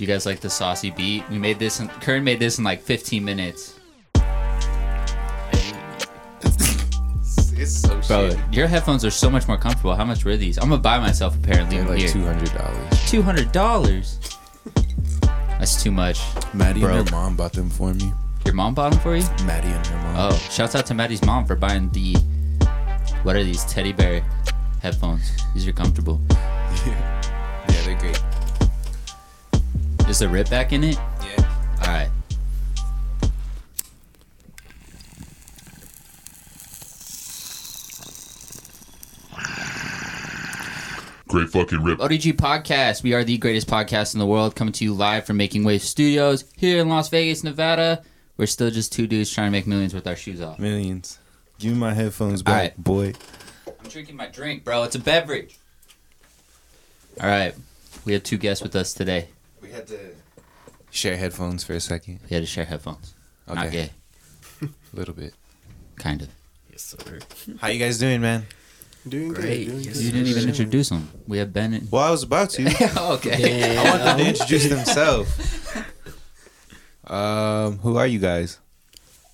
[0.00, 1.28] Do you guys like the saucy beat?
[1.28, 1.78] We made this.
[1.78, 3.78] In, Kern made this in like 15 minutes.
[7.52, 8.54] It's so Bro, shitty.
[8.54, 9.94] your headphones are so much more comfortable.
[9.94, 10.56] How much were these?
[10.56, 12.08] I'm gonna buy myself a pair and leave They're like here.
[12.08, 13.10] two hundred dollars.
[13.10, 14.18] Two hundred dollars.
[15.58, 16.18] That's too much.
[16.54, 16.96] Maddie Bro.
[16.96, 18.10] and her mom bought them for me.
[18.46, 19.24] Your mom bought them for you?
[19.44, 20.32] Maddie and her mom.
[20.32, 22.16] Oh, shouts out to Maddie's mom for buying the.
[23.22, 24.22] What are these teddy bear
[24.80, 25.30] headphones?
[25.52, 26.22] These are comfortable.
[26.86, 28.18] yeah, they're great.
[30.10, 30.96] Is the rip back in it?
[31.22, 31.78] Yeah.
[31.82, 32.10] All right.
[41.28, 42.00] Great fucking rip.
[42.00, 43.04] ODG Podcast.
[43.04, 45.80] We are the greatest podcast in the world, coming to you live from Making Wave
[45.80, 48.02] Studios here in Las Vegas, Nevada.
[48.36, 50.58] We're still just two dudes trying to make millions with our shoes off.
[50.58, 51.20] Millions.
[51.60, 52.82] Give me my headphones back, Alright.
[52.82, 53.12] boy.
[53.68, 54.82] I'm drinking my drink, bro.
[54.82, 55.56] It's a beverage.
[57.20, 57.54] All right.
[58.04, 59.28] We have two guests with us today.
[59.62, 59.98] We had to
[60.90, 62.20] share headphones for a second.
[62.28, 63.14] We had to share headphones.
[63.46, 63.90] Not Okay.
[64.62, 64.66] gay.
[64.66, 65.34] A little bit.
[65.96, 66.28] Kind of.
[66.70, 67.18] Yes, sir.
[67.60, 68.46] How you guys doing, man?
[69.08, 69.66] Doing Great.
[69.66, 69.70] good.
[69.72, 70.04] Doing Yes, good.
[70.04, 71.08] You didn't even introduce them.
[71.26, 71.90] We have Ben and.
[71.90, 72.62] Well, I was about to.
[73.14, 73.76] okay.
[73.78, 75.30] I want them to introduce themselves.
[77.06, 78.58] Um, who are you guys?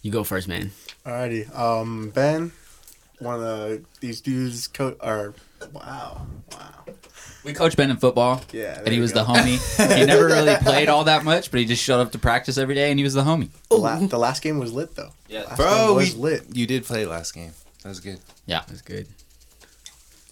[0.00, 0.70] You go first, man.
[1.04, 1.54] Alrighty.
[1.54, 2.52] Um, Ben,
[3.18, 5.34] one of these dudes, co- or
[5.74, 6.84] wow, wow.
[7.46, 8.42] We coach Ben in football.
[8.52, 8.78] Yeah.
[8.84, 9.58] And he was the homie.
[9.98, 12.74] he never really played all that much, but he just showed up to practice every
[12.74, 13.48] day, and he was the homie.
[13.70, 15.10] The, la- the last game was lit though.
[15.28, 15.44] Yeah.
[15.44, 16.42] Last Bro, game was we- lit.
[16.52, 17.52] You did play last game.
[17.82, 18.18] That was good.
[18.46, 18.60] Yeah.
[18.60, 19.06] That was good.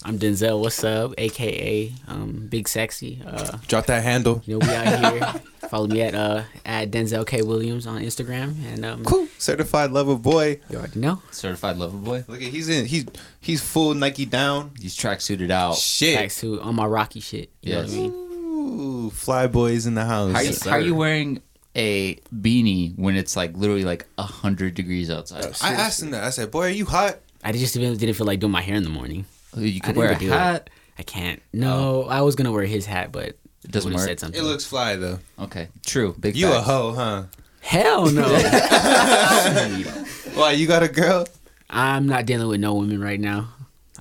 [0.06, 0.60] I'm Denzel.
[0.60, 1.14] What's up?
[1.16, 3.22] AKA um, Big Sexy.
[3.26, 4.42] Uh, Drop that handle.
[4.44, 5.42] you know we out here.
[5.70, 9.26] Follow me at uh, at Denzel K Williams on Instagram, and um, Cool.
[9.38, 10.60] Certified lover boy.
[10.68, 11.22] you already know.
[11.30, 12.24] Certified lover boy.
[12.28, 12.84] Look at he's in.
[12.84, 13.06] He's
[13.40, 14.72] he's full Nike down.
[14.78, 15.76] He's track suited out.
[15.76, 16.18] Shit.
[16.18, 17.50] Tracksuit on my Rocky shit.
[17.62, 17.90] You Yes.
[17.92, 19.04] know what I mean?
[19.06, 20.32] Ooh, fly boys in the house.
[20.32, 21.40] How, Yes, how are you wearing
[21.74, 25.46] a beanie when it's like literally like a hundred degrees outside?
[25.62, 26.24] I asked him that.
[26.24, 28.76] I said, "Boy, are you hot?" I just didn't didn't feel like doing my hair
[28.76, 29.24] in the morning.
[29.56, 30.36] You I could wear a didn't it.
[30.36, 30.70] hat.
[30.98, 31.42] I can't.
[31.52, 32.08] No, oh.
[32.08, 33.38] I was gonna wear his hat, but It
[33.70, 34.08] doesn't would've work.
[34.08, 34.40] Said something.
[34.40, 35.18] It looks fly though.
[35.38, 36.14] Okay, true.
[36.18, 36.36] Big.
[36.36, 37.24] You a hoe, huh?
[37.60, 38.22] Hell no.
[40.34, 41.26] Why you got a girl?
[41.70, 43.48] I'm not dealing with no women right now.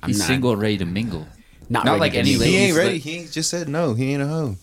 [0.02, 1.26] I'm He's not, single, ready to mingle.
[1.68, 2.52] Not, not like any lady.
[2.52, 2.98] He ain't ready.
[2.98, 3.94] He just said no.
[3.94, 4.56] He ain't a hoe.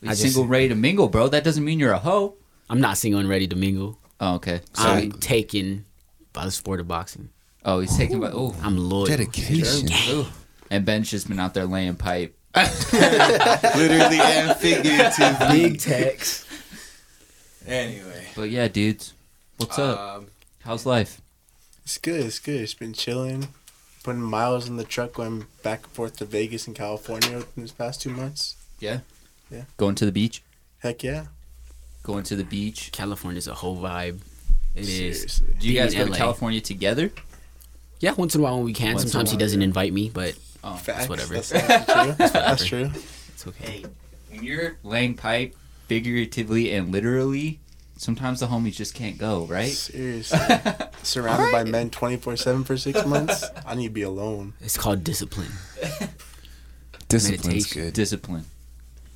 [0.00, 1.28] He's I just- single, ready to mingle, bro.
[1.28, 2.34] That doesn't mean you're a hoe.
[2.70, 3.98] I'm not single and ready to mingle.
[4.20, 4.60] Oh, okay.
[4.74, 5.86] So, I'm taken
[6.34, 7.30] by the sport of boxing.
[7.64, 8.30] Oh, he's taking by.
[8.32, 9.06] Oh, I'm loyal.
[9.06, 9.88] Dedication.
[10.10, 10.26] Ooh.
[10.70, 12.36] And Ben's just been out there laying pipe.
[12.56, 15.70] Literally and figuratively.
[15.70, 16.46] Big text.
[17.66, 18.26] Anyway.
[18.34, 19.14] But yeah, dudes,
[19.58, 19.98] what's up?
[19.98, 20.26] Um,
[20.60, 21.20] How's life?
[21.84, 22.24] It's good.
[22.24, 22.60] It's good.
[22.60, 23.48] It's been chilling.
[24.02, 27.72] Putting miles in the truck, going back and forth to Vegas and California in these
[27.72, 28.56] past two months.
[28.80, 29.00] Yeah.
[29.50, 29.64] Yeah.
[29.76, 30.42] Going to the beach.
[30.80, 31.26] Heck yeah.
[32.02, 32.90] Going to the beach.
[32.92, 34.20] California's a whole vibe.
[34.74, 34.96] It is.
[34.96, 35.46] Seriously.
[35.58, 36.16] Do you Being guys go to LA.
[36.16, 37.10] California together?
[38.00, 38.92] Yeah, once in a while when we can.
[38.94, 39.64] Once in a Sometimes he while, doesn't yeah.
[39.66, 41.08] invite me, but Oh, Facts.
[41.08, 41.34] whatever.
[41.34, 42.14] That's, that's true.
[42.18, 42.90] That's true.
[43.28, 43.84] it's okay.
[44.30, 45.54] when you're laying pipe,
[45.86, 47.60] figuratively and literally,
[47.96, 49.70] sometimes the homies just can't go, right?
[49.70, 50.38] Seriously.
[51.02, 53.44] Surrounded by men 24 7 for six months.
[53.66, 54.52] I need to be alone.
[54.60, 55.52] It's called discipline.
[57.08, 57.82] discipline's Meditation.
[57.82, 57.92] good.
[57.94, 58.44] Discipline.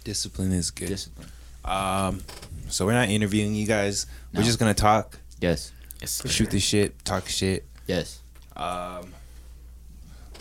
[0.04, 0.88] Discipline is good.
[0.88, 1.28] Discipline.
[1.64, 2.20] Um,
[2.68, 4.06] so we're not interviewing you guys.
[4.32, 4.40] No.
[4.40, 5.72] We're just gonna talk, Yes.
[6.00, 6.28] Yes, sir.
[6.28, 7.66] shoot the shit, talk shit.
[7.86, 8.20] Yes.
[8.56, 9.12] Um,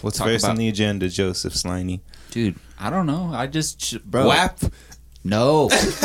[0.01, 2.01] what's Talk first about- on the agenda, Joseph Sliney?
[2.31, 3.31] Dude, I don't know.
[3.33, 4.27] I just, sh- bro.
[4.27, 4.59] WAP.
[5.23, 5.65] No.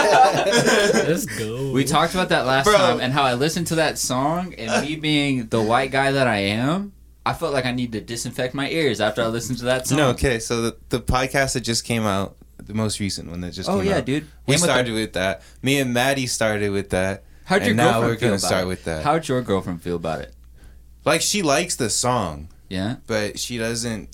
[0.00, 1.72] Let's go.
[1.72, 2.76] we talked about that last Bro.
[2.76, 6.26] time and how I listened to that song and me being the white guy that
[6.26, 6.92] I am,
[7.24, 9.98] I felt like I need to disinfect my ears after I listened to that song.
[9.98, 10.38] No, okay.
[10.38, 13.76] So the, the podcast that just came out, the most recent one that just came
[13.76, 13.78] out.
[13.78, 14.04] Oh came yeah, out.
[14.04, 14.22] dude.
[14.24, 15.42] We And with the- started with that.
[15.62, 17.24] Me and Maddie started with that.
[17.44, 18.68] How'd your and now girlfriend we're feel gonna about start it?
[18.68, 19.02] with that.
[19.04, 20.34] How'd your girlfriend feel about it?
[21.04, 24.10] Like she likes the song, Yeah, but she doesn't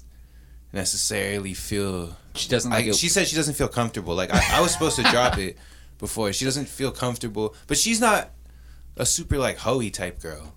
[0.72, 2.16] necessarily feel.
[2.34, 2.97] she doesn't I, like it.
[2.97, 4.15] she said she doesn't feel comfortable.
[4.15, 5.56] Like I, I was supposed to drop it
[5.98, 6.33] before.
[6.33, 8.30] She doesn't feel comfortable, but she's not
[8.97, 10.53] a super like hoey type girl.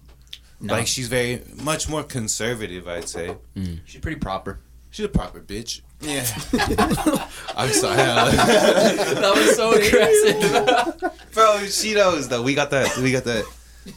[0.62, 0.74] No.
[0.74, 2.88] Like she's very much more conservative.
[2.88, 3.80] I'd say mm.
[3.86, 4.60] She's pretty proper.
[4.92, 5.81] she's a proper bitch.
[6.02, 6.26] Yeah.
[7.56, 11.12] I'm sorry, that was so aggressive.
[11.34, 11.66] bro.
[11.66, 12.42] She knows though.
[12.44, 12.98] We got that.
[12.98, 13.46] We got that.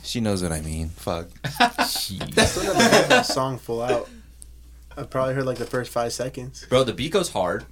[0.02, 0.88] She knows what I mean.
[0.90, 1.28] Fuck.
[1.60, 2.18] I still
[2.64, 4.08] never heard that song full out.
[4.96, 6.66] I probably heard like the first five seconds.
[6.68, 7.64] Bro, the beat goes hard.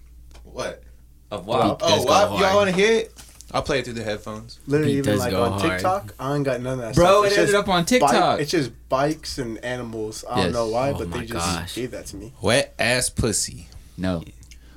[0.45, 0.83] What?
[1.31, 1.75] Of wow.
[1.77, 2.29] does Oh, go what?
[2.29, 2.41] hard.
[2.41, 3.23] Y'all want to hear it?
[3.53, 4.61] I'll play it through the headphones.
[4.69, 5.73] Literally, Beat even does like go on hard.
[5.73, 7.25] TikTok, I ain't got none of that Bro, stuff.
[7.25, 8.41] it It's ended just up on bike- TikTok.
[8.41, 10.25] it's just bikes and animals.
[10.29, 10.45] I Yes.
[10.45, 11.75] don't know why, Oh but my they just gosh.
[11.75, 12.33] gave that to me.
[12.41, 13.69] Wet ass pussy.
[13.99, 14.23] No.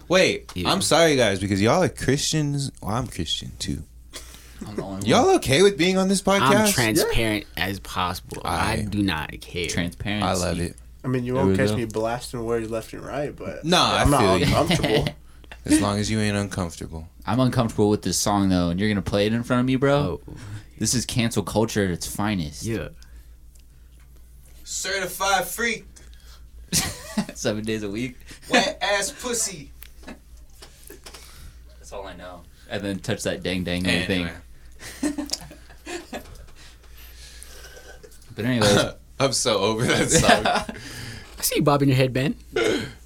[0.10, 0.72] Wait, Yeah.
[0.72, 2.72] I'm sorry, guys, because y'all are Christians.
[2.82, 3.84] Well, I'm Christian too.
[4.68, 5.08] I'm the only.
[5.08, 6.42] Y'all okay with being on this podcast?
[6.68, 8.42] I'm transparent as possible.
[8.46, 8.88] I Aye.
[8.90, 9.68] do not care.
[9.68, 10.26] transparency.
[10.28, 10.76] I love it.
[11.04, 11.78] I mean, you There won't we catch go.
[11.78, 14.46] me blasting words left and right, but No, I I'm not feel you.
[14.46, 15.08] uncomfortable.
[15.66, 17.08] As long as you ain't uncomfortable.
[17.26, 19.76] I'm uncomfortable with this song though, and you're gonna play it in front of me,
[19.78, 20.20] bro.
[20.28, 20.34] Oh,
[20.78, 22.64] This is cancel culture at its finest.
[22.64, 22.90] yeah.
[24.64, 25.86] Certified freak,
[27.34, 28.16] Seven days a week.
[28.50, 29.72] wet ass pussy.
[31.80, 32.42] That's all I know.
[32.70, 34.22] And then touch that dang dang little thing.
[34.24, 34.38] Anyway.
[38.36, 38.78] But anyways,
[39.20, 40.46] I'm so over that song.
[40.48, 42.36] I see you bobbing your head, Ben.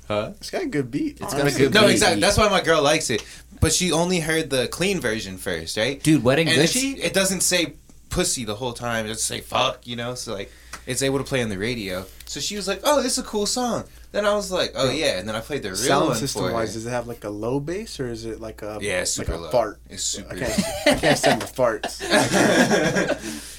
[0.08, 0.32] Huh?
[0.40, 1.20] It's got a good beat.
[1.20, 1.86] It's got a good no, beat.
[1.86, 2.22] No, exactly.
[2.22, 3.26] That's why my girl likes it.
[3.60, 6.02] But she only heard the clean version first, right?
[6.02, 6.92] dude, wet and and it's- gushy.
[7.02, 7.74] it doesn't say
[8.10, 9.06] pussy the whole time.
[9.06, 10.16] It just say fuck, you know.
[10.16, 10.52] So like,
[10.86, 12.06] it's able to play on the radio.
[12.26, 13.84] So she was like, "Oh, this is a cool song."
[14.14, 16.44] Then I was like, "Oh yeah," and then I played the real Sound one system
[16.44, 16.74] for wise, her.
[16.76, 19.34] does it have like a low bass or is it like a Yeah, it's super
[19.34, 19.50] like a low.
[19.52, 19.80] fart?
[19.90, 20.34] It's super.
[20.34, 22.00] I can't, I can't stand the farts.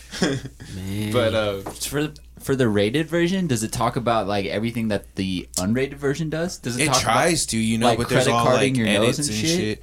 [0.74, 1.12] Man.
[1.12, 5.48] but uh, for for the rated version, does it talk about like everything that the
[5.56, 6.58] unrated version does?
[6.58, 8.78] Does it, it talk tries to, you know, like, but there's credit all carding like
[8.78, 9.58] your nose edits and and shit?
[9.58, 9.82] shit.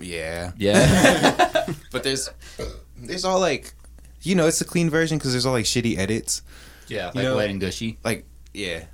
[0.00, 2.30] Yeah, yeah, but there's
[2.96, 3.74] there's all like,
[4.22, 6.42] you know, it's a clean version because there's all like shitty edits.
[6.88, 7.98] yeah, You like know- wet and gushy.
[8.04, 8.24] Like,
[8.54, 8.84] yeah,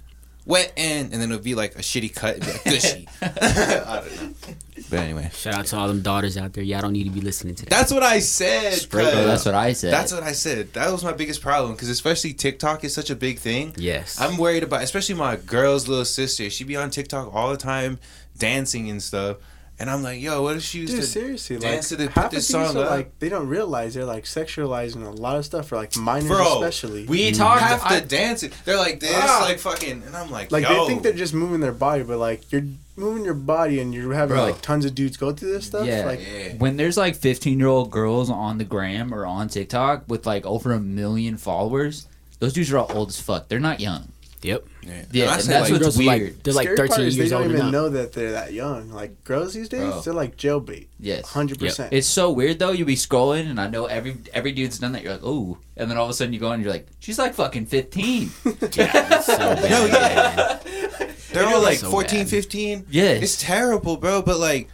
[0.49, 3.09] wet and and then it'll be like a shitty cut, it'd be like gushy.
[3.23, 4.55] I don't know.
[4.91, 6.65] But anyway, Shout out to all them daughters out there.
[6.65, 7.71] Y'all don't need to be listening to that.
[7.71, 8.73] that's what I said.
[8.73, 9.27] Straight cuz.
[9.27, 9.93] That's what I said.
[9.93, 10.73] That's what I said.
[10.73, 13.75] That was my biggest problem because especially TikTok is such a big thing.
[13.77, 14.19] yes.
[14.21, 16.49] I'm worried about, especially my girl's little sister.
[16.49, 17.99] She be on TikTok all the time,
[18.39, 19.37] dancing and stuff.
[19.81, 22.07] And I'm like, yo, what if she used Dude, to seriously, like dance to the,
[22.11, 22.91] half put this of song are up?
[22.91, 26.63] like they don't realize they're like sexualizing a lot of stuff for like minors Bro,
[26.63, 27.07] especially.
[27.07, 27.61] we you talked.
[27.61, 28.53] have I- to dance it.
[28.65, 29.43] They're like this, Ah.
[29.45, 30.83] like fucking, and I'm like, like yo.
[30.83, 32.65] they think they're just moving their body, but like you're
[32.97, 34.47] moving your body and you're having Bro.
[34.47, 35.87] like tons of dudes go through this stuff.
[35.87, 36.05] Yeah.
[36.05, 36.55] Like yeah.
[36.55, 40.45] when there's like 15 year old girls on the gram or on TikTok with like
[40.45, 42.09] over a million followers,
[42.41, 43.47] those dudes are all old as fuck.
[43.47, 44.09] They're not young.
[44.43, 44.67] Yep.
[44.83, 46.45] Yeah, Yeah, And I that's like, what's girls are like- weird.
[46.45, 47.71] they're like 13 is years they don't even now.
[47.71, 48.91] know that they're that young.
[48.91, 50.01] Like girls these days, Bro.
[50.03, 50.87] they're like jailbait.
[51.01, 51.29] Yes.
[51.29, 51.93] Hundred percent.
[51.93, 52.73] It's so weird though.
[52.73, 55.03] You be scrolling, and I know every every dude's done that.
[55.03, 57.19] You're like, oh, and then all of a sudden you go and you're like, she's
[57.19, 58.31] like fucking 15.
[58.45, 59.61] Yeah, it's so bad.
[59.71, 61.13] No, yeah.
[61.33, 62.29] they're all like so 14, bad.
[62.31, 62.87] 15.
[62.91, 64.23] Yeah, It's terrible, bro.
[64.23, 64.69] But like,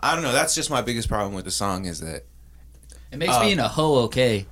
[0.00, 0.32] I don't know.
[0.32, 2.24] That's just my biggest problem with the song is that
[3.12, 4.46] It makes Uh, being a hoe okay.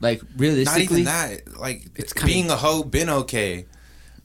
[0.00, 1.58] Like realistically, not even that.
[1.58, 3.66] Like, It's kinda- being a hoe been okay,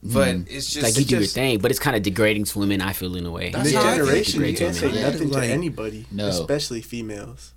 [0.04, 0.44] but mm-hmm.
[0.56, 2.82] it's just Like you do your thing, but it's kind of degrading to women.
[2.82, 3.52] I feel in a way.
[3.52, 4.06] That's this how I feel.
[4.06, 5.02] generation, you can't say women.
[5.04, 6.28] nothing Like- to anybody, No.
[6.28, 7.54] especially females.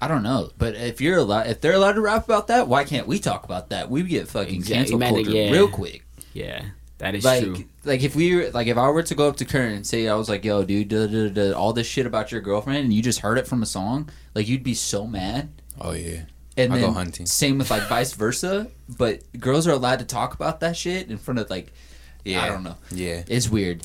[0.00, 0.50] I don't know.
[0.58, 3.44] But if you're allowed, if they're allowed to rap about that, why can't we talk
[3.44, 3.88] about that?
[3.88, 4.74] We get fucking Exactly.
[4.76, 5.52] cancel Man, yeah.
[5.52, 6.04] real quick.
[6.34, 6.64] Yeah,
[6.98, 7.64] that is like, true.
[7.84, 10.08] like if we were, like if I were to go up to Kurt and say
[10.08, 12.92] I was like, "Yo, dude, da, da, da, all this shit about your girlfriend," and
[12.92, 15.50] you just heard it from a song, like you'd be so mad.
[15.80, 16.22] oh yeah.
[16.56, 17.26] And I'll then go hunting.
[17.26, 18.68] same with like vice versa.
[18.98, 21.72] But girls are allowed to talk about that shit in front of like,
[22.24, 22.44] Yeah.
[22.44, 22.76] I don't know.
[22.90, 23.22] Yeah.
[23.26, 23.82] It's weird.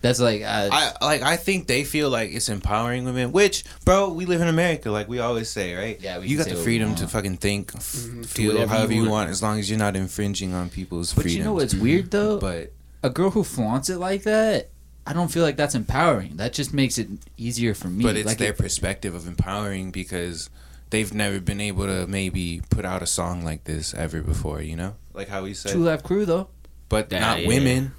[0.00, 4.12] That's like, uh, I like I think they feel like it's empowering women, which bro,
[4.12, 6.00] we live in America, like we always say, right?
[6.00, 7.82] Yeah, we you can got say the freedom to fucking think, f-
[8.26, 9.12] feel however you you want.
[9.26, 9.30] want.
[9.30, 11.38] as long as you're not infringing on people's but freedom.
[11.38, 12.38] you know what's weird though?
[12.38, 12.72] But
[13.02, 14.68] a girl who flaunts it like that,
[15.04, 16.36] I don't feel like that's empowering.
[16.36, 18.04] That just makes it easier for me.
[18.04, 20.48] but it's like their it- perspective of empowering because
[20.90, 24.60] they've never been able to maybe put out a song like this ever before.
[24.62, 26.48] You know, like how he said, Two Live Crew though.
[26.88, 27.48] but Yeah, not yeah.
[27.48, 27.92] women,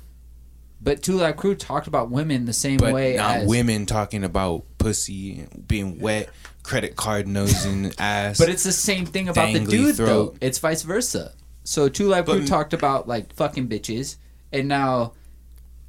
[0.82, 4.24] But Two Live Crew talked about women the same but way not as women talking
[4.24, 6.30] about pussy being wet,
[6.64, 8.38] credit card nosing ass.
[8.38, 10.36] But it's the same thing about the Dangly dude though.
[10.42, 11.34] It's vice versa.
[11.64, 14.16] So Two Live But- Crew talked about like fucking bitches,
[14.52, 15.14] and now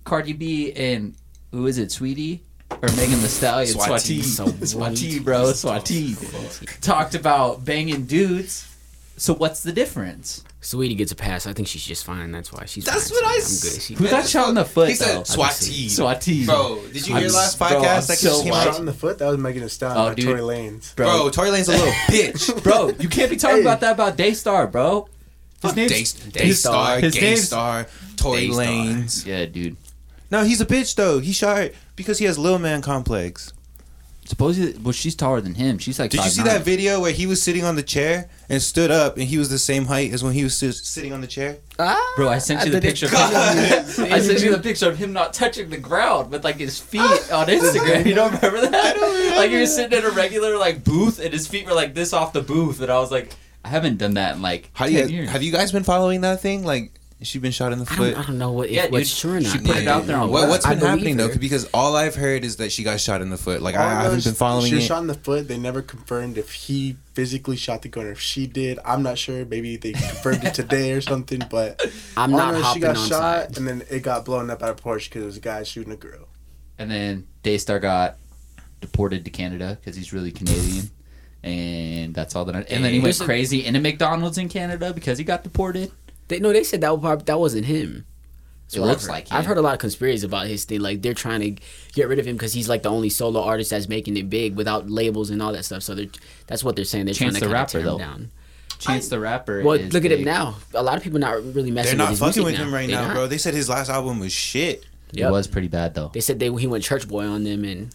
[0.04, 1.14] Cardi B and
[1.52, 3.76] who is it, Saweetie or Megan Thee Stallion?
[3.76, 4.20] Swati.
[4.20, 6.80] Swati, Swati, bro, Swati.
[6.80, 8.66] Talked about banging dudes.
[9.16, 10.44] So what's the difference?
[10.62, 11.46] Saweetie gets a pass.
[11.46, 12.32] I think she's just fine.
[12.32, 12.84] That's why she's.
[12.84, 13.16] That's fine.
[13.16, 13.82] what I I'm good.
[13.82, 14.88] She, Who got shot in the foot?
[14.90, 15.22] he said though?
[15.22, 15.86] Swati.
[15.86, 18.50] Swati, Bro, did you hear I'm hear last s- bro, I'm podcast that so came
[18.52, 18.64] white.
[18.64, 19.18] Shot in the foot.
[19.18, 20.24] That was Megan Thee Stallion Oh, by dude.
[20.26, 20.96] Tory Lanez.
[20.96, 22.62] Bro, Tory Lane's a little bitch.
[22.62, 23.62] bro, you can't be talking Hey.
[23.62, 25.02] about that about Daystar, bro.
[25.62, 26.30] His Fuck name's Daystar.
[26.30, 27.86] Daystar, His Gay name's- Star,
[28.16, 28.64] Tory Daystar.
[28.64, 29.26] Lanez.
[29.26, 29.76] yeah, dude.
[30.30, 31.18] No, he's a bitch though.
[31.18, 33.52] He shot because he has little man complex.
[34.26, 35.78] Supposedly, well, she's taller than him.
[35.78, 36.10] She's like.
[36.12, 36.44] Did you see 5'9".
[36.44, 39.49] that video where he was sitting on the chair and stood up and he was
[39.50, 41.56] the same height as when he was sitting on the chair?
[41.80, 43.06] Ah, Bro, I sent you the picture.
[43.06, 43.18] Of him.
[44.12, 47.00] I sent you the picture of him not touching the ground with like his feet
[47.32, 48.06] on Instagram.
[48.06, 48.75] You don't remember that?
[48.75, 49.37] I don't remember.
[49.37, 52.12] Like he was sitting in a regular like booth and his feet were like this
[52.12, 53.34] off the booth, and I was like,
[53.64, 55.30] I haven't done that in like How ten you years.
[55.30, 56.62] have you guys been following that thing?
[56.62, 58.14] Like She been shot in the I foot.
[58.14, 59.66] don't, I don't know what if, Yeah, what's dude, true or she not.
[59.66, 61.36] put it out there on What, what's I been believe happening though?
[61.36, 63.60] Because all I've heard is that she got shot in the foot.
[63.60, 64.86] Like All I, I haven't been following She was it.
[64.86, 65.46] shot in the foot.
[65.46, 68.78] They never confirmed if he physically shot the gun or if she did.
[68.86, 69.44] I'm not sure.
[69.44, 71.42] Maybe they confirmed it today or something.
[71.50, 71.84] But
[72.16, 73.08] I'm not know is hopping she got on shot
[73.48, 73.58] side.
[73.58, 75.92] and then it got blown up at a Porsche because it was a guy shooting
[75.92, 76.26] a girl.
[76.78, 78.16] And then Daystar got
[78.80, 80.90] deported to Canada because he's really Canadian.
[81.42, 82.54] And that's all that.
[82.54, 85.42] I, and then he went There's a- crazy into McDonald's in Canada because he got
[85.42, 85.90] deported.
[86.30, 88.06] They, no, they said that was, that wasn't him.
[88.72, 89.10] It I've looks heard.
[89.10, 90.80] like I've heard a lot of conspiracies about his thing.
[90.80, 93.70] Like they're trying to get rid of him because he's like the only solo artist
[93.70, 95.82] that's making it big without labels and all that stuff.
[95.82, 96.06] So they're,
[96.46, 97.06] that's what they're saying.
[97.06, 98.30] They're Chance trying to the kinda Rapper, tear him down.
[98.78, 99.62] Chance the Rapper.
[99.64, 100.54] Well, is look at him now.
[100.72, 102.72] A lot of people not really messing They're not with his fucking music with him
[102.72, 103.14] right They now, not.
[103.14, 103.26] bro.
[103.26, 104.87] They said his last album was shit.
[105.12, 106.12] It was pretty bad though.
[106.14, 107.92] They said they he went church boy on them and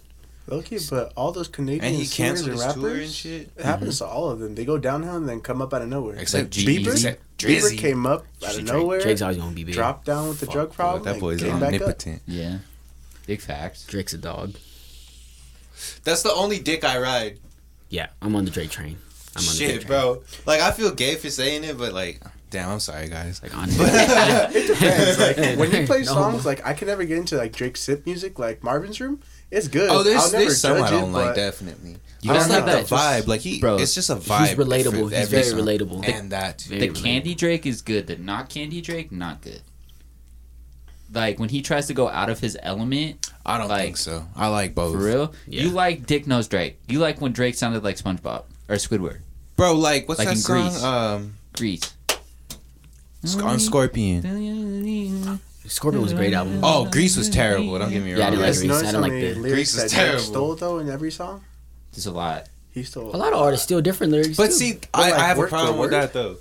[0.47, 3.49] Okay, but all those Canadian And he singers and his tour rappers, and shit.
[3.57, 4.15] it happens to mm-hmm.
[4.15, 4.53] all of them.
[4.53, 6.17] They go downhill and then come up out of nowhere.
[6.17, 7.77] Except Like Bieber, Except Bieber Drizzy.
[7.77, 9.73] came up out of Drake- nowhere, Drake's always gonna be big.
[9.75, 11.81] dropped down with the drug problem, that and boy's came back up.
[11.81, 12.21] omnipotent.
[12.25, 12.59] Yeah.
[13.27, 13.85] Big facts.
[13.85, 14.55] Drake's a dog.
[16.03, 17.39] That's the only dick I ride.
[17.89, 18.97] Yeah, I'm on the Drake train.
[19.35, 19.87] I'm on the Drake Shit, train.
[19.87, 20.23] bro.
[20.45, 23.41] Like I feel gay for saying it, but like, damn, I'm sorry, guys.
[23.43, 25.19] Like on It depends.
[25.19, 26.05] Like when you play No.
[26.05, 29.21] songs, like I can never get into like Drake sip music, like Marvin's Room.
[29.55, 29.89] It's good.
[29.89, 31.97] Oh, there's I'll never there's some judge I don't like, definitely.
[32.21, 33.27] You I just gotta like have the that- vibe.
[33.27, 34.47] Like he, Bro, it's just a vibe.
[34.47, 35.15] he's relatable.
[35.17, 35.59] He's very song.
[35.59, 36.07] relatable.
[36.09, 36.61] And that.
[36.63, 37.03] Very the relatable.
[37.03, 38.07] Candy Drake is good.
[38.07, 39.61] The not Candy Drake, not good.
[41.13, 44.25] Like when he tries to go out of his element, I don't like, think so.
[44.35, 44.93] I like both.
[44.93, 45.33] for real.
[45.47, 45.63] Yeah.
[45.63, 46.79] You like Dick Knows Drake.
[46.87, 49.19] You like when Drake sounded like SpongeBob or Squidward.
[49.55, 50.61] Bro, like what's Like that in song?
[50.63, 50.83] Grease.
[50.83, 51.93] Um, Grease.
[53.23, 54.21] Sc- on Scorpion.
[55.67, 56.59] Scorpion was a great album.
[56.63, 57.77] Oh, Grease was terrible.
[57.79, 58.19] Don't get me wrong.
[58.19, 58.71] Yeah, I didn't like Yes, Grease.
[58.81, 60.19] I how don't like many the- lyrics Grease is that terrible.
[60.19, 61.43] Stole though in every song.
[61.91, 62.47] There's a lot.
[62.71, 64.35] He stole A lot of artists steal different lyrics.
[64.37, 64.51] But too.
[64.51, 66.01] see, I, like, I have a word for problem with word?
[66.01, 66.37] that though.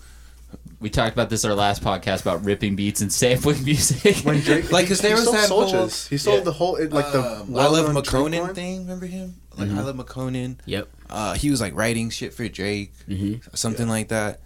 [0.80, 4.16] We talked about this our last podcast about ripping beats and sampling music.
[4.24, 6.08] when Drake Like, 'cause there he was stole that whole- Soldiers.
[6.08, 6.40] He stole Yeah.
[6.44, 7.24] the whole it, like the Um,
[7.56, 8.54] I love well-known Drake McConan one.
[8.54, 8.78] thing.
[8.80, 9.36] Remember him?
[9.56, 10.56] Like I love McConan.
[10.66, 10.88] Yep.
[11.08, 14.40] Uh, he was like writing shit for Drake, hmm something like that.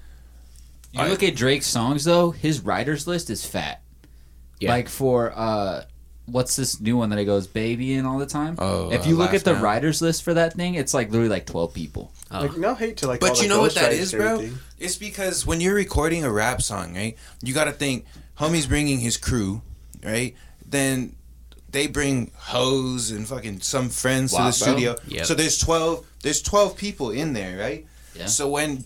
[0.93, 3.81] You look at Drake's songs though, his writers list is fat.
[4.61, 4.71] Yeah.
[4.71, 5.85] Like for uh
[6.27, 8.57] what's this new one that he goes baby in all the time?
[8.59, 9.63] Oh, if uh, you look at the Now.
[9.63, 12.13] writers list for that thing, it's like literally like twelve people.
[12.31, 12.41] Oh.
[12.43, 13.21] Like no hate to like.
[13.21, 14.33] But all you the know what that ghostwriters is, and bro?
[14.35, 14.59] everything.
[14.79, 17.17] It's because when you're recording a rap song, right?
[17.43, 18.05] You got to think,
[18.39, 19.63] homie's bringing his crew,
[20.05, 20.37] right?
[20.67, 21.17] Then
[21.71, 24.73] they bring hoes and fucking some friends Wow, to the bro.
[24.73, 24.97] studio.
[25.09, 25.27] Yep.
[25.27, 26.07] So there's twelve.
[26.23, 27.87] There's twelve people in there, right?
[28.15, 28.27] Yeah.
[28.27, 28.85] So when,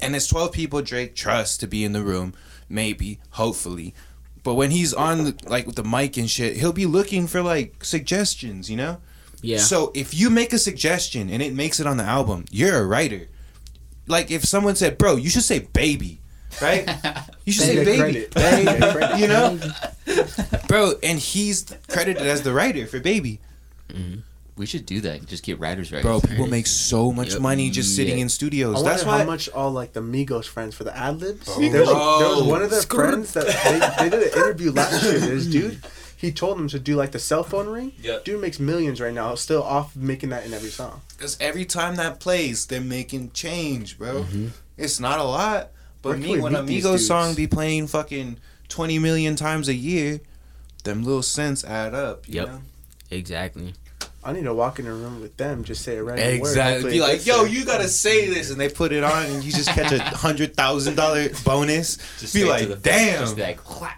[0.00, 2.32] and it's twelve people Drake trusts to be in the room,
[2.68, 3.94] maybe, hopefully.
[4.42, 7.42] But when he's on the, like with the mic and shit, he'll be looking for
[7.42, 8.98] like suggestions, you know.
[9.42, 9.58] Yeah.
[9.58, 12.84] So if you make a suggestion and it makes it on the album, you're a
[12.86, 13.28] writer.
[14.06, 16.20] Like if someone said, "Bro, you should say baby,"
[16.60, 16.88] right?
[17.46, 18.34] You should say baby, credit.
[18.34, 19.18] They get credit.
[19.18, 19.58] you know,
[20.68, 20.92] bro.
[21.02, 23.40] And he's credited as the writer for baby.
[23.88, 24.20] Mm-hmm.
[24.60, 25.24] We should do that.
[25.24, 26.02] Just get writers right.
[26.02, 27.40] Bro, people make so much Yep.
[27.40, 28.24] money just sitting Yeah.
[28.24, 28.74] in studios.
[28.74, 29.24] wonder That's how why.
[29.24, 31.46] much all like the Migos friends for the ad libs.
[31.46, 31.60] Bro.
[31.70, 31.88] There, was-
[32.20, 32.98] there was one of their Screw.
[33.10, 35.18] friends that they, they did an interview last year.
[35.18, 35.82] This dude,
[36.14, 37.92] he told them to do like the cell phone ring.
[38.02, 38.26] Yep.
[38.26, 41.00] Dude makes millions right now, still off making that in every song.
[41.16, 44.24] Because every time that plays, they're making change, bro.
[44.24, 44.48] Mm-hmm.
[44.76, 45.70] It's not a lot,
[46.02, 47.06] but can me we when a meet these Migos dudes?
[47.06, 48.36] song be playing fucking
[48.68, 50.20] twenty million times a year,
[50.84, 52.28] them little cents add up.
[52.28, 52.48] You Yep.
[52.48, 52.60] know?
[53.10, 53.72] exactly.
[54.22, 56.34] I need to walk in a room with them, just say a random word.
[56.48, 56.90] Exactly.
[56.92, 59.68] Be like, yo, you gotta say this, and they put it on, and you just
[59.70, 61.96] catch a hundred thousand dollar bonus.
[62.18, 63.20] Just be like, the- damn.
[63.20, 63.96] Just be like, whack.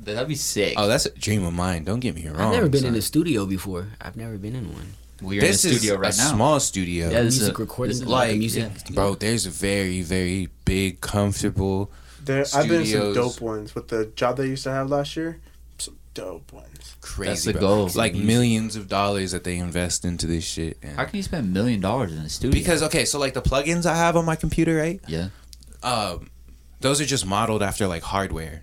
[0.00, 0.74] That'd be sick.
[0.76, 1.84] Oh, that's a dream of mine.
[1.84, 2.40] Don't get me wrong.
[2.40, 3.86] I've never been in a studio before.
[4.00, 4.94] I've never been in one.
[5.22, 6.32] We're This in a studio is right a now.
[6.34, 7.10] small studio.
[7.10, 8.72] Yeah, this is music a- recording, this is like like, music.
[8.88, 8.94] yeah.
[8.94, 11.90] Bro, there's a very, very big, comfortable.
[12.24, 15.16] There, I've been in some dope ones with the job they used to have last
[15.16, 15.40] year.
[15.78, 16.96] Some dope ones.
[17.00, 17.60] Crazy, That's the bro.
[17.60, 17.90] goal.
[17.94, 20.78] Like millions of dollars that they invest into this shit.
[20.82, 22.52] and- How can you spend a million dollars in a studio?
[22.58, 25.00] because okay, so like the plugins I have on my computer, right?
[25.08, 25.28] yeah,
[25.82, 26.30] um,
[26.80, 28.62] those are just modeled after like hardware.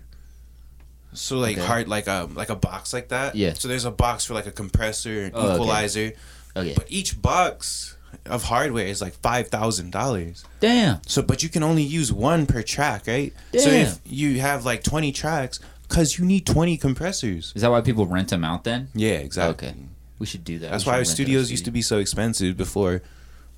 [1.14, 1.66] So like Okay.
[1.66, 3.34] hard like a like a box like that.
[3.36, 3.52] Yeah.
[3.52, 5.54] So there's a box for like a compressor, an Oh, okay.
[5.54, 6.12] equalizer,
[6.56, 6.72] okay.
[6.74, 10.42] but each box of hardware is like five thousand dollars.
[10.60, 11.00] Damn.
[11.06, 13.34] So but you can only use one per track, right?
[13.58, 15.60] So if you have like twenty tracks,
[15.92, 17.52] cause you need twenty compressors.
[17.54, 18.88] Is that why people rent them out then?
[18.94, 19.68] Yeah, exactly.
[19.68, 19.78] Okay.
[20.18, 20.70] We should do that.
[20.70, 23.02] That's why should rent studios a used to be so expensive before,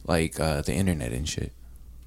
[0.07, 1.53] like uh, the internet and shit.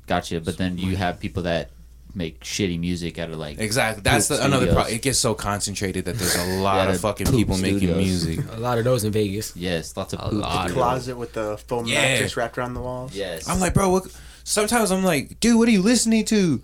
[0.08, 0.40] Gotcha.
[0.42, 1.70] But then you have people that
[2.16, 4.02] make shitty music out of like Exactly.
[4.02, 4.96] That's the, another problem.
[4.96, 8.40] It gets so concentrated that there's a lot Yeah, of fucking poop people making music.
[8.52, 9.56] A lot of those in Vegas.
[9.56, 10.54] yes, lots of A lot.
[10.70, 10.74] studios.
[10.74, 12.02] Closet with the foam Yeah.
[12.02, 13.14] mattress wrapped around the walls.
[13.16, 13.48] Yes.
[13.48, 14.08] I'm like, bro, what?
[14.44, 16.62] Sometimes I'm like, dude, what are you listening to?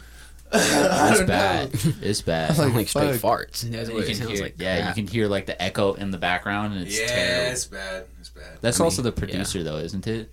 [1.14, 1.70] It's bad.
[2.02, 2.56] It's bad.
[2.56, 3.62] Sound like straight farts.
[3.62, 4.56] That's you what it can sounds hear, like.
[4.60, 7.52] yeah, you can hear like the echo in the background, and it's yeah, terrible.
[7.52, 8.06] it's bad.
[8.20, 8.58] It's bad.
[8.62, 10.32] That's I also mean, the producer, though, isn't it?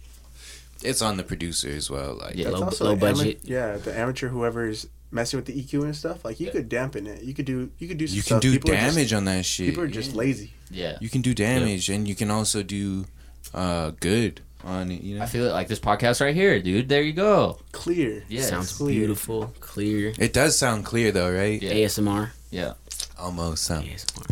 [0.83, 2.15] It's on the producer as well.
[2.15, 2.51] Like Yeah.
[2.51, 3.41] Low- low the ama- budget.
[3.45, 6.25] yeah, the amateur whoever's messing with the EQ and stuff.
[6.25, 7.23] Like you could dampen it.
[7.23, 7.71] You could do.
[7.79, 8.07] You could do.
[8.07, 8.43] Some you can stuff.
[8.43, 9.67] do People are just- damage on that shit.
[9.67, 10.53] people are just lazy.
[10.71, 10.97] Yeah.
[11.01, 13.07] You can do damage, and you can also do
[13.55, 15.03] uh good on it.
[15.03, 16.89] You know, I feel it like this podcast right here, dude.
[16.89, 17.59] There you go.
[17.73, 18.25] Clear.
[18.29, 18.91] Yeah, Sounds clear.
[18.99, 20.13] beautiful, clear.
[20.19, 21.61] it does sound clear though, right?
[21.61, 21.73] Yeah.
[21.73, 22.31] ASMR.
[22.51, 22.75] Yeah.
[23.19, 23.87] Almost sound.
[23.87, 24.31] ASMR.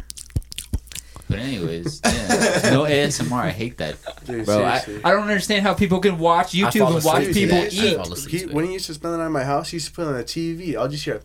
[1.29, 2.71] But anyways, yeah.
[2.71, 3.33] no ASMR.
[3.33, 4.65] I hate that, Dude, bro.
[4.65, 4.83] I.
[5.05, 7.73] I don't understand how people can watch YouTube and watch people that.
[7.73, 9.93] Eat, He, when he used to spend the night at my house, he used to
[9.93, 10.75] put on the TV.
[10.75, 11.21] I'll just hear.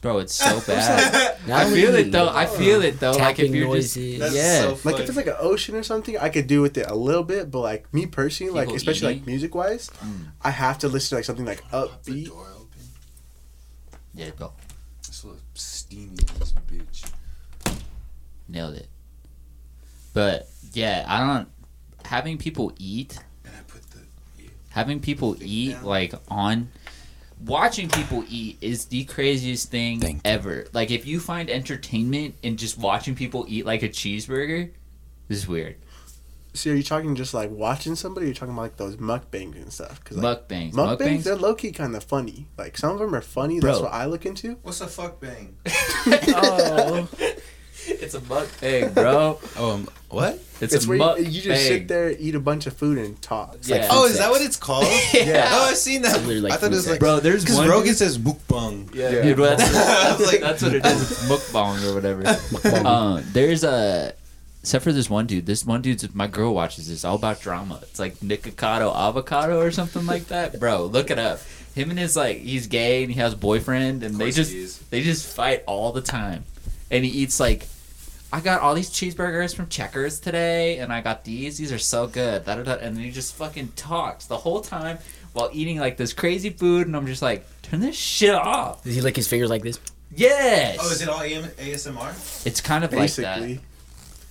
[0.00, 0.18] Bro.
[0.18, 1.36] It's so bad.
[1.50, 2.28] I feel it though.
[2.28, 3.12] I feel it though.
[3.12, 3.94] Like if you're noises.
[4.18, 4.90] just That's yeah.
[4.90, 7.24] Like if it's like an ocean or something, I could do with it a little
[7.24, 7.50] bit.
[7.50, 9.20] But like me personally, like especially eating?
[9.20, 10.26] like music wise, Mm.
[10.42, 12.28] I have to listen to like something like upbeat.
[12.30, 12.68] open.
[14.14, 14.52] yeah, go.
[15.00, 17.10] It's a little steamy this bitch.
[18.48, 18.88] Nailed it.
[20.14, 21.48] But yeah, I don't
[22.04, 23.98] having people eat And I put the
[24.70, 25.84] having people eat down.
[25.84, 26.68] like on
[27.44, 30.20] watching people eat is the craziest thing Thank you.
[30.24, 30.66] ever.
[30.72, 34.70] Like if you find entertainment in just watching people eat like a cheeseburger,
[35.28, 35.76] this is weird.
[36.54, 38.24] See, are you talking just like watching somebody?
[38.24, 40.02] Or are you talking about like those mukbangs and stuff?
[40.02, 40.72] Cause like, Mukbangs.
[40.72, 41.22] mukbangs, Mukbangs.
[41.24, 42.48] they're low key kind of funny.
[42.56, 43.60] Like some of them are funny.
[43.60, 44.58] That's what I look into.
[44.62, 45.56] What's a fuck bang?
[45.66, 47.08] oh.
[47.86, 49.38] It's a mukbang, bro.
[49.56, 50.40] Oh, um, what?
[50.60, 51.18] It's, It's a where mukbang.
[51.18, 53.54] you, you just sit there, eat a bunch of food, and talk.
[53.54, 53.88] It's like Yeah.
[53.92, 54.86] Oh, food is that what it's called?
[55.14, 55.48] Yeah.
[55.52, 56.14] Oh, I've seen that.
[56.16, 56.90] literally like I thought it was sex.
[56.92, 58.92] like Bro, there's because Rogan says mukbang.
[58.94, 61.10] Yeah, dude, well, that's, I was like- that's what it is.
[61.12, 62.22] It's mukbang or whatever.
[62.86, 64.14] uh, there's a,
[64.62, 65.46] except for this one dude.
[65.46, 67.04] This one dude's my girl watches this.
[67.04, 67.78] All about drama.
[67.82, 70.58] It's like Nikocado Avocado or something like that.
[70.58, 71.40] Bro, look it up.
[71.74, 75.02] Him and his like he's gay and he has a boyfriend and they just they
[75.02, 76.44] just fight all the time.
[76.90, 77.68] And he eats like.
[78.32, 81.56] I got all these cheeseburgers from Checkers today, and I got these.
[81.56, 82.44] These are so good.
[82.44, 82.72] Da, da, da.
[82.74, 84.98] And then he just fucking talks the whole time
[85.32, 88.84] while eating like this crazy food, and I'm just like, turn this shit off.
[88.84, 89.80] Does he lick his fingers like this?
[90.14, 90.78] Yes.
[90.80, 92.46] Oh, is it all AM- ASMR?
[92.46, 93.60] It's kind of like that, basically.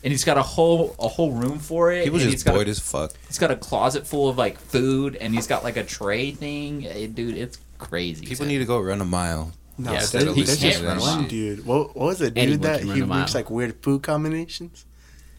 [0.04, 2.04] and he's got a whole a whole room for it.
[2.04, 3.14] People and he's just got bored A, as fuck.
[3.28, 6.86] he's got a closet full of like food, and he's got like a tray thing.
[6.86, 8.26] Eh, dude, it's crazy.
[8.28, 9.54] People need to go run a mile.
[9.78, 11.28] No, Yeah, there's, he there's just run one mile.
[11.30, 11.66] dude.
[11.66, 12.34] What, what was it?
[12.34, 14.86] Dude, Anyone that he a makes like weird food combinations.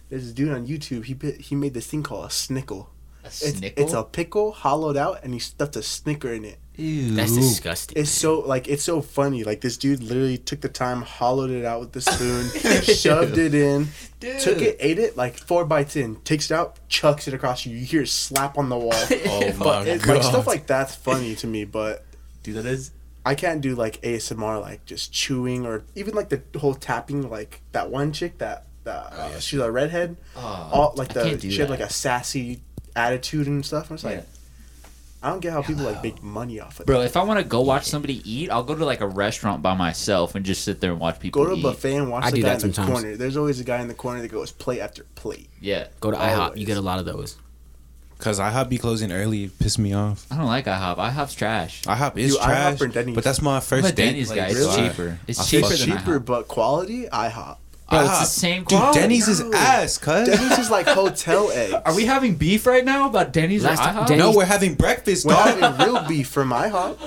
[0.09, 1.05] There's this dude on YouTube.
[1.05, 2.87] He bit, he made this thing called a snickle.
[3.25, 3.73] a It's, snickle.
[3.77, 6.59] it's a pickle hollowed out, and he stuffed a snicker in it.
[6.77, 7.17] Ew.
[7.17, 8.01] That's disgusting.
[8.01, 9.43] It's so like it's so funny.
[9.43, 12.49] Like this dude literally took the time, hollowed it out with the spoon,
[12.85, 13.89] shoved it in,
[14.21, 14.39] Dude.
[14.41, 17.77] took it, ate it, like four bites in, takes it out, chucks it across you.
[17.77, 18.93] You hear it slap on the wall.
[19.27, 21.65] Oh but it, like stuff like that's funny to me.
[21.65, 22.05] But
[22.45, 22.93] Dude, that is.
[23.29, 27.29] I can't do like ASMR, like just chewing or even like the whole tapping.
[27.29, 29.39] Like that one chick that that uh, yeah.
[29.39, 30.17] she's a redhead.
[30.37, 32.61] Oh, All like I the can't do she had like a sassy
[32.97, 33.91] attitude and stuff.
[33.91, 34.23] I was like, Yeah.
[35.21, 37.07] I don't get how people like make money off of Bro, that.
[37.07, 39.75] if I want to go watch somebody eat, I'll go to like a restaurant by
[39.75, 42.31] myself and just sit there and watch people Go to a buffet and watch I
[42.31, 43.01] the do guy that in the sometimes.
[43.03, 43.17] corner.
[43.17, 45.51] There's always a guy in the corner that goes plate after plate.
[45.61, 46.57] Yeah, Go to IHOP.
[46.57, 47.37] You get a lot of those.
[48.19, 50.27] Cause IHOP be closing early, it piss me off.
[50.31, 50.97] I don't like IHOP.
[50.97, 51.83] IHOP's trash.
[51.85, 53.15] IHOP is Dude, IHOP trash, or Denny's?
[53.15, 54.07] but that's my first a date.
[54.07, 54.49] Denny's guy.
[54.49, 55.19] like, It's so I- cheaper.
[55.29, 56.25] It's I cheaper than cheaper, IHOP.
[56.27, 57.57] but quality, IHOP.
[57.89, 58.19] Bro, it's IHOP.
[58.21, 58.99] the same Dude, quality.
[59.01, 59.53] Denny's is No.
[59.57, 60.29] ass, cuz.
[60.29, 61.75] Denny's is like hotel eggs.
[61.87, 64.07] Are we having beef right now about Denny's Last or time- IHOP?
[64.09, 65.59] Denny's- No, we're having breakfast, We're dog.
[65.61, 66.99] having real beef from IHOP.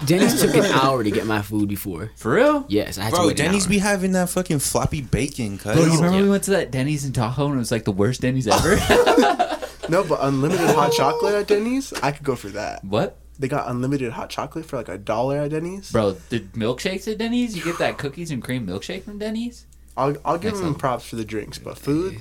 [0.06, 2.10] Denny's took an hour to get my food before.
[2.16, 2.66] For real?
[2.68, 3.70] Yes, I had to Bro, wait an Denny's hour.
[3.70, 5.74] be having that fucking floppy bacon, cuz.
[5.74, 6.22] Bro, you remember Yeah.
[6.24, 8.76] we went to that Denny's in Tahoe and it was like the worst Denny's ever?
[9.88, 12.84] No, but unlimited hot chocolate at Denny's, I could go for that.
[12.84, 13.16] what?
[13.40, 15.92] They got unlimited hot chocolate for like a dollar at Denny's.
[15.92, 17.56] Bro, the milkshakes at Denny's?
[17.56, 19.64] You get that cookies and cream milkshake from Denny's?
[19.96, 20.80] I'll, I'll give Next them level.
[20.80, 22.20] props for the drinks, but food,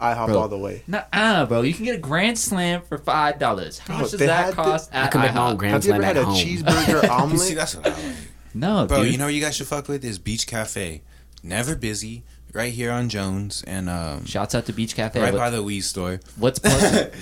[0.00, 0.38] IHOP Bro.
[0.38, 0.82] all the way.
[0.86, 1.62] Nuh-uh, bro.
[1.62, 3.08] You can get a Grand Slam for $5.
[3.78, 5.58] How Bro, much does that had the- cost I at can make my own IHOP?
[5.58, 6.34] Grand Have you ever had a home.
[6.36, 7.54] cheeseburger See, omelet?
[7.56, 8.16] that's what I like.
[8.54, 9.12] No, Bro, dude.
[9.12, 11.02] you know what you guys should fuck with is Beach Cafe.
[11.42, 12.24] Never busy,
[12.58, 15.18] right here on Jones and um, Shouts out to Beach Cafe.
[15.20, 16.20] right What- by the weed store.
[16.36, 17.06] what's plus?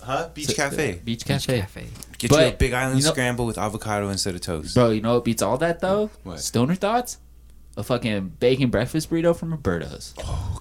[0.00, 0.30] Huh?
[0.32, 0.92] Beach So- Cafe.
[0.92, 1.60] Beach Beach Cafe.
[1.60, 1.86] Cafe.
[2.16, 4.74] Get you a Big Island you know- scramble with avocado instead of toast.
[4.74, 6.08] Bro, you know what beats all that though?
[6.22, 6.40] What?
[6.40, 7.18] Stoner thoughts?
[7.76, 10.14] A fucking bacon breakfast burrito from Roberto's.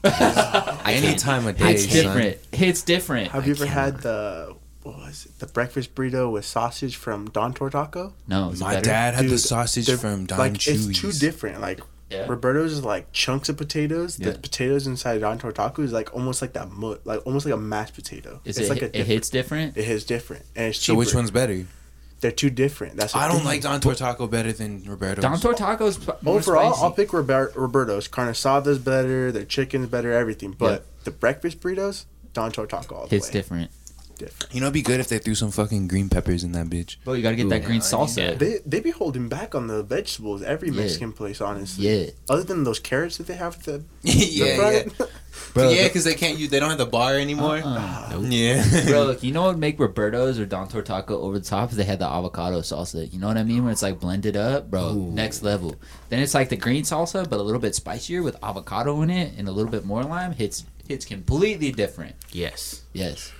[0.03, 0.11] Any
[1.07, 1.19] can't.
[1.19, 2.03] time of day, It's son.
[2.03, 2.37] different.
[2.51, 3.31] It's different.
[3.31, 5.39] Have you ever had the what was it?
[5.39, 8.13] The breakfast burrito with sausage from Don Tortaco?
[8.27, 8.85] No, My better?
[8.85, 10.89] dad had the sausage from Don like Chewy's.
[10.89, 11.59] it's too different.
[11.61, 12.25] Like Yeah.
[12.27, 14.17] Roberto's is like chunks of potatoes.
[14.19, 14.31] Yeah.
[14.31, 17.57] The potatoes inside Don Tortaco is like almost like that mu- like almost like a
[17.57, 18.39] mashed potato.
[18.45, 18.69] Is it's it?
[18.71, 19.77] like a it different- hits different.
[19.77, 21.65] It hits different, and it's So which one's better?
[22.19, 22.95] They're too different.
[22.95, 25.21] That's the I don't like Don Tortaco better than Roberto's.
[25.21, 26.83] Don Tortaco's more Overall, spicy.
[26.83, 28.07] I'll pick Robert, Roberto's.
[28.07, 29.31] Carne asada's better.
[29.31, 30.11] Their chicken's better.
[30.13, 30.55] Everything.
[30.57, 33.33] But the breakfast burritos, Don Tortaco all the Hits way.
[33.33, 33.71] different.
[34.17, 34.53] Different.
[34.53, 36.97] You know, it'd be good if they threw some fucking green peppers in that bitch.
[37.03, 38.37] Bro, you gotta get that green salsa.
[38.37, 40.41] They they be holding back on the vegetables.
[40.41, 40.81] Every Yeah.
[40.81, 41.87] Mexican place, honestly.
[41.87, 42.09] Yeah.
[42.29, 45.11] Other than those carrots that they have at the yeah, the front.
[45.53, 46.49] Bro, yeah, because they can't use.
[46.49, 47.57] They don't have the bar anymore.
[47.57, 47.63] Uh-uh.
[47.79, 48.17] Ah.
[48.19, 51.69] Yeah, Bro, look, you know what would make Roberto's or Don Tortaco over the top?
[51.71, 53.11] If they had the avocado salsa.
[53.11, 53.63] You know what I mean?
[53.63, 55.75] When it's like blended up, bro, next level.
[56.09, 59.33] Then it's like the green salsa, but a little bit spicier with avocado in it
[59.37, 60.31] and a little bit more lime.
[60.31, 62.15] Hits hits completely different.
[62.31, 62.81] Yes.
[62.93, 63.31] Yes.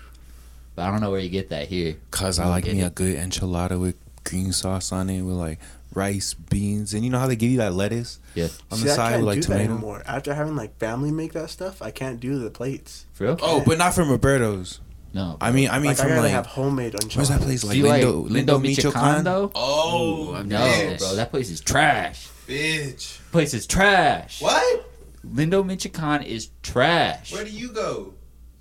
[0.77, 1.95] But I don't know where you get that here.
[2.11, 2.85] Cause I like me it.
[2.85, 5.57] a good enchilada with green sauce on it, with like
[5.95, 8.49] rice, beans, and you know how they give you that lettuce Yeah.
[8.71, 9.71] on See, the I side can't with like do that tomato.
[9.73, 10.03] anymore.
[10.05, 13.07] After having like family make that stuff, I can't do the plates.
[13.13, 13.37] For real?
[13.41, 14.79] Oh, but not from Roberto's.
[15.15, 15.37] No.
[15.41, 17.15] I mean, I mean Like I from gotta like have homemade enchiladas.
[17.17, 17.61] where's that place?
[17.63, 19.51] Do Like you like Lindo, Lindo Lindo Michoacan Michoacan.
[19.55, 20.99] Oh I've No, Yes.
[20.99, 22.27] bro, that place is trash.
[22.47, 23.17] bitch.
[23.31, 24.43] Place is trash.
[24.43, 24.85] What?
[25.25, 27.33] Lindo Michoacan is trash.
[27.33, 28.13] Where do you go?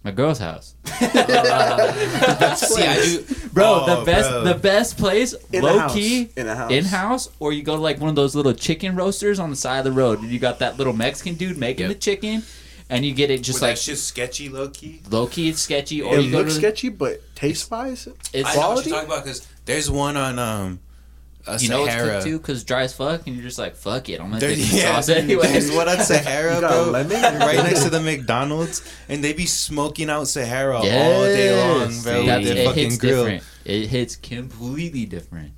[0.06, 0.76] My girl's house.
[0.86, 4.44] See, I do, Bro, Oh, the best bro.
[4.44, 5.94] the best place, In a low house.
[5.94, 6.70] key, In a house.
[6.70, 9.56] in house, or you go to like one of those little chicken roasters on the
[9.56, 11.88] side of the road, and you got that little Mexican dude making Yep.
[11.88, 12.44] the chicken,
[12.88, 15.02] and you get it just Just like like shit's sketchy, low key.
[15.10, 18.48] low key, it's sketchy, or It you go looks to sketchy, but taste wise, it's
[18.48, 18.90] I know what Quality?
[18.90, 20.78] you're talking about because there's one on um,
[21.46, 22.10] a you know it's Sahara.
[22.14, 24.54] cooked too because dry as fuck, and you're just like fuck it, I'm gonna There,
[24.54, 25.46] take the yeah, sauce anyway.
[25.48, 27.20] there's one on Sahara, bro, lemon?
[27.40, 32.02] right next to the McDonald's, and they be smoking out Sahara all day long, Yes.
[32.02, 33.24] bro, That's- with their it fucking hits grill.
[33.24, 33.44] different.
[33.64, 35.52] It hits completely different.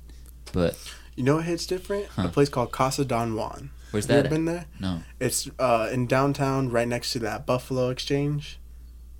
[0.51, 0.77] But
[1.15, 2.07] you know what hits different?
[2.07, 2.23] Huh.
[2.25, 3.69] A place called Casa Don Juan.
[3.91, 4.25] where's Have you that?
[4.27, 4.65] ever been there?
[4.79, 5.01] No.
[5.19, 8.59] It's uh, in downtown, right next to that Buffalo Exchange,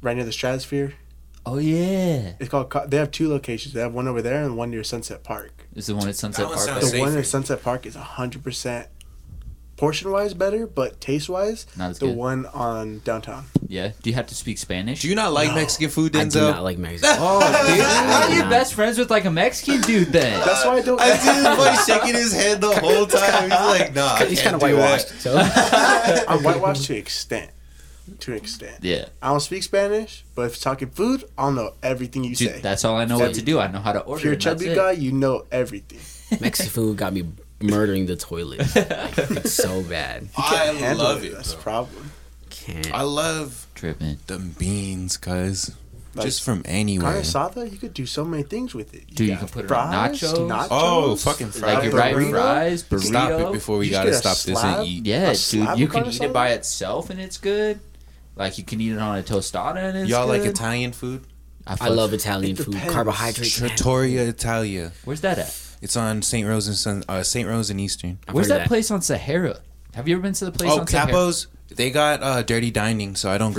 [0.02, 0.94] right near the Stratosphere.
[1.46, 2.72] Oh yeah, It's called.
[2.90, 3.74] They have two locations.
[3.74, 5.59] They have one over there and one near Sunset Park.
[5.80, 6.80] Is the one at Sunset one Park.
[6.82, 7.00] The safe.
[7.02, 8.88] one at Sunset Park is hundred percent
[9.78, 12.18] portion wise better, but taste wise, Not as the good.
[12.18, 13.46] one on downtown.
[13.68, 13.92] Yeah.
[14.04, 15.02] Do you have to speak Spanish?
[15.02, 15.56] Do you not like No.
[15.56, 16.26] Mexican food, Denzel?
[16.26, 17.16] I do not like Mexican.
[17.22, 18.50] Oh, dude, how are you Nah.
[18.50, 20.38] best friends with like a Mexican dude then?
[20.46, 21.00] That's why I don't.
[21.00, 21.56] I see this
[21.88, 23.44] boy shaking his head the whole time.
[23.44, 25.10] He's like, nah, He's kind of whitewashed.
[25.22, 27.50] So I'm whitewashed to extent.
[28.20, 28.78] To an extent.
[28.84, 32.50] yeah, I don't speak Spanish, but if it's talking food, I'll know everything you dude,
[32.50, 32.60] say.
[32.60, 33.60] that's all I know what to do.
[33.60, 34.20] I know how to order.
[34.20, 36.00] if you're a chubby guy, you know everything.
[36.42, 37.24] Mexican food got me
[37.62, 38.60] murdering the toilet.
[38.60, 38.76] Like,
[39.18, 40.28] it's so bad.
[40.38, 41.34] I Handle love it.
[41.34, 42.12] That's a problem.
[42.50, 42.94] Can't.
[42.94, 44.18] I love tripping.
[44.28, 45.76] them beans, cuz.
[46.16, 47.22] Like, Just from Carne anywhere.
[47.22, 49.14] asada, you could do so many things with it.
[49.14, 50.68] Dude, you can put it on nachos.
[50.72, 51.62] Oh, fucking fries.
[51.62, 52.30] Like Fried your right burrito.
[52.32, 53.04] fries, burrito.
[53.04, 55.06] Stop it before we You gotta get a stop this and eat.
[55.06, 57.80] Yeah, A dude, you can eat it by itself and it's good.
[58.40, 60.44] Like you can eat it on a tostada and it's Y'all like.
[60.44, 61.26] Italian food?
[61.68, 62.72] I fuck- love Italian It food.
[62.74, 62.94] depends.
[62.94, 63.56] Carbohydrates.
[63.56, 64.92] Trattoria Italia.
[65.04, 65.56] Where's that at?
[65.82, 66.48] It's on St.
[66.48, 67.48] Rose and Sun, uh, St.
[67.48, 68.18] Rose and Eastern.
[68.28, 69.60] I've Where's heard that, place on Sahara?
[69.94, 71.12] Have you ever been to the place Oh, on Sahara?
[71.14, 71.48] Capos.
[71.76, 73.54] They got uh, dirty dining, so I don't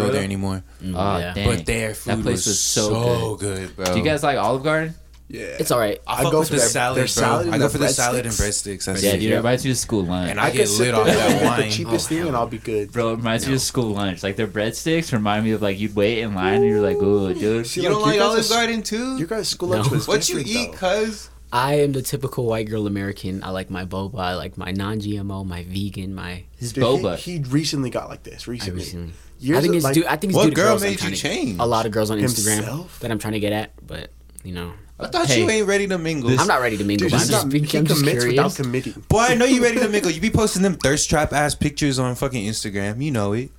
[5.32, 5.46] go Really?
[5.46, 5.60] there anymore.
[5.60, 5.60] Oh, yeah.
[5.60, 5.60] dang.
[5.60, 5.70] But their food That place was, was so so, good.
[5.70, 5.70] bro.
[5.70, 5.70] Do you guys like Olive Garden?
[5.70, 5.70] Yeah.
[5.70, 6.00] It's all right.
[6.06, 8.78] I, I go for the salad, their salad I go for the salad and breadsticks.
[8.78, 8.84] breadsticks.
[8.86, 9.20] That's Yeah, it.
[9.20, 10.30] dude, it reminds me of school lunch.
[10.30, 11.60] And I, could get lit off that wine.
[11.62, 12.14] The cheapest oh.
[12.14, 12.92] thing, and I'll be good.
[12.92, 14.22] Bro, it reminds me of school lunch.
[14.22, 17.32] Like their breadsticks remind me of like you'd wait in line and you're like, oh,
[17.32, 17.66] dude.
[17.66, 19.18] See, You don't like, like your Olive Garden too?
[19.18, 19.92] Your guys' school lunch No.
[19.96, 21.30] was What you eat, cuz?
[21.52, 23.42] I am the typical white girl American.
[23.42, 24.20] I like my boba.
[24.20, 26.44] I like my non-GMO, my vegan, my.
[26.56, 27.16] His Dude, boba.
[27.16, 28.46] He, he recently got like this.
[28.46, 28.80] I Recently.
[28.80, 29.12] recently.
[29.40, 30.04] Years I think it's like, due.
[30.06, 31.58] I think it's What due to girl girls made you change?
[31.58, 34.10] A lot of girls on Instagram that I'm trying to get at, but
[34.44, 35.42] you know, I thought Hey.
[35.42, 36.30] you ain't ready to mingle.
[36.38, 37.06] I'm not ready to mingle.
[37.08, 39.04] Dude, but I'm just, not, being, he I'm just commits without committing.
[39.08, 40.10] Boy, I know you ready to mingle.
[40.10, 43.02] You be posting them thirst trap ass pictures on fucking Instagram.
[43.02, 43.50] You know it.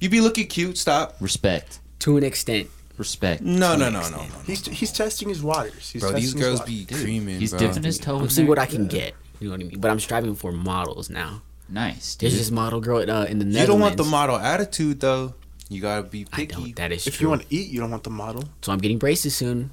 [0.00, 0.76] You be looking cute.
[0.78, 1.16] Stop.
[1.20, 1.80] Respect.
[2.00, 2.68] to an extent.
[2.98, 3.42] Respect.
[3.42, 4.24] No, no, no, no, no.
[4.46, 5.90] He's he's testing his waters.
[5.90, 7.58] He's Bro, these girls be Dude, creaming, He's bro.
[7.60, 9.12] dipping his toe I'm in seeing what I can get.
[9.38, 9.80] You know what I mean?
[9.80, 11.42] But I'm striving for models now.
[11.68, 12.30] Nice, dude.
[12.30, 13.60] There's this model girl uh, in the Netherlands.
[13.60, 15.34] You don't want the model attitude though.
[15.68, 16.54] You gotta be I picky.
[16.54, 16.76] don't.
[16.76, 17.24] That is If true.
[17.26, 18.44] you want to eat, you don't want the model.
[18.62, 19.72] so I'm getting braces soon.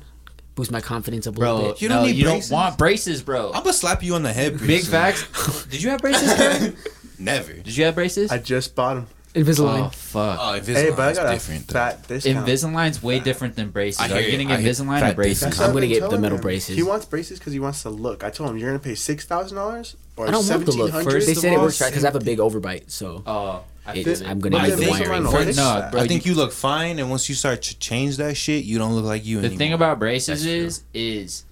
[0.56, 1.82] Boost my confidence up a little Bro, bit.
[1.82, 2.50] You don't no, need you braces.
[2.50, 3.48] don't want braces, bro.
[3.54, 4.54] I'm gonna slap you on the head.
[4.58, 4.92] pretty Big soon.
[4.92, 5.66] facts.
[5.70, 6.34] Did you have braces?
[6.36, 6.78] Karen?
[7.20, 7.54] Never.
[7.54, 8.32] Did you have braces?
[8.32, 9.08] I just bought them.
[9.34, 9.88] Invisalign.
[9.88, 10.38] oh fuck.
[10.40, 11.68] Oh, Invisalign Hey, but I is got a different.
[11.68, 11.74] though.
[11.74, 12.46] fat discount.
[12.48, 14.00] Invisalign's way different than braces.
[14.12, 15.60] Are you getting Invisalign or braces?
[15.60, 16.42] I'm gonna get the metal him.
[16.44, 16.76] braces.
[16.76, 18.24] He wants braces because he wants to look.
[18.24, 20.92] I told him you're gonna pay six thousand dollars or I don't want the look.
[20.92, 21.04] $1,700.
[21.04, 22.92] First They said it all, works right because I have a big overbite.
[22.92, 24.28] So Oh, I it, feel.
[24.28, 25.24] I'm gonna But need the wiring.
[25.24, 25.46] will for it.
[25.46, 26.02] fix no, bro.
[26.02, 28.94] I think you look fine, and once you start to change that shit, you don't
[28.96, 29.42] look like you anymore.
[29.42, 29.58] The anymore.
[29.60, 30.66] thing about braces That's true.
[30.66, 31.46] is, is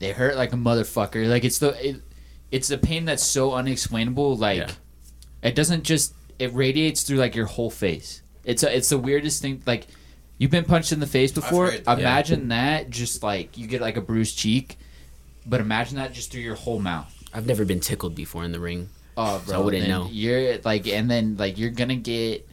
[0.00, 1.28] they hurt like a motherfucker.
[1.28, 2.02] Like it's the, it,
[2.50, 4.36] it's a pain that's so unexplainable.
[4.36, 4.70] Like Yeah.
[5.42, 8.22] it doesn't just it radiates through like your whole face.
[8.44, 9.62] It's a, it's the weirdest thing.
[9.66, 9.86] Like
[10.38, 11.70] you've been punched in the face before.
[11.70, 11.98] heard that.
[11.98, 12.90] Imagine that.
[12.90, 14.76] Just like you get like a bruised cheek,
[15.46, 17.12] But imagine that just through your whole mouth.
[17.32, 18.88] I've never been tickled before in the ring.
[19.16, 20.08] Oh, bro, I wouldn't know.
[20.10, 22.46] You're like, and then like you're gonna get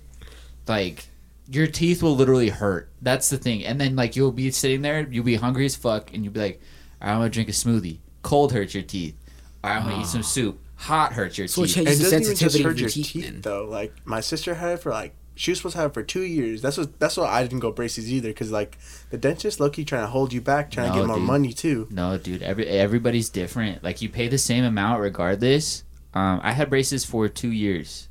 [0.68, 1.08] like
[1.50, 2.90] your teeth will literally hurt.
[3.02, 3.66] That's the thing.
[3.66, 6.40] And then like you'll be sitting there, you'll be hungry as fuck, and you'll be
[6.40, 6.62] like,
[7.02, 7.98] I'm gonna drink a smoothie.
[8.22, 9.20] Cold hurts your teeth.
[9.64, 10.24] I'm gonna eat some ah.
[10.24, 10.60] soup.
[10.76, 11.76] Hot hurts your So teeth.
[11.76, 13.12] changes It the doesn't even just sensitivity hurt of your your teeth.
[13.12, 13.66] teeth though.
[13.66, 16.22] Like my sister had it for like she was supposed to have it for two
[16.24, 16.62] years.
[16.62, 18.78] That's what that's why I didn't go braces either because like
[19.10, 21.26] the dentist Loki trying to hold you back, trying to get more dude.
[21.26, 21.88] money too.
[21.92, 22.42] No, dude.
[22.44, 23.84] Every everybody's different.
[23.84, 25.84] Like you pay the same amount regardless.
[26.14, 28.08] Um, I had braces for two years,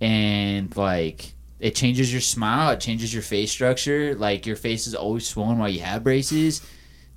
[0.00, 2.70] and like it changes your smile.
[2.70, 4.14] It changes your face structure.
[4.14, 6.62] Like your face is always swollen while you have braces.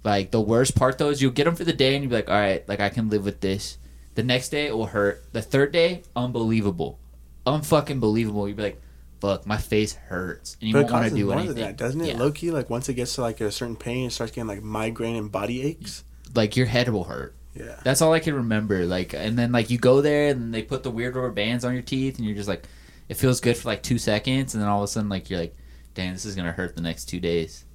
[0.03, 2.15] Like the worst part though is you'll get them for the day and you'll be
[2.15, 3.77] like, all right, like I can live with this.
[4.15, 5.23] The next day it will hurt.
[5.33, 6.99] The third day, unbelievable,
[7.45, 8.47] unfucking believable.
[8.47, 8.81] You'll be like,
[9.21, 11.55] fuck, my face hurts, and you But won't want to do more anything.
[11.55, 12.07] than that, doesn't it?
[12.07, 12.17] Yeah.
[12.17, 15.17] Loki, like once it gets to like a certain pain, it starts getting like migraine
[15.17, 16.03] and body aches.
[16.33, 17.35] Like your head will hurt.
[17.55, 17.79] Yeah.
[17.83, 18.85] That's all I can remember.
[18.85, 21.73] Like, and then like you go there and they put the weird rubber bands on
[21.73, 22.63] your teeth, and you're just like,
[23.07, 25.39] it feels good for like two seconds, and then all of a sudden like you're
[25.39, 25.55] like,
[25.93, 27.65] dang, this is gonna hurt the next two days.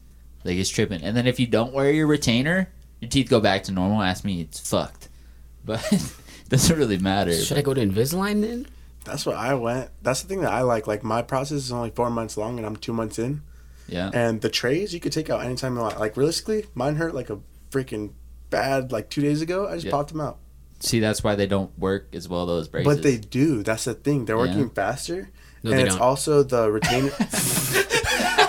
[0.44, 1.02] Like it's tripping.
[1.02, 4.02] And then if you don't wear your retainer, your teeth go back to normal.
[4.02, 5.08] Ask me, it's fucked.
[5.66, 7.32] But it doesn't really matter.
[7.32, 8.66] Should I go to Invisalign then?
[9.04, 9.88] That's what I went.
[10.02, 10.86] That's the thing that I like.
[10.86, 13.40] Like my process is only four months long, and I'm two months in.
[13.88, 14.10] Yeah.
[14.12, 15.98] And the trays you could take out anytime you want.
[15.98, 17.38] Like realistically, mine hurt like a
[17.70, 18.12] freaking
[18.54, 19.68] bad like two days ago.
[19.68, 19.90] I just Yeah.
[19.92, 20.38] popped them out.
[20.80, 22.44] See, that's why they don't work as well.
[22.46, 22.92] Those braces.
[22.94, 23.62] But they do.
[23.62, 24.24] That's the thing.
[24.26, 24.74] They're working Yeah.
[24.74, 25.30] faster.
[25.62, 26.02] No, and they it's don't.
[26.02, 27.10] also the retainer.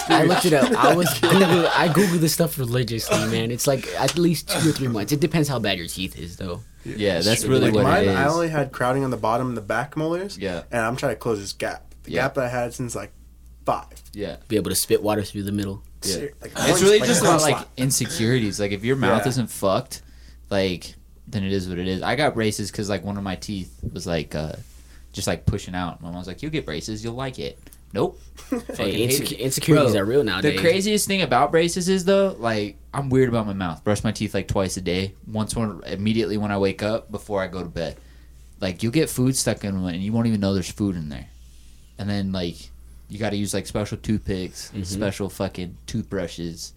[0.08, 0.72] I looked it up.
[0.72, 1.68] I was Google.
[1.68, 3.52] I Google this stuff religiously, man.
[3.52, 5.12] It's like at least two or three months.
[5.12, 6.62] It depends how bad your teeth is, though.
[6.84, 8.16] Yeah, that's Like really like what mine, it is.
[8.16, 10.38] I only had crowding on the bottom and the back molars.
[10.38, 10.64] Yeah.
[10.72, 11.96] And I'm trying to close this gap.
[12.04, 12.22] The Yeah.
[12.24, 13.12] gap that I had since like
[13.66, 13.88] five.
[14.14, 14.36] yeah.
[14.48, 15.82] Be able to spit water through the middle.
[16.08, 16.28] Yeah.
[16.42, 18.60] Like, It's really like just about orange like insecurities.
[18.60, 19.30] Like if your mouth Yeah.
[19.30, 20.02] isn't fucked,
[20.50, 20.96] like
[21.28, 22.02] then it is what it is.
[22.02, 24.54] I got braces because like one of my teeth was like uh
[25.14, 26.02] just like pushing out.
[26.02, 27.04] My mom was like, "You'll get braces.
[27.04, 27.58] You'll like it."
[27.94, 28.20] Nope.
[28.76, 29.40] Hey, insecu- it.
[29.40, 30.56] insecurities Bro, are real nowadays.
[30.56, 33.84] The craziest thing about braces is though, like I'm weird about my mouth.
[33.84, 35.14] Brush my teeth like twice a day.
[35.26, 37.96] Once when immediately when I wake up before I go to bed.
[38.62, 41.10] Like you'll get food stuck in one and you won't even know there's food in
[41.10, 41.28] there.
[41.98, 42.56] And then like
[43.10, 44.84] you got to use like special toothpicks, mm-hmm.
[44.84, 46.74] special fucking toothbrushes.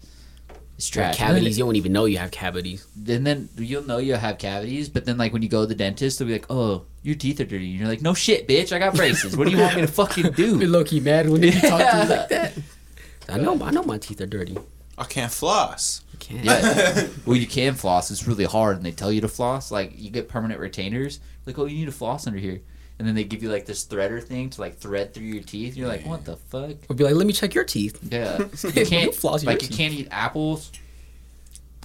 [0.77, 1.17] It's trash.
[1.17, 2.87] cavities, you won't even know you have cavities.
[2.95, 5.75] And then you'll know you have cavities, but then like when you go to the
[5.75, 8.71] dentist, they'll be like, "Oh, your teeth are dirty." And you're like, "No shit, bitch,
[8.71, 9.35] I got braces.
[9.35, 11.97] What do you want me to fucking do?" low key mad when they talk to
[11.97, 12.53] me like that.
[13.27, 14.57] I know, I know my teeth are dirty.
[14.97, 16.01] I can't floss.
[16.13, 16.45] I can't.
[16.45, 17.07] Yeah.
[17.25, 18.09] well, you can floss.
[18.09, 19.71] It's really hard, and they tell you to floss.
[19.71, 21.19] Like you get permanent retainers.
[21.45, 22.61] Like, oh, you need to floss under here,
[22.99, 25.75] and then they give you like this threader thing to like thread through your teeth.
[25.75, 26.75] You're like, what the fuck?
[26.87, 27.97] We'll be like, let me check your teeth.
[28.11, 29.77] Yeah, you You can't floss your like you teeth.
[29.77, 30.71] can't eat apples.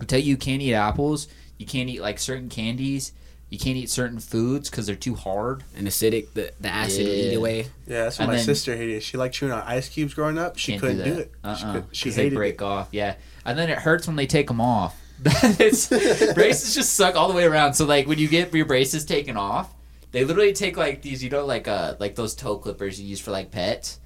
[0.01, 1.29] I tell you, you can't eat apples.
[1.57, 3.13] You can't eat like certain candies.
[3.51, 5.63] You can't eat certain foods because they're too hard.
[5.77, 7.39] And acidic, the, the acid will eat Yeah.
[7.39, 7.59] away.
[7.87, 9.03] Yeah, that's what And my then- sister hated.
[9.05, 10.59] She liked chewing on ice cubes growing up.
[10.59, 11.21] She Can't couldn't do do, that.
[11.21, 11.33] it.
[11.45, 12.63] Uh She, uh could, she they hated break it.
[12.63, 12.89] off.
[12.91, 15.01] Yeah, and then it hurts when they take them off.
[15.25, 15.87] it's,
[16.35, 17.75] braces just suck all the way around.
[17.75, 19.73] So like when you get your braces taken off,
[20.15, 23.19] they literally take like these, you know, like uh like those toe clippers you use
[23.19, 23.99] for like pets.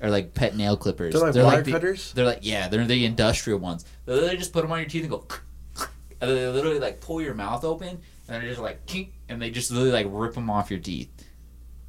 [0.00, 1.14] Or like pet nail clippers.
[1.14, 2.12] They're like wire the- cutters?
[2.12, 3.84] They're like yeah, they're the industrial ones.
[4.06, 5.26] They literally just put them on your teeth and go,
[6.20, 9.42] and then they literally like pull your mouth open, and they're just like kink, and
[9.42, 11.10] they just literally like rip them off your teeth,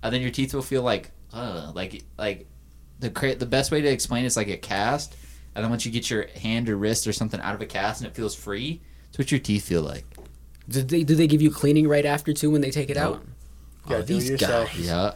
[0.01, 2.47] and then your teeth will feel like uh like like
[2.99, 5.15] the cra- the best way to explain it is like a cast,
[5.53, 8.01] and then once you get your hand or wrist or something out of a cast
[8.01, 10.05] and it feels free, it's what your teeth feel like.
[10.67, 13.23] Do they do they give you cleaning right after too when they take it out?
[13.89, 14.69] Yeah, oh, do these yourself.
[14.69, 14.79] guys.
[14.87, 15.13] Yeah.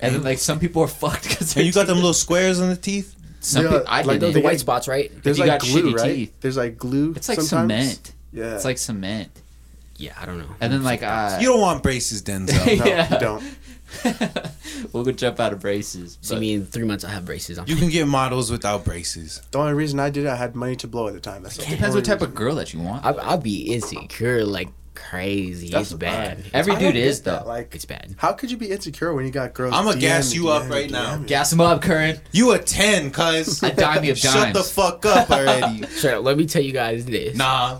[0.00, 2.68] And then like some people are fucked because And you got them little squares on
[2.68, 3.14] the teeth.
[3.40, 4.34] Some Yeah, people I like didn't.
[4.34, 5.10] The white spots, right?
[5.22, 6.14] There's you like got glue, right?
[6.14, 6.34] teeth.
[6.40, 7.12] There's like glue.
[7.16, 7.72] it's like sometimes.
[7.92, 8.12] cement.
[8.32, 8.54] Yeah.
[8.56, 9.30] It's like cement.
[9.98, 10.48] Yeah, I don't know.
[10.60, 12.78] And then like uh, You don't want braces, Denzel.
[12.78, 13.12] no, yeah.
[13.14, 13.44] you don't.
[14.92, 16.18] we'll go jump out of braces.
[16.20, 17.04] See but- me in three months.
[17.04, 17.66] I have braces on.
[17.66, 19.40] You can get models without braces.
[19.52, 21.42] The only reason I did it, I had money to blow at the time.
[21.42, 22.28] That's the Depends only what type reason.
[22.30, 23.04] of girl that you want.
[23.06, 25.68] I, I'll be insecure like crazy.
[25.70, 26.42] That's it's bad.
[26.52, 27.48] Every I dude is get that, though.
[27.48, 28.14] Like, It's bad.
[28.18, 29.72] how could you be insecure when you got girls?
[29.74, 30.92] I'ma DM, gas you up right DM?
[30.92, 31.16] now.
[31.18, 32.20] Gas him up, current.
[32.32, 33.62] You a 10, cuz.
[33.62, 34.20] A dime of dimes.
[34.20, 35.86] Shut the fuck up already.
[35.96, 37.36] So let me tell you guys this.
[37.36, 37.78] nah.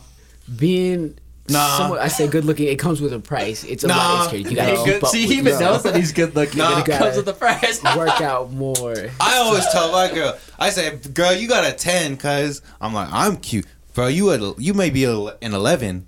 [0.54, 1.78] Being Nah.
[1.78, 2.66] somewhat, I say good looking.
[2.66, 3.62] It comes with a price.
[3.62, 3.96] It's a Nah.
[3.96, 4.50] lot insecure.
[4.50, 5.06] You gotta He's good.
[5.06, 5.74] See, with he even yourself.
[5.74, 6.58] knows that he's good looking.
[6.58, 6.78] Nah.
[6.80, 7.80] and it comes with the price.
[7.96, 8.96] work out more.
[9.20, 12.62] I always tell my girl, I say, girl, you got a 10, cuz.
[12.80, 13.64] I'm like, I'm cute.
[13.94, 16.06] Bro, you a, you may be a, an 11.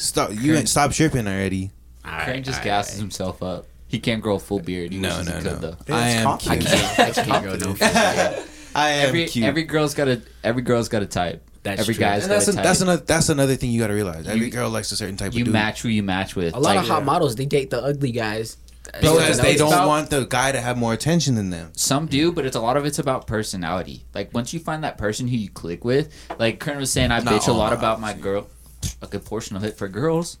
[0.00, 0.68] Stop, you Cringe.
[0.68, 1.70] stop tripping already.
[2.02, 3.66] Crane just gasses himself up.
[3.86, 4.92] He can't grow a full beard.
[4.92, 5.54] He No, wishes no, he no.
[5.56, 5.76] though.
[5.94, 6.46] I it's am confident.
[6.50, 6.70] I cute.
[6.70, 6.98] can't.
[7.00, 7.74] I just can't grow no.
[7.74, 8.72] face.
[8.74, 9.44] I am Every cute.
[9.44, 11.42] every girl's got a every girl's got a type.
[11.62, 12.00] That's Every true.
[12.00, 12.86] guy's And that's got an, a that's type.
[12.88, 14.26] another that's another thing you got to realize.
[14.26, 15.52] Every You- girl likes a certain type You of dude.
[15.52, 16.54] match who you match with.
[16.54, 18.56] A lot Like, of hot models they date the ugly guys.
[19.00, 21.70] because they don't about- want the guy to have more attention than them.
[21.76, 24.04] Some do, but it's a lot of it's about personality.
[24.14, 26.08] Like once you find that person who you click with,
[26.38, 28.48] like Kern was saying, I Not bitch a lot about my girl.
[29.02, 30.38] A good portion of it for girls.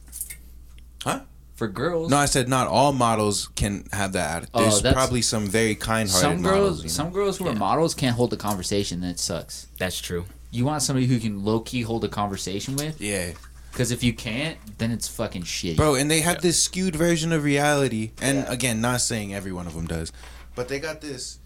[1.04, 1.20] Huh?
[1.54, 2.10] For girls.
[2.10, 4.30] No, I said not all models can have that.
[4.36, 4.50] attitude.
[4.54, 6.78] Oh, There's that's- probably some very kind-hearted some girls, models.
[6.78, 6.88] you know?
[6.88, 9.00] some girls who are models can't hold a conversation.
[9.00, 9.66] Then it sucks.
[9.78, 10.24] That's true.
[10.50, 13.32] You want somebody who can low key hold a conversation with, yeah,
[13.70, 15.76] because if you can't, then it's fucking shitty.
[15.76, 15.94] bro.
[15.94, 18.10] And they have this skewed version of reality.
[18.20, 20.12] And again, not saying every one of them does,
[20.56, 21.38] but they got this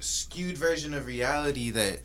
[0.00, 2.00] skewed version of reality that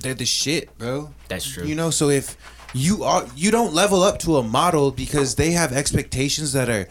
[0.00, 1.14] they're the shit, bro.
[1.28, 1.64] That's true.
[1.64, 2.36] You know, so if
[2.74, 6.88] you are you don't level up to a model because they have expectations that are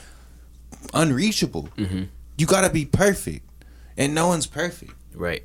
[0.94, 1.70] unreachable.
[1.78, 2.04] Mm-hmm.
[2.38, 3.46] You gotta be perfect,
[3.98, 4.94] and no one's perfect.
[5.14, 5.44] Right.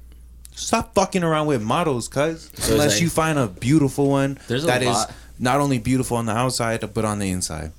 [0.52, 4.64] Stop fucking around with models, cuz it's unless like- you find a beautiful one There's
[4.64, 7.72] a that is lot- not only beautiful on the outside but on the inside.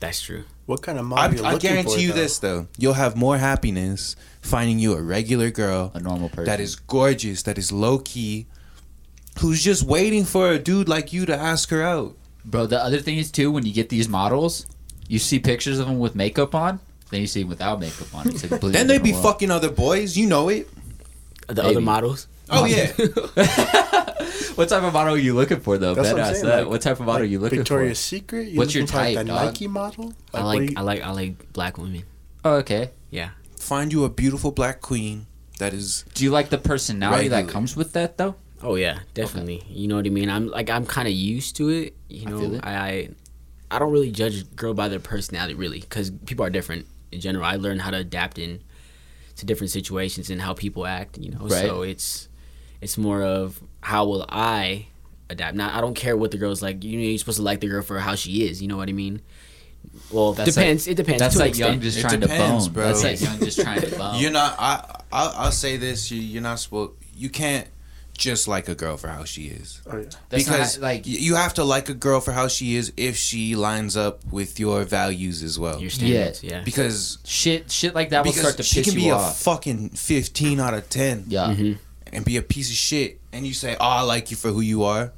[0.00, 0.44] That's true.
[0.66, 2.14] What kind of I, model you I looking guarantee for, you though?
[2.14, 6.44] this though: you'll have more happiness finding you a regular girl a normal person.
[6.44, 8.46] that is gorgeous, that is low key,
[9.40, 12.16] who's just waiting for a dude like you to ask her out.
[12.44, 14.66] Bro, the other thing is too when you get these models,
[15.08, 18.28] you see pictures of them with makeup on, then you see them without makeup on.
[18.28, 19.24] It's a completely Then they be world.
[19.24, 20.68] fucking other boys, you know it.
[21.48, 21.68] The Maybe.
[21.76, 22.28] other models.
[22.48, 22.92] Oh yeah.
[24.56, 25.94] What type of model are you looking for though?
[25.94, 28.14] That's Bet what I'm saying, like- what type of model are you looking Victoria's for?
[28.16, 28.48] Victoria's Secret.
[28.52, 29.44] You What's your looking for, like, type, The dog?
[29.46, 30.12] Nike model.
[30.32, 32.04] I like do I like I like black women.
[32.44, 32.90] Oh, oh okay.
[33.10, 33.30] Yeah.
[33.58, 35.26] Find you a beautiful black queen
[35.58, 38.36] that is Do you like the personality that comes with that though?
[38.62, 39.62] Oh yeah, definitely.
[39.68, 40.30] You know what I mean?
[40.30, 41.94] I'm like I'm kind of used to it.
[42.08, 42.60] You I know, feel it.
[42.64, 43.08] I, I
[43.70, 47.20] I don't really judge a girl by their personality really, because people are different in
[47.20, 47.44] general.
[47.44, 48.60] I learned how to adapt in
[49.36, 51.18] to different situations and how people act.
[51.18, 51.66] You know, Right.
[51.66, 52.28] so it's
[52.80, 54.86] it's more of how will I
[55.28, 55.56] adapt.
[55.56, 56.82] Now I don't care what the girl's like.
[56.84, 58.62] You know, you're supposed to like the girl for how she is.
[58.62, 59.20] You know what I mean?
[60.10, 60.88] Well, That's depends.
[60.88, 61.20] it depends.
[61.20, 62.86] That's to an like young just trying depends, to bone, bro.
[62.86, 64.18] That's like young just trying to bone.
[64.20, 67.68] you're not I I'll, I'll say this, you you're not supposed you can't
[68.16, 69.80] just like a girl for how she is.
[69.90, 70.04] Oh, yeah.
[70.28, 73.16] That's because not, like you have to like a girl for how she is if
[73.16, 75.80] she lines up with your values as well.
[75.80, 76.62] Your standards, yeah.
[76.62, 79.38] because shit, shit like that will start to she piss can you be a off.
[79.40, 81.72] fucking 15 out of 10 yeah, Mm-hmm.
[82.14, 84.60] and be a piece of shit and you say, "Oh, I like you for who
[84.62, 85.12] you are."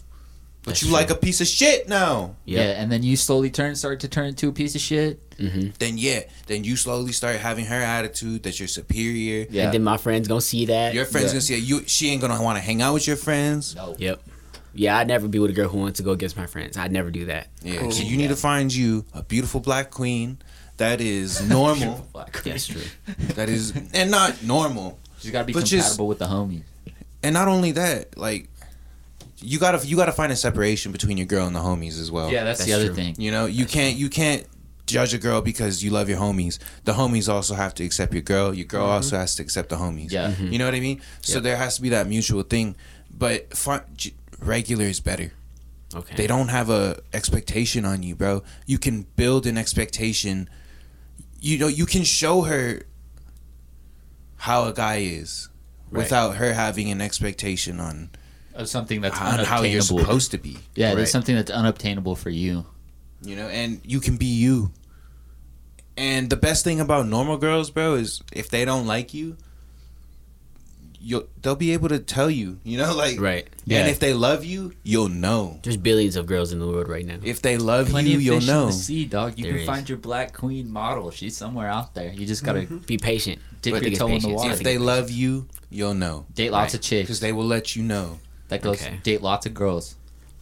[0.68, 0.96] But That's you true.
[0.96, 2.36] like a piece of shit now.
[2.44, 2.76] yeah, Yep.
[2.78, 5.18] and then you slowly turn, start to turn into a piece of shit.
[5.38, 5.70] Mm-hmm.
[5.78, 9.46] Then yeah, then you slowly start having her attitude that you're superior.
[9.50, 10.94] Yeah, And then my friends gonna see that.
[10.94, 11.32] Your friends Yeah.
[11.32, 11.82] gonna say you.
[11.86, 13.74] She ain't gonna want to hang out with your friends.
[13.76, 13.94] no.
[13.98, 14.20] Yep.
[14.74, 16.76] Yeah, I'd never be with a girl who wants to go against my friends.
[16.76, 17.48] I'd never do that.
[17.62, 17.88] Yeah.
[17.90, 20.38] So you need to find you a beautiful black queen
[20.76, 22.06] that is normal.
[22.44, 22.82] That's true.
[23.34, 24.98] that is and not normal.
[25.18, 26.62] She's got to be But just- compatible with the homies.
[27.24, 28.48] And not only that, like
[29.40, 32.30] you gotta you gotta find a separation between your girl and the homies as well.
[32.30, 32.94] Yeah, that's, the that's other true.
[32.94, 33.14] thing.
[33.18, 34.44] You know, you can't you can't
[34.86, 36.58] judge a girl because you love your homies.
[36.84, 38.54] The homies also have to accept your girl.
[38.54, 40.10] Your girl also has to accept the homies.
[40.10, 40.32] Yeah.
[40.32, 40.50] Mhm.
[40.52, 41.00] You know what I mean?
[41.20, 42.74] So there has to be that mutual thing.
[43.16, 45.32] But fi- j- regular is better.
[45.94, 46.14] Okay.
[46.16, 48.42] They don't have a expectation on you, bro.
[48.66, 50.48] You can build an expectation.
[51.40, 52.82] You know, you can show her
[54.36, 55.48] how a guy is
[55.90, 56.02] Right.
[56.02, 58.10] without her having an expectation on,
[58.58, 60.58] Of something that's on how you're supposed to be.
[60.74, 60.96] Yeah, Right.
[60.96, 62.66] there's something that's unobtainable for you.
[63.22, 64.72] You know, and you can be you.
[65.96, 69.36] And the best thing about normal girls, bro, is if they don't like you,
[71.00, 72.58] you'll they'll be able to tell you.
[72.64, 73.48] You know, like Right.
[73.64, 73.78] Yeah.
[73.80, 75.60] And if they love you, you'll know.
[75.62, 77.18] There's billions of girls in the world right now.
[77.22, 78.66] If they love Plenty you, of you'll fish in know.
[78.66, 79.38] the sea, dog.
[79.38, 79.66] You There can is.
[79.66, 81.10] find your black queen model.
[81.10, 82.12] She's somewhere out there.
[82.12, 82.78] You just gotta mm-hmm.
[82.78, 83.40] Be patient.
[83.62, 84.50] dip But your it's toe in the water.
[84.52, 86.26] If they love you, you'll know.
[86.34, 86.80] date lots Right.
[86.80, 87.06] of chicks.
[87.06, 88.18] Because they will let you know.
[88.48, 88.98] That goes Okay.
[89.02, 89.94] date lots of girls.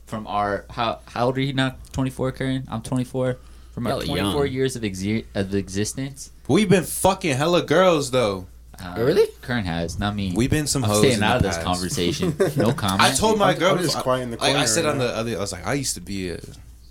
[0.07, 1.77] From our how how old are you now?
[1.93, 2.65] Twenty four, Karen.
[2.69, 3.37] I'm twenty four.
[3.73, 4.55] From our twenty four young.
[4.55, 6.31] years of exi- of existence.
[6.49, 8.47] We've been fucking hella girls though.
[8.79, 9.27] Uh, Really?
[9.43, 10.33] Karen has, not me.
[10.37, 10.99] We've been some I'm hoes.
[11.01, 12.37] staying in out of the this conversation.
[12.57, 13.01] No comment.
[13.01, 13.73] I told my girl.
[13.75, 15.53] I'm just quiet in the like I corner said right on the other, I was
[15.53, 16.39] like, I used to be a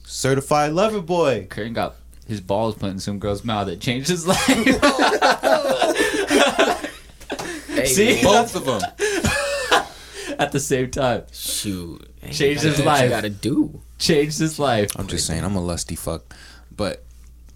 [0.04, 1.48] certified lover boy.
[1.50, 1.96] Karen got
[2.28, 4.48] his balls put in some girl's mouth that changed his life.
[7.70, 8.22] Hey, See?
[8.24, 8.82] Both of them.
[10.40, 12.08] At the same time, Shoot.
[12.22, 13.04] Hey, Changed you his gotta- life.
[13.04, 13.82] You gotta do.
[14.00, 14.92] changed his life.
[14.96, 16.36] I'm just saying, I'm a lusty fuck,
[16.76, 17.04] but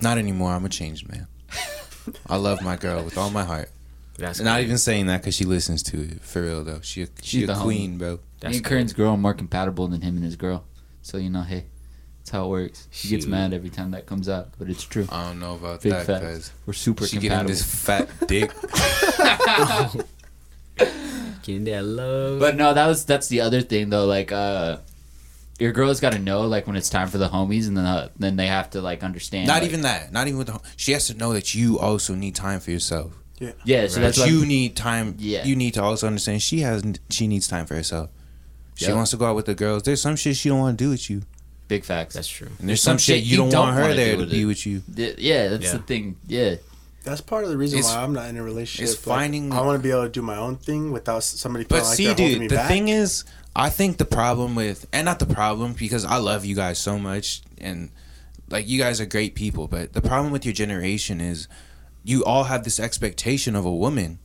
[0.02, 0.52] not anymore.
[0.54, 1.28] I'm a changed man.
[2.28, 3.70] I love my girl with all my heart.
[4.18, 4.66] That's Not good.
[4.66, 6.82] even saying that because she listens to it for real though.
[6.82, 7.64] She a, she She's a the homie.
[7.64, 8.12] queen, bro.
[8.16, 8.70] Me That's and good.
[8.70, 10.66] Kern's girl are more compatible than him and his girl.
[11.02, 11.66] So you know, hey,
[12.20, 12.88] that's how it works.
[12.92, 15.08] She gets mad every time that comes out, but it's true.
[15.10, 16.20] I don't know about Big that facts.
[16.20, 17.50] because We're super she getting compatible.
[17.50, 18.52] this fat dick.
[21.44, 21.66] Getting.
[21.66, 24.06] But no, that was that's the other thing though.
[24.06, 24.78] Like, uh,
[25.60, 28.10] your girl's got to know like when it's time for the homies, and then uh,
[28.18, 29.48] then they have to like understand.
[29.48, 30.12] Not like- even that.
[30.12, 30.54] Not even with the.
[30.54, 33.14] hom- She has to know that you also need time for yourself.
[33.40, 33.88] Yeah, Yeah.
[33.88, 35.16] so That that's what you need time.
[35.18, 35.46] Yeah.
[35.46, 36.84] You need to also understand she has.
[37.10, 38.10] She needs time for herself.
[38.76, 38.96] She Yep.
[38.96, 39.84] wants to go out with the girls.
[39.84, 41.24] There's some shit she don't want to do with you,
[41.68, 42.16] big facts.
[42.16, 42.48] That's true.
[42.60, 44.82] and there's some, shit you don't, want her there to be with you.
[44.96, 45.72] Yeah, that's Yeah.
[45.74, 46.16] the thing.
[46.28, 46.56] Yeah,
[47.04, 48.94] That's part of the reason It's- why I'm not in a relationship.
[48.94, 51.66] it's Like, finding- I want to be able to do my own thing without somebody
[51.66, 52.68] But feeling like see, they're me dude, the back.
[52.68, 53.24] thing is,
[53.56, 57.00] I think the problem with, and not the problem because I love you guys so
[57.00, 57.90] much, and
[58.50, 61.48] like you guys are great people, but the problem with your generation is
[62.04, 64.20] you all have this expectation of a woman.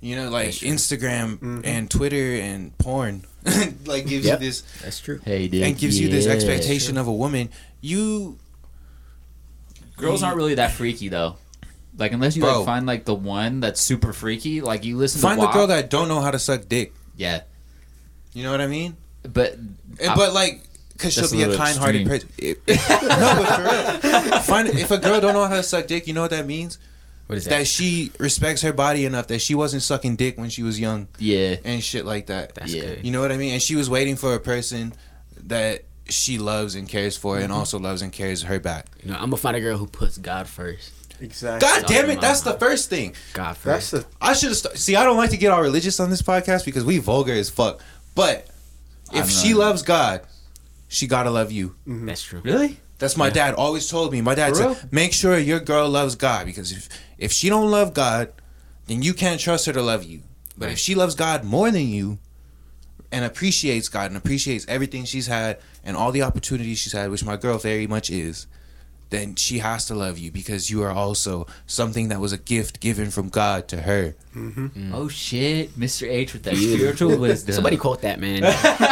[0.00, 1.60] You know, like Instagram Mm-hmm.
[1.64, 3.24] and Twitter and porn,
[3.86, 4.40] like gives Yep.
[4.40, 5.20] you this That's true.
[5.24, 7.48] hey, dude, and gives you this expectation of a woman.
[7.80, 8.38] You
[9.96, 11.36] Girls aren't really that freaky though.
[11.98, 12.58] Like unless you Bro.
[12.58, 15.52] like find like the one that's super freaky, like you listen to find to the
[15.52, 16.92] girl that don't know how to suck dick.
[17.16, 17.42] yeah,
[18.34, 18.96] You know what I mean?
[19.22, 19.52] but
[19.98, 20.62] eh, And- but like,
[20.98, 22.28] cause she'll That's a be a kind-hearted person.
[22.38, 23.62] no, but for
[24.30, 26.46] real, find if a girl don't know how to suck dick, you know what that
[26.46, 26.78] means?
[27.26, 27.58] What is that?
[27.58, 31.08] That she respects her body enough that she wasn't sucking dick when she was young
[31.18, 32.54] yeah, and shit like that.
[32.54, 32.82] That's Yeah.
[32.82, 33.04] good.
[33.04, 33.52] You know what I mean?
[33.54, 34.92] And she was waiting for a person
[35.46, 37.54] that she loves and cares for, and mm-hmm.
[37.54, 38.86] also loves and cares her back.
[39.02, 40.92] You know, I'm gonna find a girl who puts God first.
[41.20, 41.68] Exactly.
[41.68, 43.14] God damn it, my that's the first thing.
[43.32, 44.58] God That's the I should have.
[44.58, 47.32] St- See, I don't like to get all religious on this podcast because we vulgar
[47.32, 47.80] as fuck.
[48.14, 48.48] But
[49.12, 49.58] if she not.
[49.58, 50.22] loves God,
[50.88, 51.70] she gotta love you.
[51.86, 52.06] Mm-hmm.
[52.06, 52.40] That's true.
[52.44, 52.80] really.
[52.98, 54.22] That's my dad always told me.
[54.22, 54.76] My dad For said, real?
[54.90, 56.88] "Make sure your girl loves God because if
[57.18, 58.32] if she don't love God,
[58.86, 60.22] then you can't trust her to love you.
[60.56, 62.18] But if she loves God more than you,
[63.12, 67.24] and appreciates God and appreciates everything she's had and all the opportunities she's had, which
[67.24, 68.46] my girl very much is,
[69.10, 72.80] then she has to love you because you are also something that was a gift
[72.80, 74.14] given from God to her.
[74.34, 74.92] Mm-hmm.
[74.94, 76.08] Oh shit, Mr.
[76.10, 77.54] H with that spiritual wisdom.
[77.54, 78.40] Somebody quote that man.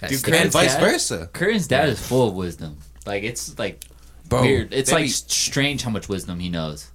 [0.00, 2.76] That's Dude, the- and vice dad- versa, Curran's dad is full of wisdom.
[3.06, 3.84] Like it's like
[4.28, 4.42] bro.
[4.42, 4.72] weird.
[4.74, 6.90] It's they like be- strange how much wisdom he knows.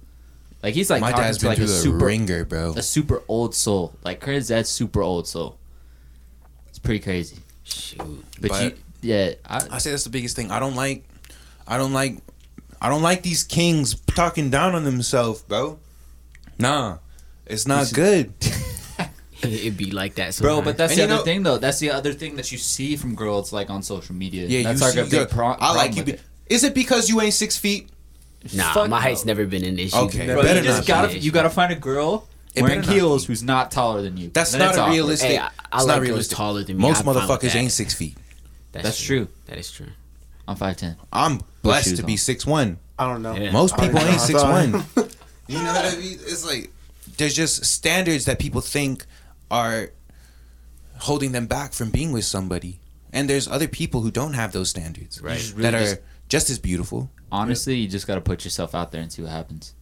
[0.62, 2.74] Like he's like my talking dad's to been like through a super ringer, bro.
[2.76, 3.94] a super old soul.
[4.04, 5.58] Like Curran's dad's super old soul.
[6.68, 7.38] It's pretty crazy.
[7.64, 7.98] Shoot.
[8.40, 10.52] But, But- you, yeah, I, I say that's the biggest thing.
[10.52, 11.02] I don't like,
[11.66, 12.18] I don't like,
[12.80, 15.78] I don't like these kings talking down on themselves, bro.
[16.58, 16.98] Nah,
[17.46, 18.32] it's not good.
[19.42, 20.62] It'd be like that, bro.
[20.62, 21.58] But that's And the other know- thing, though.
[21.58, 24.46] That's the other thing that you see from girls like on social media.
[24.46, 25.76] Yeah, that's you like see, a big pro- I problem.
[25.76, 26.04] like you.
[26.04, 26.16] Be,
[26.48, 27.88] is it because you ain't six feet?
[28.54, 29.02] nah, Fuck my no.
[29.02, 29.96] height's never been an issue.
[29.96, 30.26] Okay.
[30.26, 31.18] Bro, better you just not gotta be.
[31.20, 34.28] you gotta find a girl It wearing better not heels who's not taller than you.
[34.30, 35.30] That's not a realistic.
[35.30, 36.36] Hey, I, I it's like not realistic.
[36.36, 36.82] taller than me.
[36.82, 38.16] Most I'm motherfuckers ain't six feet.
[38.72, 39.28] That's true.
[39.46, 39.88] That is true.
[40.46, 40.96] I'm five ten.
[41.12, 42.78] I'm blessed shoes to be six one.
[42.98, 43.34] I don't know.
[43.34, 43.50] Yeah.
[43.52, 44.84] Most people ain't six one.
[45.48, 46.18] You know what I mean?
[46.22, 46.70] It's like
[47.18, 49.04] there's just standards that people think
[49.50, 49.90] are
[50.98, 52.78] holding them back from being with somebody,
[53.12, 55.36] and there's other people who don't have those standards, Right.
[55.38, 57.10] just that really are just- just as beautiful.
[57.30, 59.74] Honestly, you just gotta put yourself out there and see what happens.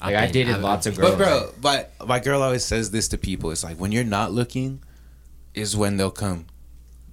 [0.00, 1.10] Like I've I dated I've- lots of girls.
[1.10, 3.50] But bro, but my girl always says this to people.
[3.50, 4.80] It's like when you're not looking,
[5.52, 6.46] is when they'll come.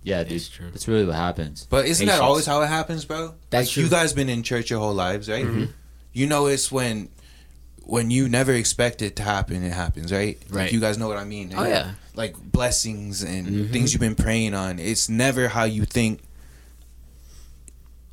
[0.05, 0.69] Yeah, dude, That's true.
[0.71, 1.67] that's really what happens.
[1.69, 3.33] But isn't that always how it happens, bro?
[3.49, 3.83] That's like true.
[3.83, 5.67] you guys been in church your whole lives, right?
[6.13, 7.09] You know it's when
[7.87, 10.39] when you never expect it to happen, it happens, right?
[10.49, 10.71] Like, Right.
[10.73, 11.53] you guys know what I mean.
[11.55, 11.91] Oh, yeah.
[12.15, 13.71] Like blessings and Mhm.
[13.71, 14.79] things you've been praying on.
[14.79, 16.21] It's never how you think.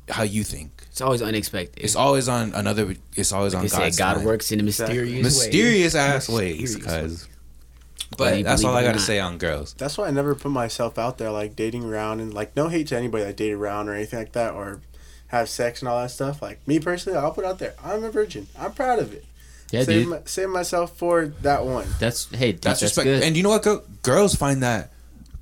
[0.09, 0.83] How you think.
[0.91, 1.83] It's always unexpected.
[1.83, 2.93] It's always on another.
[3.15, 4.23] It's always on they say God's God time.
[4.25, 5.21] works in a mysterious way.
[5.23, 7.27] mysterious ass ways, Mysterious cuz.
[7.27, 7.32] Whether
[8.17, 9.73] But you that's all I gotta say on girls.
[9.73, 12.87] That's why I never put myself out there like dating around and like no hate
[12.87, 14.81] to anybody that dated around or anything like that or
[15.27, 16.41] have sex and all that stuff.
[16.41, 17.73] Like me personally, I'll put out there.
[17.83, 18.47] I'm a virgin.
[18.57, 19.25] I'm proud of it.
[19.71, 20.09] Yeah, save, dude.
[20.09, 21.87] my, save myself for that one.
[21.99, 23.05] That's hey, dude, That's, that's, respect.
[23.05, 23.23] good.
[23.23, 23.63] And you know what?
[23.63, 24.91] Girl, girls find that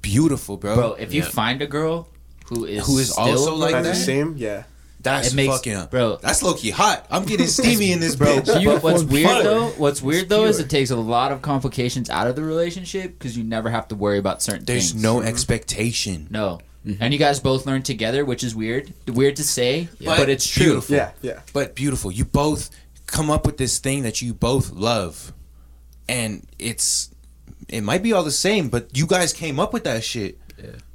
[0.02, 0.76] beautiful, bro.
[0.76, 2.08] bro, if you find a girl
[2.46, 4.38] who is Who is still also like That's virgin, the same.
[4.38, 4.64] Yeah.
[5.04, 6.18] That's it makes- fucking bro.
[6.18, 7.06] That's low key hot.
[7.10, 8.66] I'm getting steamy in this Bro, bitch.
[8.66, 9.44] But what's weird fun.
[9.44, 13.18] though, what's weird though, is it takes a lot of complications out of the relationship
[13.18, 14.68] because you never have to worry about certain things.
[14.68, 15.04] There's things.
[15.04, 15.28] no mm-hmm.
[15.28, 16.28] expectation.
[16.30, 17.02] no, mm-hmm.
[17.02, 18.94] and you guys both learn together, which is weird.
[19.08, 20.66] Weird to say, But but, it's true.
[20.66, 20.96] beautiful.
[20.96, 21.12] Yeah.
[21.22, 21.40] Yeah.
[21.54, 22.12] But beautiful.
[22.12, 22.70] You both
[23.08, 25.34] come up with this thing that you both love.
[26.08, 27.10] And it's
[27.70, 30.38] it might be all the same, but you guys came up with that shit.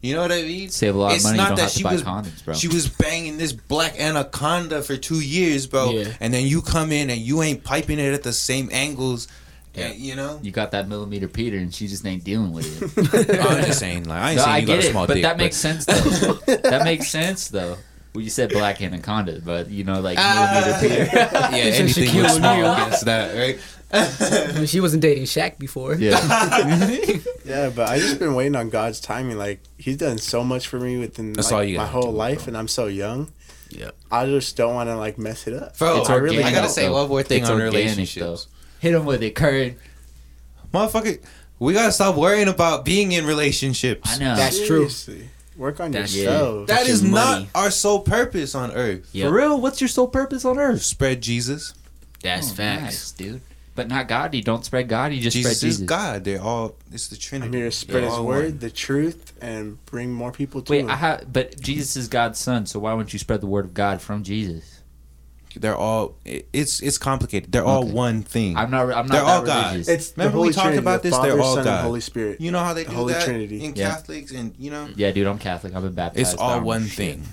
[0.03, 0.69] You know what I mean?
[0.71, 1.37] Save a lot of It's money.
[1.37, 2.55] You not don't that have to she buy was condoms, bro.
[2.55, 5.91] She was banging this black anaconda for two years, bro.
[5.91, 6.13] Yeah.
[6.21, 9.29] And then you come in and you ain't piping it at the same angles.
[9.75, 9.89] Yeah.
[9.89, 10.41] and, you know?
[10.43, 12.67] you got that millimeter Peter, and she just ain't dealing with
[12.99, 13.41] it.
[13.47, 15.07] I'm just saying, like I ain't no, saying I you got get a it, small
[15.07, 16.33] but dick, that makes sense though.
[16.71, 17.77] that makes sense though.
[18.15, 20.79] Well, you said black anaconda, but you know, like Ah.
[20.81, 21.17] millimeter Peter.
[21.55, 23.59] yeah, It's a anything Shaquille with small against that, right?
[24.67, 25.95] She wasn't dating Shaq before.
[25.95, 26.19] Yeah.
[27.47, 29.39] Yeah, but I just been waiting on God's timing.
[29.39, 32.19] Like He's done so much for me within That's like, all you my whole do,
[32.19, 32.47] life, bro.
[32.49, 33.31] and I'm so young.
[33.71, 33.95] Yep.
[34.11, 35.79] I just don't want to like mess it up.
[35.79, 38.49] Bro, It's I really, I gotta say one more thing It's on relationships.
[38.81, 39.75] Hit him with it, Kurt.
[40.75, 41.21] Motherfucker,
[41.61, 44.17] we gotta stop worrying about being in relationships.
[44.17, 44.35] I know.
[44.37, 44.89] That's true.
[45.57, 46.67] Work on That's- yourself.
[46.67, 49.09] That Fucking not our sole purpose on earth.
[49.13, 49.29] Yep.
[49.29, 50.83] For real, what's your sole purpose on earth?
[50.83, 51.75] Spread Jesus.
[52.23, 52.83] That's Oh, facts.
[52.83, 53.41] nice, dude.
[53.77, 54.35] But not God.
[54.35, 55.13] You don't spread God.
[55.13, 55.87] You just Jesus spread is Jesus.
[55.89, 56.25] God.
[56.25, 56.75] They're all.
[56.91, 57.47] It's the Trinity.
[57.49, 58.59] I'm here to spread They're His word, one.
[58.59, 60.91] the truth, and bring more people to Wait, Him.
[60.91, 63.75] I have, but Jesus is God's son, so why wouldn't you spread the word of
[63.75, 64.73] God from Jesus?
[65.59, 66.17] They're all.
[66.25, 67.51] it- It's it's complicated.
[67.53, 68.57] They're all one thing.
[68.59, 68.83] I'm not.
[68.93, 69.67] I'm not They're that all God.
[69.73, 69.89] religious.
[69.89, 71.19] it's the Remember Holy we talked Trinity, about the this?
[71.19, 71.75] They're all Son, God.
[71.79, 72.41] and Holy Spirit.
[72.43, 73.65] you know how they The do Holy that Trinity.
[73.65, 73.89] in Yeah.
[73.91, 75.27] Catholics, and you know yeah, dude.
[75.27, 75.75] I'm Catholic.
[75.75, 76.33] I've been baptized.
[76.33, 76.97] it's all one shit.
[76.97, 77.25] thing.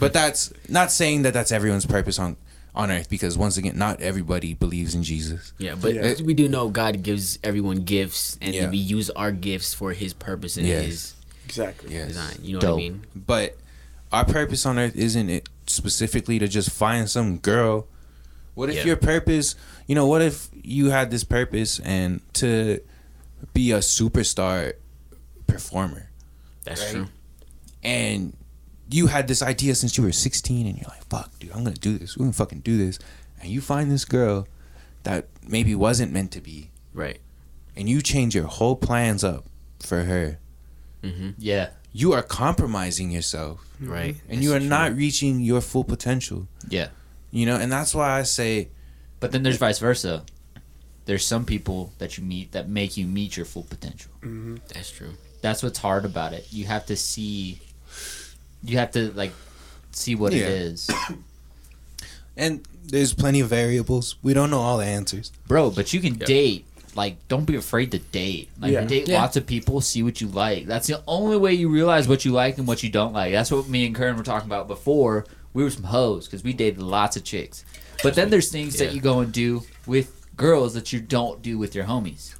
[0.00, 2.36] but that's not saying that that's everyone's purpose on
[2.78, 5.52] on earth because once again, not everybody believes in Jesus.
[5.58, 6.14] Yeah, but Yeah.
[6.24, 8.70] we do know God gives everyone gifts, and Yeah.
[8.70, 10.84] we use our gifts for His purpose and Yes.
[10.86, 11.14] His
[11.44, 11.92] Exactly.
[11.94, 12.08] Yes.
[12.08, 12.38] design.
[12.40, 12.70] You know Dope.
[12.70, 13.02] what I mean?
[13.16, 13.56] But
[14.12, 17.88] our purpose on earth isn't it specifically to just find some girl.
[18.54, 18.84] What if Yeah.
[18.86, 19.54] your purpose,
[19.88, 22.80] you know, what if you had this purpose and to
[23.54, 24.74] be a superstar
[25.46, 26.10] performer
[26.64, 26.90] That's Right.
[26.92, 27.08] true.
[27.82, 28.34] and
[28.90, 31.76] you had this idea since you were 16 and you're like, fuck, dude, I'm gonna
[31.76, 32.16] do this.
[32.16, 32.98] We're gonna fucking do this.
[33.40, 34.46] And you find this girl
[35.04, 37.20] that maybe wasn't meant to be Right.
[37.76, 39.44] and you change your whole plans up
[39.80, 40.38] for her.
[41.02, 41.30] Mm-hmm.
[41.38, 41.70] Yeah.
[41.92, 44.16] You are compromising yourself Right.
[44.28, 46.48] and you are not reaching your full potential.
[46.68, 46.88] Yeah.
[47.30, 48.68] You know, and that's why I say,
[49.20, 50.24] But then there's vice versa.
[51.04, 54.10] There's some people that you meet that make you meet your full potential.
[54.74, 55.14] That's true.
[55.40, 56.46] That's what's hard about it.
[56.50, 57.60] You have to see.
[58.62, 59.32] You have to like
[59.92, 60.40] see what Yeah.
[60.42, 60.90] it is,
[62.36, 64.16] and there's plenty of variables.
[64.22, 65.30] We don't know all the answers.
[65.46, 65.70] bro.
[65.70, 66.26] But you can Yep.
[66.26, 66.64] date.
[66.94, 68.48] Like, don't be afraid to date.
[68.58, 68.84] Like, Yeah.
[68.84, 69.20] date Yeah.
[69.20, 70.66] lots of people, see what you like.
[70.66, 73.30] That's the only way you realize what you like and what you don't like.
[73.32, 75.24] That's what me and Karen were talking about before.
[75.54, 77.64] We were some hoes because we dated lots of chicks.
[78.02, 78.86] But then there's things Yeah.
[78.86, 82.34] that you go and do with girls that you don't do with your homies.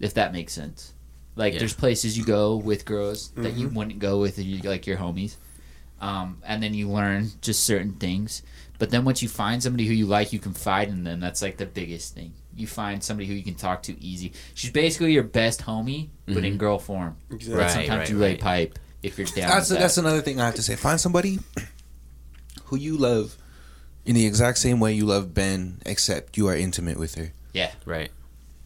[0.00, 0.92] If that makes sense.
[1.36, 1.60] Like Yeah.
[1.60, 3.76] there's places you go with girls that you Mm-hmm.
[3.76, 5.36] wouldn't go with you like your homies.
[6.00, 8.42] Um, and then you learn just certain things.
[8.78, 11.20] But then once you find somebody who you like, you confide in them.
[11.20, 12.32] That's like the biggest thing.
[12.56, 14.32] You find somebody who you can talk to easy.
[14.54, 17.16] She's basically your best homie, but in girl form.
[17.30, 17.54] Exactly.
[17.62, 18.40] Right, sometimes right, you lay right.
[18.40, 19.48] pipe if you're down.
[19.48, 20.00] That's with that's that.
[20.00, 20.74] another thing I have to say.
[20.76, 21.38] Find somebody
[22.64, 23.36] who you love
[24.04, 27.70] in the exact same way you love Ben, except you are intimate with her, Yeah.
[27.86, 28.10] Right.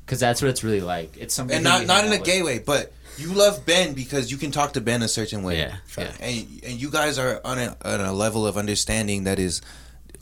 [0.06, 1.16] Because that's what it's really like.
[1.18, 4.30] It's somebody and not not in a out gay way, but you love Ben because
[4.30, 5.58] you can talk to Ben a certain way.
[5.58, 5.76] Yeah.
[5.98, 6.12] Yeah.
[6.20, 9.60] and and you guys are on a on a level of understanding that is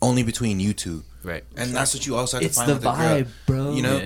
[0.03, 1.45] only between you two, Right.
[1.57, 3.21] and that's what you also have It's to find the with a girl.
[3.23, 3.75] vibe, bro.
[3.75, 3.97] You know,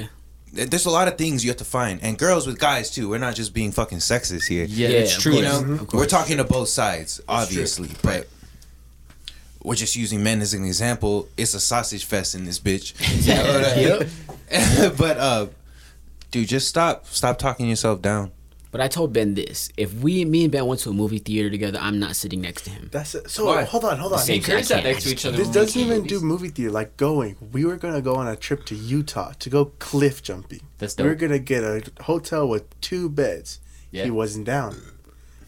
[0.52, 0.64] Yeah.
[0.66, 3.08] there's a lot of things you have to find, and girls with guys too.
[3.08, 4.64] We're not just being fucking sexist here.
[4.64, 5.34] Yeah, Yeah, it's true.
[5.36, 5.62] You course.
[5.62, 8.26] know, Of we're talking to both sides, obviously, but
[9.62, 11.28] we're just using men as an example.
[11.36, 12.94] It's a sausage fest in this bitch.
[14.48, 14.96] Yep.
[14.96, 15.46] but uh,
[16.30, 18.32] dude, just stop, stop talking yourself down.
[18.70, 21.48] But I told Ben this: if we, me and Ben went to a movie theater
[21.48, 22.90] together, I'm not sitting next to him.
[22.92, 23.30] That's it.
[23.30, 23.64] So Why?
[23.64, 24.18] hold on, hold on.
[24.18, 25.38] Same Me and Karen I sat next to each other.
[25.38, 26.70] This doesn't went to even do movie theater.
[26.70, 30.60] Like going, we were gonna go on a trip to Utah to go cliff jumping.
[30.76, 31.04] That's dope.
[31.04, 31.28] We were dope.
[31.30, 33.60] gonna get a hotel with two beds.
[33.90, 34.04] Yeah.
[34.04, 34.76] He wasn't down.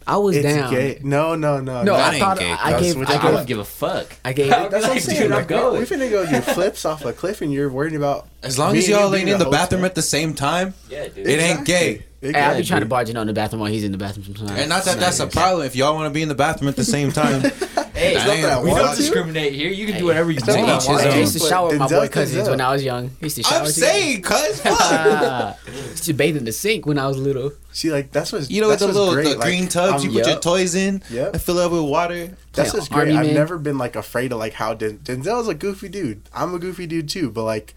[0.06, 0.72] I was It's down.
[0.72, 0.98] gay.
[1.04, 1.82] No, no, no.
[1.82, 1.96] No, no.
[1.96, 2.94] That I ain't thought gay, I cuz.
[2.94, 2.96] gave.
[2.96, 3.24] I I I gave.
[3.24, 4.16] wouldn't give a fuck.
[4.24, 4.48] I gave.
[4.48, 5.20] That's what I'm Like, saying.
[5.20, 5.78] dude, I'm Like, going.
[5.78, 8.88] we finna go do flips off a cliff, and you're worried about As long as
[8.88, 11.26] you y'all ain't in the bathroom at the same time, Yeah, dude.
[11.26, 12.04] it ain't gay.
[12.22, 14.24] Hey, I'll be trying to barge in on the bathroom while he's in the bathroom
[14.26, 14.50] sometimes.
[14.60, 16.76] And not that that's a problem if y'all want to be in the bathroom at
[16.76, 17.42] the same time.
[17.92, 19.68] Hey, That we don't discriminate here.
[19.68, 20.46] You can do whatever you want.
[20.46, 21.18] that I want I to.
[21.18, 23.10] used to shower with my boy cousins when I was young.
[23.20, 23.92] I used to shower I'm together.
[23.92, 24.80] saying, cuz fuck.
[24.80, 25.54] I
[25.90, 27.52] used to bathe in the sink when I was little.
[27.72, 29.24] See, like that's what's You know, with that's the little great.
[29.24, 31.34] the like, green tubs, I'm- you um, put your toys in, Yep.
[31.34, 32.28] and fill it up with water.
[32.54, 33.00] That's Play just great.
[33.08, 33.34] Army I've Man.
[33.34, 36.22] never been like afraid of like how Den- Denzel's a goofy dude.
[36.32, 37.74] I'm a goofy dude too, but like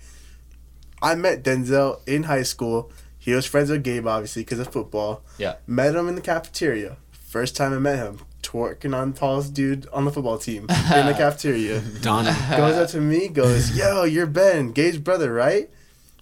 [1.03, 2.91] I met Denzel in high school.
[3.19, 5.21] He was friends with Gabe obviously because of football.
[5.37, 5.55] Yeah.
[5.67, 6.97] Met him in the cafeteria.
[7.11, 11.13] First time I met him, twerking on tallest dude on the football team in the
[11.17, 11.81] cafeteria.
[12.01, 12.35] Donna.
[12.49, 15.69] goes up to me, goes, "Yo, you're Ben, Gabe's brother, right?"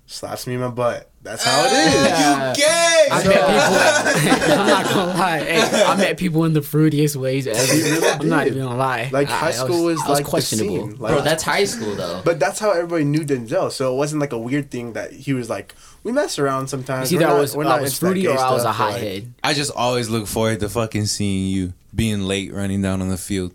[0.08, 1.10] Slaps me in my butt.
[1.24, 1.94] That's how it oh, is.
[1.94, 2.50] Yeah.
[2.50, 3.08] You gay?
[3.12, 4.52] I met people.
[4.60, 5.40] I'm not gonna lie.
[5.40, 8.08] Hey, I met people in the fruitiest ways ever.
[8.22, 9.10] I'm not even gonna lie.
[9.14, 10.74] Like I- high I school was, I was like questionable.
[10.88, 11.00] the scene.
[11.00, 12.22] Like, bro, that's high school though.
[12.26, 15.34] But that's how everybody knew Denzel, so it wasn't like a weird thing that he
[15.34, 17.12] was like, we mess around sometimes.
[17.12, 18.52] It's either We're I not- was, we're I not was into that fruity or I
[18.52, 19.24] was a stuff, but, like.
[19.44, 23.18] I just always look forward to fucking seeing you being late running down on the
[23.18, 23.54] field.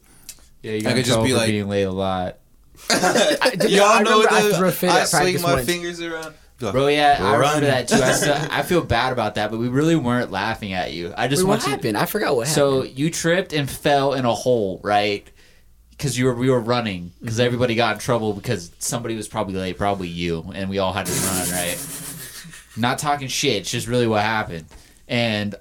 [0.62, 2.38] yeah, you I got could just be like- being late a lot.
[2.90, 5.66] I, Y'all I know remember I the threw a fit I at swing my once.
[5.66, 6.34] fingers around.
[6.60, 7.96] Like, Bro, yeah, I remember that too.
[7.96, 11.12] I, still, I feel bad about that, but we really weren't laughing at you.
[11.16, 11.70] I just Wait, what want you.
[11.72, 11.98] happened?
[11.98, 12.98] I forgot what So happened.
[12.98, 15.26] you tripped and fell in a hole, right?
[15.90, 17.44] Because you were we were running because Mm-hmm.
[17.46, 21.06] everybody got in trouble because somebody was probably late, probably you, and we all had
[21.06, 21.78] to run, right?
[22.76, 24.64] Not talking shit, it's just really what happened.
[25.08, 25.54] And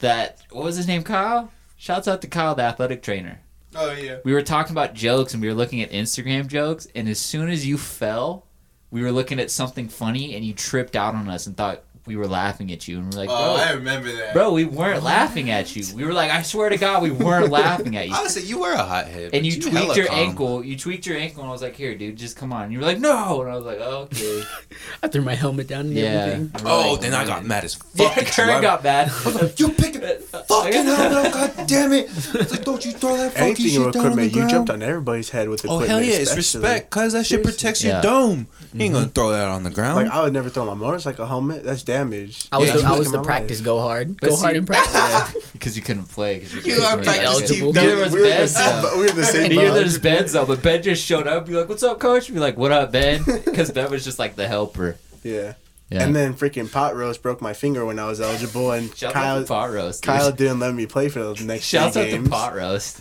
[0.00, 1.50] that what was his name, Kyle?
[1.76, 3.40] Shouts out to Kyle, the athletic trainer.
[3.80, 4.18] Oh yeah.
[4.24, 7.48] We were talking about jokes and we were looking at Instagram jokes, and as soon
[7.48, 8.46] as you fell,
[8.90, 12.16] we were looking at something funny, and you tripped out on us and thought we
[12.16, 14.32] were laughing at you, and we're like, Oh, bro, I remember that.
[14.32, 15.84] Bro, we weren't laughing at you.
[15.94, 18.14] We were like, I swear to God, we weren't laughing at you.
[18.14, 19.34] Honestly, you were a hothead.
[19.34, 20.18] And but you hella tweaked your calm.
[20.18, 20.64] ankle.
[20.64, 22.78] You tweaked your ankle, and I was like, "Here, dude, just come on." And you
[22.78, 24.42] were like, "No," and I was like, oh, "Okay."
[25.02, 26.04] I threw my helmet down and yeah.
[26.04, 26.50] everything.
[26.64, 27.88] Oh, like, then I got mad as fuck.
[27.94, 28.18] Yeah, fuck.
[28.18, 28.44] at you.
[28.44, 29.12] I- got mad.
[29.58, 30.22] You picked it.
[30.48, 32.06] Fucking hell, no, god damn it.
[32.06, 34.48] It's like, don't you throw that funky Anything shit with down on the equipment, you
[34.48, 35.90] jumped on everybody's head with Oh, equipment.
[35.90, 37.52] hell yeah, it's respect, cuz that shit Seriously.
[37.52, 37.92] protects Yeah.
[37.94, 38.46] your dome.
[38.72, 39.12] You ain't gonna mm-hmm.
[39.12, 39.96] throw that on the ground.
[39.96, 41.64] Like I would never throw my motorcycle like a helmet.
[41.64, 42.48] That's damage.
[42.52, 43.64] I was Yeah, the, I was the practice life.
[43.64, 44.20] go hard.
[44.20, 45.50] But Go see- hard in practice.
[45.52, 46.40] because you couldn't play.
[46.40, 47.72] Cause You are couldn't practice eligible.
[47.72, 47.98] team.
[47.98, 48.96] Was We were, the same, though.
[48.98, 49.82] we were the same Neither boat.
[49.84, 51.46] was Ben though, but Ben just showed up.
[51.46, 54.36] Be like, "What's up, coach?" Be like, "What up, Ben?" Because Ben was just like
[54.36, 54.96] the helper.
[55.22, 55.54] Yeah.
[55.90, 56.02] Yeah.
[56.02, 59.40] And then freaking pot roast broke my finger when I was eligible, and Shout Kyle
[59.40, 60.02] to pot roast.
[60.02, 63.00] Kyle didn't let me play for the next Shouts three out to pot roast.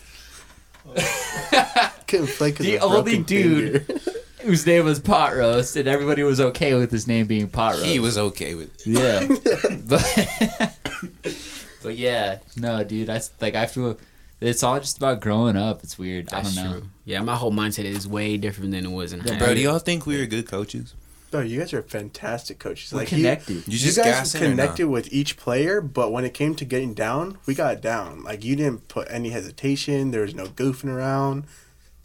[2.08, 4.12] Couldn't play 'cause The only dude finger.
[4.42, 7.86] Whose name was pot roast, and everybody was okay with his name being pot roast.
[7.86, 8.88] He was okay with it.
[8.88, 9.28] Yeah.
[9.88, 11.38] but
[11.84, 13.10] but yeah, no, dude.
[13.10, 13.98] I like I feel
[14.40, 15.84] it's all just about growing up.
[15.84, 16.32] It's weird.
[16.32, 16.80] I That's don't know.
[16.80, 16.90] true.
[17.06, 19.80] Yeah, my whole mindset is way different than it was in high Bro, do y'all
[19.80, 20.94] think we were good coaches?
[21.32, 22.94] Bro, you guys are fantastic coaches.
[22.94, 23.68] We're like connected.
[23.68, 27.38] You You, just guys connected with each player, but when it came to getting down,
[27.46, 28.24] we got down.
[28.24, 30.12] Like you didn't put any hesitation.
[30.12, 31.44] There was no goofing around.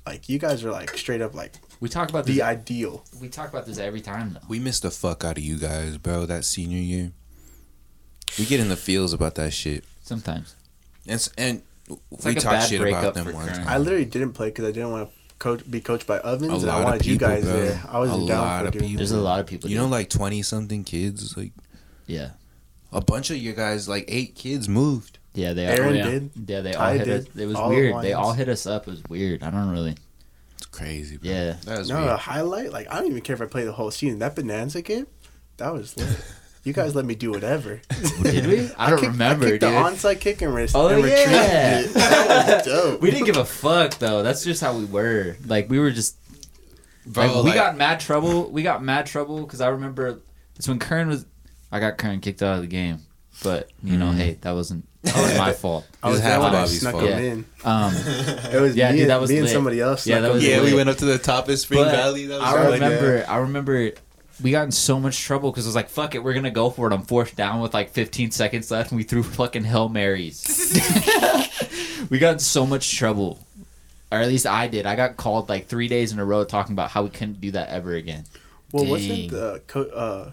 [0.05, 2.37] Like you guys are like straight up like We talk about this.
[2.37, 3.05] the ideal.
[3.21, 4.47] we talk about this every time though.
[4.49, 7.13] We missed the fuck out of you guys, bro, that senior year.
[8.39, 9.85] We get in the feels about that shit.
[10.03, 10.55] Sometimes.
[11.07, 11.63] And, and
[12.13, 13.67] It's we like talk shit about them for one time.
[13.69, 16.55] I literally didn't play because I didn't want to coach be coached by Ovens, A
[16.55, 17.53] and lot I of wanted you guys bro.
[17.53, 17.83] there.
[17.89, 18.97] I wasn't A down lot for of doing people.
[18.99, 19.69] There's a lot of people.
[19.69, 19.83] You do.
[19.83, 21.53] know, like 20 something kids, like
[22.07, 22.31] Yeah.
[22.93, 25.19] a bunch of your guys, like eight kids moved.
[25.35, 25.95] Yeah, they Aaron all.
[25.97, 26.05] yeah.
[26.11, 26.31] did.
[26.47, 27.21] Yeah, they Ty all hit did.
[27.29, 27.37] us.
[27.37, 28.03] It was All weird.
[28.05, 28.87] They all hit us up.
[28.87, 29.43] It was weird.
[29.43, 29.97] I don't really.
[30.73, 31.31] It's crazy, bro.
[31.31, 31.57] Yeah.
[31.67, 32.09] That was No, weird.
[32.11, 32.73] a highlight.
[32.73, 34.21] Like I don't even care if I play the whole season.
[34.21, 35.07] That Bonanza game,
[35.59, 36.09] that was lit.
[36.65, 37.81] You guys let me do whatever.
[38.23, 38.71] Did we?
[38.79, 39.73] I don't kicked- remember, I kicked dude.
[39.73, 41.83] the onside kick and, res- Oh, and yeah.
[41.93, 43.01] That was dope.
[43.01, 44.23] we didn't give a fuck though.
[44.23, 45.37] That's just how we were.
[45.45, 46.19] Like we were just
[47.05, 48.49] Bro, like, we got mad trouble.
[48.49, 50.21] We got mad trouble because I remember
[50.55, 51.27] it's when Kern was.
[51.73, 53.01] I got Kern kicked out of the game,
[53.43, 54.17] but you know, Mhm.
[54.19, 55.87] hey, that wasn't that was my fault.
[56.03, 57.05] I was It was there when I Bobby's snuck fault.
[57.07, 57.45] him in.
[57.65, 57.93] Um,
[58.53, 60.07] It was Yeah, me, dude, and, that was me and somebody else.
[60.07, 60.71] Yeah, that was yeah, lit.
[60.71, 62.27] we went up to the top of Spring But Valley.
[62.27, 63.25] That was I like, remember.
[63.29, 63.91] I remember.
[64.43, 66.71] We got in so much trouble because it was like, "Fuck it, we're gonna go
[66.71, 69.89] for it." I'm fourth down with like 15 seconds left, and we threw fucking hail
[69.89, 70.43] marys.
[72.11, 73.39] we got in so much trouble,
[74.11, 74.87] or at least I did.
[74.87, 77.51] I got called like three days in a row talking about how we couldn't do
[77.53, 78.25] that ever again.
[78.73, 78.91] Well, Dang.
[78.91, 80.33] wasn't the co- uh,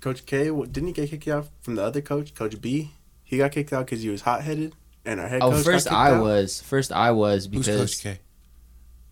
[0.00, 0.44] Coach K?
[0.44, 2.92] Didn't he get kicked out from the other coach, Coach B?
[3.30, 4.74] He got kicked out because he was hot headed,
[5.04, 5.64] and our head Oh, coach.
[5.64, 6.22] first got kicked I out?
[6.24, 6.60] was.
[6.60, 8.20] First I was because Who's because Coach K?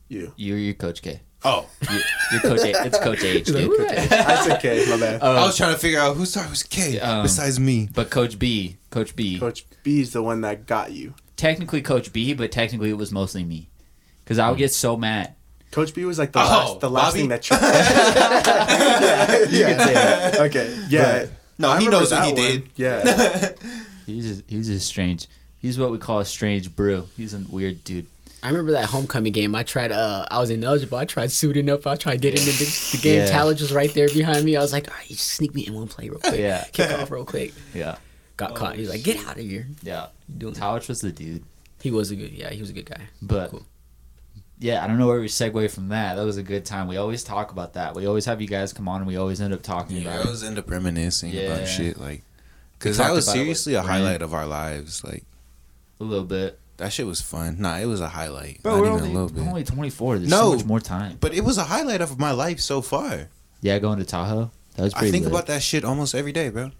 [0.08, 0.32] You.
[0.36, 1.20] you're your Coach K.
[1.44, 2.00] Oh, You-
[2.32, 2.60] You're Coach.
[2.62, 3.70] A- it's Coach H, He's like, dude.
[3.78, 4.84] "Who that?" That's okay.
[4.90, 5.22] My bad.
[5.22, 7.88] Um, I was trying to figure out who's started was K Um, besides me.
[7.94, 11.14] but Coach B, Coach B, Coach B is the one that got you.
[11.36, 13.70] technically Coach B, but technically it was mostly me,
[14.24, 15.36] because I would get so mad.
[15.70, 17.20] Coach B was like the Oh, last, the last Bobby?
[17.20, 17.42] thing that.
[17.42, 20.40] Tri- yeah, You can say that.
[20.40, 20.76] Okay.
[20.88, 21.26] Yeah.
[21.58, 22.40] No, I he knows what he one.
[22.40, 22.68] did.
[22.76, 23.50] Yeah.
[24.14, 25.26] He's a, he's a strange.
[25.60, 27.08] He's what we call a strange brew.
[27.16, 28.06] He's a weird dude.
[28.42, 29.54] I remember that homecoming game.
[29.56, 29.90] I tried.
[29.90, 30.96] Uh, I was ineligible.
[30.98, 31.86] I tried suiting up.
[31.86, 33.18] I tried getting into the, the game.
[33.20, 33.26] Yeah.
[33.26, 34.56] Talent was right there behind me.
[34.56, 36.38] I was like, all right, you just sneak me in one play real quick.
[36.38, 36.64] Yeah.
[36.72, 37.52] Kick off real quick.
[37.74, 37.96] Yeah,
[38.36, 38.76] Got caught.
[38.76, 39.66] He's like, get out of here.
[39.82, 40.06] yeah.
[40.28, 40.88] You doing that.
[40.88, 41.42] Was the dude,
[41.82, 42.30] He was a good.
[42.30, 43.00] Yeah, he was a good guy.
[43.20, 43.66] but Cool.
[44.60, 46.14] yeah, I don't know where we segue from that.
[46.14, 46.86] That was a good time.
[46.86, 47.96] We always talk about that.
[47.96, 50.18] We always have you guys come on, and we always end up talking Yeah, about
[50.26, 51.54] I it was end up reminiscing Yeah.
[51.54, 52.27] about shit like, We
[52.78, 53.88] because that was about it seriously a Ryan.
[53.90, 55.02] highlight of our lives.
[55.04, 55.24] Like
[56.00, 56.58] a little bit.
[56.78, 57.56] that shit was fun.
[57.60, 58.62] Nah, it was a highlight.
[58.62, 59.42] Bro, Not we're even only, a little bit.
[59.42, 60.18] we're only 24.
[60.18, 60.50] There's No.
[60.52, 61.18] so much more time.
[61.20, 63.28] But it was a highlight of my life so far.
[63.60, 64.50] Yeah, going to Tahoe.
[64.76, 65.32] That was pretty I think lit.
[65.32, 66.70] about that shit almost every day, bro.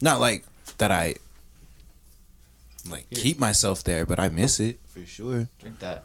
[0.00, 0.44] Not like
[0.78, 1.16] that I
[2.88, 5.48] like keep myself there, but I miss it for sure.
[5.58, 6.04] Drink that.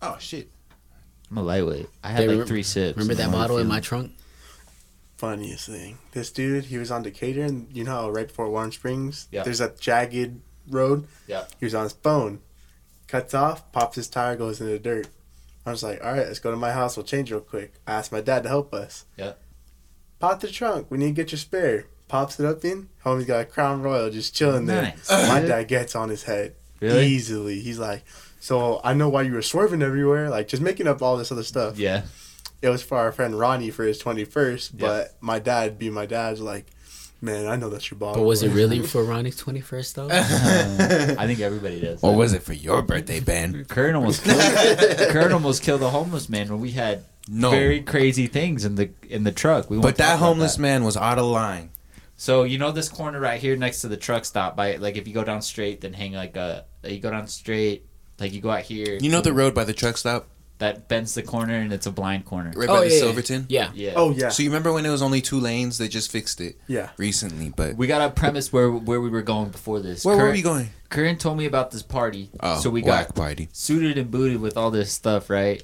[0.00, 0.48] Oh shit.
[1.30, 1.88] I'm a lightweight.
[2.04, 2.96] I had Hey, like remember- three sips.
[2.96, 4.12] Remember that I'm already model in my trunk?
[5.16, 5.98] Funniest thing.
[6.12, 9.42] This dude, he was on Decatur, and you know how right before Warm Springs, Yeah.
[9.44, 11.06] there's a jagged road.
[11.26, 11.44] Yeah.
[11.58, 12.40] He was on his phone,
[13.08, 15.08] cuts off, pops his tire, goes in the dirt.
[15.64, 16.96] I was like, all right, let's go to my house.
[16.96, 17.74] We'll change real quick.
[17.86, 19.04] I asked my dad to help us.
[19.16, 19.32] Yeah.
[20.18, 20.86] Pop the trunk.
[20.90, 21.86] We need to get your spare.
[22.08, 22.88] Pops it up in.
[23.04, 24.82] Homie's got a Crown Royal just chilling there.
[24.82, 25.10] Nice.
[25.10, 27.06] My dad gets on his head Really?
[27.06, 27.60] easily.
[27.60, 28.04] He's like,
[28.38, 31.42] so I know why you were swerving everywhere, like just making up all this other
[31.42, 31.78] stuff.
[31.78, 32.02] Yeah.
[32.66, 34.86] It was for our friend Ronnie for his 21st, Yeah.
[34.86, 36.66] but my dad, be my dad's like,
[37.20, 38.22] man, I know that's your bottle.
[38.22, 40.08] But was it really for Ronnie's 21st though?
[41.16, 42.02] Uh, I think everybody does.
[42.02, 43.64] Or was it for your birthday, Ben?
[43.68, 44.40] Kurt almost killed,
[45.10, 47.50] Kurt almost killed a homeless man when we had No.
[47.50, 49.70] very crazy things in the in the truck.
[49.70, 50.62] We But that homeless that.
[50.62, 51.70] man was out of line.
[52.16, 55.06] So you know this corner right here next to the truck stop by like if
[55.06, 57.84] you go down straight then hang like a you go down straight
[58.18, 60.26] like you go out here You know the road by the truck stop?
[60.58, 62.52] That bends the corner and it's a blind corner.
[62.56, 62.98] Right oh by yeah, yeah.
[62.98, 63.46] Silverton?
[63.48, 63.70] Yeah.
[63.74, 63.92] Yeah.
[63.96, 64.30] Oh, yeah.
[64.30, 65.78] So you remember when it was only two lanes?
[65.78, 66.90] They just fixed it yeah.
[66.96, 70.04] recently, but we got a premise where where we were going before this.
[70.04, 70.70] where were we going?
[70.88, 72.30] Curran told me about this party.
[72.40, 73.48] Oh, so we whack got party.
[73.52, 75.62] suited and booted with all this stuff, right?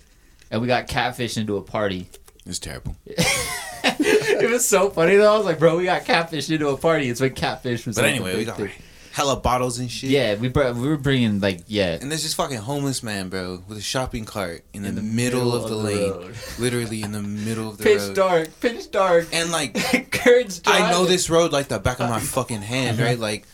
[0.51, 2.09] And we got catfish into a party.
[2.45, 2.97] It's terrible.
[3.07, 5.35] it was so funny though.
[5.35, 7.09] I was like, bro, we got catfish into a party.
[7.09, 7.97] It's when catfish was.
[7.97, 8.71] But like, a anyway, we big got thing.
[9.13, 10.11] Hella bottles and shit.
[10.11, 11.99] Yeah, we brought, we were bringing like yeah.
[12.01, 15.69] And there's this fucking homeless man, bro, with a shopping cart in, the, middle, of
[15.69, 16.11] the, lane.
[16.11, 16.35] road.
[16.59, 18.17] Literally in the middle of the Pitch road.
[18.17, 19.29] dark, pitch dark.
[19.33, 19.77] And like
[20.67, 23.13] I know this road like the back of my fucking hand, right?
[23.13, 23.23] Uh-huh.
[23.23, 23.47] Like,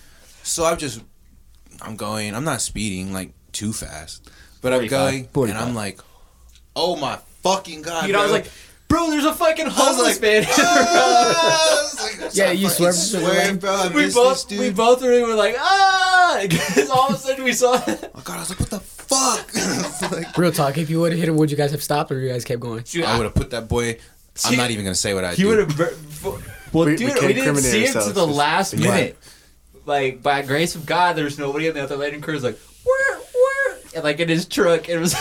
[0.43, 1.03] so I'm just,
[1.83, 2.35] I'm going.
[2.35, 4.31] I'm not speeding like too fast,
[4.63, 5.49] but I'm going, 45.
[5.61, 6.01] and I'm like,
[6.77, 8.07] oh my fucking god!
[8.07, 8.41] You know, I was bro.
[8.41, 8.51] like,
[8.89, 10.37] bro, there's a fucking I was homeless like, man.
[10.43, 13.91] in the "Ah!" Like, Yeah, you fucking swerved to swear, bro.
[13.95, 17.75] We both we both really were like ah, because all of a sudden we saw.
[18.15, 20.13] Oh god, I was like, what the fuck?
[20.13, 20.77] like, Real talk.
[20.77, 22.61] If you would have hit him, would you guys have stopped or you guys kept
[22.61, 22.83] going?
[22.83, 23.99] Dude, I would have put that boy.
[24.45, 25.49] I'm not even gonna say what I He do.
[25.49, 26.25] would have.
[26.73, 28.91] Well, We- we dude, can't we, didn't see him to ourselves, the just- last Yeah.
[28.91, 29.19] minute.
[29.87, 33.19] Like by grace of God, there's nobody on the other lane, and Kurt's like, where,
[33.19, 35.15] where, and like in his truck, it was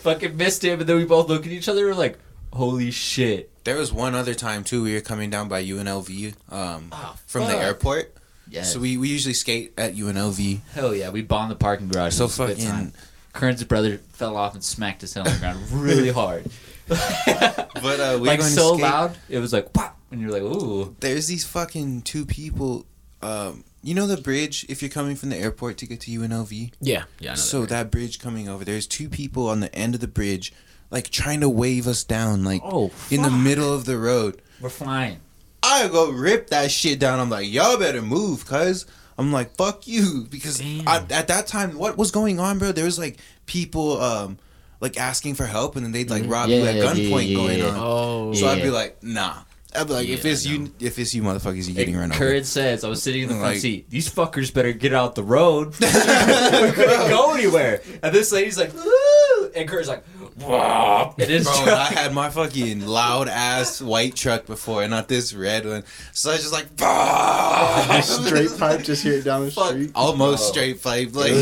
[0.00, 2.18] fucking missed him, and then we both look at each other, and we're like,
[2.52, 3.50] holy shit.
[3.64, 4.82] There was one other time too.
[4.82, 8.14] We were coming down by UNLV um, Oh, from the airport.
[8.48, 8.62] Yeah.
[8.62, 10.60] So we, we usually skate at UNLV.
[10.72, 12.14] Hell yeah, we bombed the parking garage.
[12.14, 12.92] So It was a fucking- time.
[13.32, 16.50] Current's brother fell off and smacked his head on the ground really hard.
[16.88, 18.82] But uh, we like were so skate.
[18.82, 20.94] loud, it was like pop, and you're like, ooh.
[21.00, 22.84] There's these fucking two people.
[23.22, 26.72] Um, you know the bridge if you're coming from the airport to get to UNLV.
[26.80, 27.04] Yeah.
[27.18, 27.30] Yeah.
[27.30, 27.68] I know So that.
[27.70, 30.52] that bridge coming over, there's two people on the end of the bridge,
[30.90, 34.42] like trying to wave us down, like Oh, in the middle of the road.
[34.60, 35.18] We're flying.
[35.62, 37.20] I go rip that shit down.
[37.20, 38.86] I'm like, y'all better move, cuz.
[39.18, 42.72] I'm like, fuck you, because I, at that time, what was going on, bro?
[42.72, 44.38] There was like people, um,
[44.80, 47.36] like asking for help, and then they'd like rob you at Yeah, yeah, gunpoint yeah,
[47.36, 47.66] going yeah.
[47.68, 47.76] on.
[47.78, 48.32] Oh.
[48.34, 49.34] So I'd be like, nah.
[49.76, 52.18] I'd be like, if it's you, if it's you motherfuckers, you getting run over.
[52.18, 53.88] Courage says, I was sitting in the front Like- seat.
[53.88, 55.68] These fuckers better get out the road.
[55.80, 57.80] we couldn't go anywhere.
[58.02, 59.50] And this lady's like, Woo!
[59.54, 60.04] and Kurt's like,
[60.40, 61.14] Whoa!
[61.18, 61.74] And his Bro.
[61.74, 65.84] I had my fucking loud ass white truck before, and not this red one.
[66.12, 66.66] So I was just like!
[68.02, 69.90] Straight pipe, just hear it down the Fuck, street.
[69.94, 70.62] almost Bro.
[70.62, 71.14] straight pipe.
[71.14, 71.32] Like,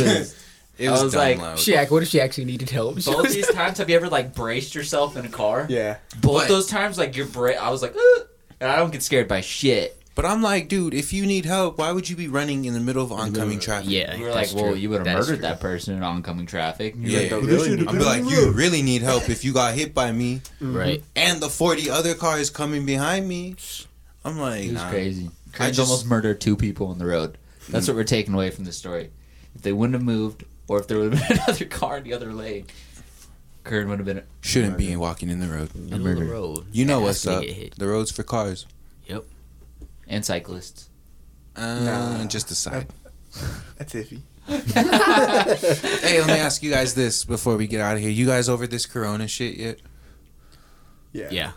[0.78, 1.58] It it was- was, I was dumb like, loud.
[1.58, 2.94] Shaq, what if she actually needed help?
[3.04, 5.66] Both these times, have you ever like braced yourself in a car?
[5.68, 5.98] Yeah.
[6.20, 6.48] Both What?
[6.48, 8.26] those times, like your bra I was like, "Ugh,"
[8.60, 9.94] and I don't get scared by shit.
[10.14, 12.80] But I'm like, dude, if you need help, why would you be running in the
[12.80, 13.88] middle of oncoming traffic?
[13.88, 14.16] Yeah.
[14.16, 14.80] We were that's like, well, true.
[14.80, 15.48] you would have That is murdered true.
[15.48, 16.94] that person in oncoming traffic.
[16.94, 17.20] And you're Yeah.
[17.20, 19.74] like, Don't "Oh, really need I'm be like, you really need help if you got
[19.74, 20.76] hit by me mm-hmm.
[20.76, 21.04] Right.
[21.14, 23.54] and the 40 other cars coming behind me.
[24.24, 24.90] I'm like, It was nah.
[24.90, 25.30] crazy.
[25.52, 27.38] Kurt's just- almost murdered two people on the road.
[27.68, 27.90] That's mm.
[27.90, 29.10] what we're taking away from the story.
[29.54, 32.12] If they wouldn't have moved, or if there would have been another car in the
[32.14, 32.66] other lane,
[33.64, 34.22] Kurt would have been.
[34.40, 35.74] Shouldn't be walking in the road.
[35.74, 36.66] Middle of the road.
[36.72, 37.42] You know what's up.
[37.42, 38.66] The road's for cars.
[39.06, 39.24] Yep.
[40.06, 40.88] And cyclists.
[41.56, 42.24] Uh, Nah.
[42.26, 42.86] Just a side.
[43.76, 44.20] That's iffy.
[44.48, 48.10] hey, let me ask you guys this before we get out of here.
[48.10, 49.78] You guys over this Corona shit yet?
[51.12, 51.28] Yeah.
[51.30, 51.50] Yeah.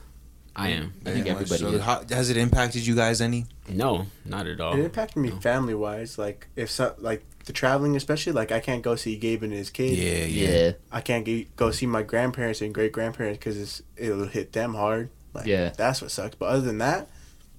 [0.53, 0.93] I am.
[1.05, 1.67] I think Very much everybody so.
[1.77, 1.81] is.
[1.81, 3.45] How, has it impacted you guys any?
[3.69, 4.73] No, not at all.
[4.77, 6.17] It impacted me family wise.
[6.17, 9.69] Like if so, like the traveling, especially like I can't go see Gabe and his
[9.69, 9.97] kid.
[9.97, 10.49] Yeah, yeah.
[10.65, 10.71] Yeah.
[10.91, 15.09] I can't ge- go see my grandparents and great grandparents because it'll hit them hard.
[15.33, 15.69] Like, Yeah.
[15.75, 16.35] That's what sucks.
[16.35, 17.07] But other than that,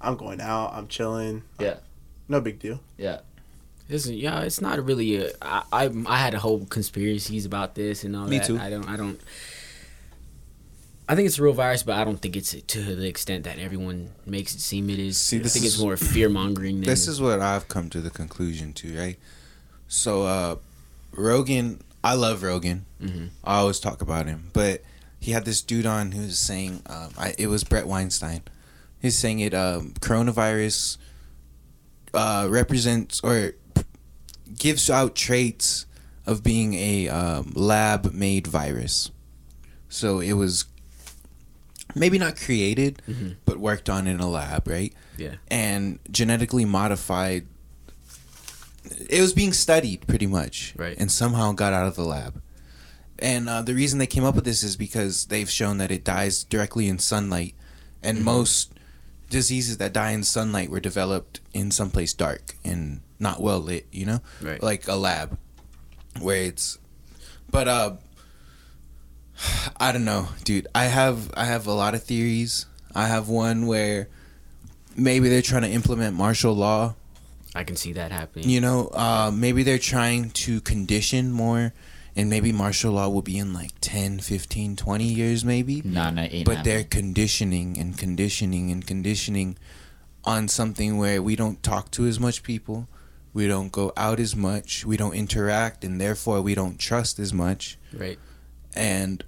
[0.01, 0.73] I'm going out.
[0.73, 1.43] I'm chilling.
[1.61, 1.77] Yeah.
[2.29, 2.81] No big deal.
[2.97, 3.21] Yeah.
[3.89, 5.31] Listen, yeah, it's not really a.
[5.43, 8.47] I, I I had a whole conspiracies about this and all Me that.
[8.47, 8.59] too.
[8.59, 8.89] I don't.
[8.89, 9.21] I don't.
[11.09, 13.59] I think it's a real virus, but I don't think it's to the extent that
[13.59, 15.19] everyone makes it seem it is.
[15.19, 16.81] See, I this think it's more fear mongering.
[16.81, 19.19] This is what I've come to the conclusion to, right?
[19.95, 20.57] So, uh,
[21.13, 22.87] Rogan, I love Rogan.
[23.03, 23.29] Mhm.
[23.45, 24.83] I always talk about him, but
[25.21, 28.41] he had this dude on who was saying, um, I, it was Bret Weinstein.
[29.03, 30.97] He's saying it, um, coronavirus
[32.15, 33.53] uh, represents or
[34.59, 35.85] gives out traits
[36.27, 39.11] of being a um, lab made virus.
[39.91, 40.65] So it was
[41.95, 43.03] maybe not created,
[43.45, 44.95] but worked on in a lab, right?
[45.19, 45.35] Yeah.
[45.49, 47.47] And genetically modified.
[49.11, 50.97] It was being studied pretty much, Right.
[50.99, 52.41] And somehow got out of the lab.
[53.19, 56.03] And uh, the reason they came up with this is because they've shown that it
[56.05, 57.55] dies directly in sunlight,
[58.03, 58.25] and Mm-hmm.
[58.27, 58.73] most
[59.31, 63.87] diseases that die in sunlight were developed in someplace dark and not well lit.
[63.93, 64.63] You know, Right.
[64.63, 65.39] like a lab
[66.21, 66.79] where it's.
[67.51, 67.93] But uh,
[69.79, 70.67] I don't know, dude.
[70.75, 72.67] I have I have a lot of theories.
[72.95, 74.09] I have one where
[74.97, 76.95] maybe they're trying to implement martial law
[77.55, 78.49] I can see that happening.
[78.49, 81.73] you know, uh, maybe they're trying to condition more,
[82.17, 85.83] and maybe martial law will be in like 10, 15, 20 years, maybe.
[85.85, 89.59] Nah, ain't But they're conditioning and conditioning and conditioning
[90.25, 92.89] on something where we don't talk to as much people,
[93.35, 97.33] we don't go out as much, we don't interact, and therefore we don't trust as
[97.33, 97.79] much.
[97.93, 98.19] Right.
[98.75, 99.25] And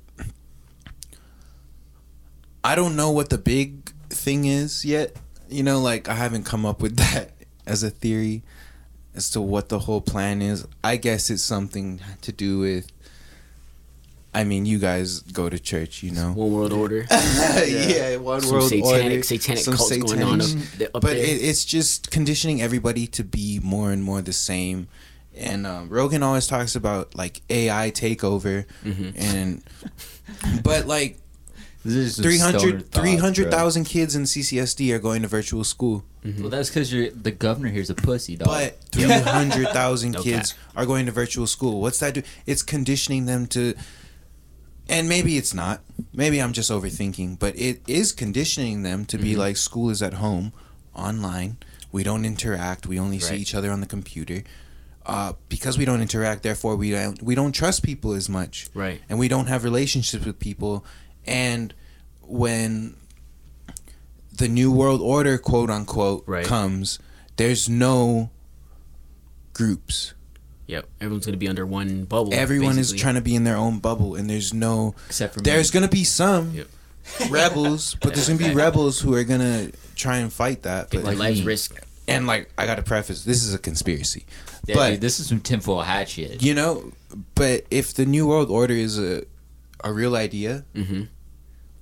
[2.62, 5.16] I don't know what the big thing is yet.
[5.48, 7.32] You know, like I haven't come up with that
[7.66, 8.42] as a theory
[9.14, 10.66] as to what the whole plan is.
[10.82, 12.90] I guess it's something to do with.
[14.36, 16.32] I mean, you guys go to church, you know.
[16.32, 17.06] One world order.
[17.10, 20.48] yeah, one Some world satanic, order, satanic some cults going on up,
[20.96, 24.88] up but it, it's just conditioning everybody to be more and more the same.
[25.36, 29.10] And um, Rogan always talks about like AI takeover, Mm-hmm.
[29.16, 29.62] and
[30.64, 31.20] but like
[31.84, 36.32] This 300 300,000 kids in CCSD are going to virtual school, bro.
[36.40, 38.48] Well, that's because you're the governor here's a pussy dog.
[38.48, 41.80] but 300,000 No kids are going to virtual school.
[41.82, 42.22] What's that do?
[42.46, 43.74] It's conditioning them to
[44.88, 45.80] and maybe it's not.
[46.12, 49.24] Maybe I'm just overthinking, but it is conditioning them to Mm-hmm.
[49.24, 50.52] be like school is at home,
[50.94, 51.56] online.
[51.92, 52.86] We don't interact.
[52.86, 54.42] We only see each other on the computer.
[55.06, 59.02] Uh, because we don't interact, therefore we don't we don't trust people as much, Right.
[59.08, 60.82] And we don't have relationships with people.
[61.26, 61.72] And
[62.22, 62.96] when
[64.36, 66.44] the new world order, quote unquote, Right.
[66.46, 66.98] comes,
[67.36, 68.30] there's no
[69.52, 70.14] groups.
[70.66, 70.88] Yep.
[71.00, 72.32] Everyone's gonna be under one bubble.
[72.32, 74.94] Everyone is trying to be in their own bubble, and there's no.
[75.06, 75.80] except for There's me.
[75.80, 76.68] gonna be some Yep.
[77.30, 80.90] rebels, but there's gonna be rebels who are gonna try and fight that.
[80.90, 81.44] But lives me.
[81.46, 81.74] risk.
[82.08, 84.24] and like I gotta preface, this is a conspiracy.
[84.66, 86.42] Yeah, but dude, this is some tinfoil hat shit.
[86.42, 86.92] you know,
[87.34, 89.24] but if the new world order is a
[89.82, 91.02] a real idea, Mm-hmm.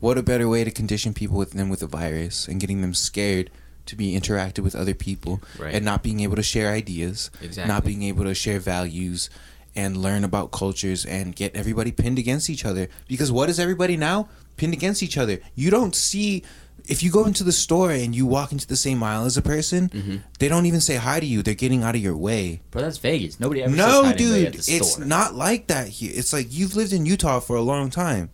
[0.03, 2.93] What a better way to condition people with them with a virus and getting them
[2.93, 3.49] scared
[3.87, 5.75] to be interacted with other people Right.
[5.75, 7.73] and not being able to share ideas, Exactly.
[7.73, 9.31] not being able to share values
[9.75, 12.89] and learn about cultures and get everybody pinned against each other.
[13.09, 14.29] Because what is everybody now?
[14.57, 15.39] Pinned against each other.
[15.55, 16.43] You don't see
[16.89, 19.43] if you go into the store and you walk into the same aisle as a
[19.43, 20.17] person, Mm-hmm.
[20.41, 21.43] they don't even say hi to you.
[21.43, 22.61] They're getting out of your way.
[22.73, 23.39] Bro, that's Vegas.
[23.41, 25.05] Nobody ever says No, hi to dude, at the it's store.
[25.07, 26.13] not like that here.
[26.15, 28.31] It's like you've lived in Utah for a long time.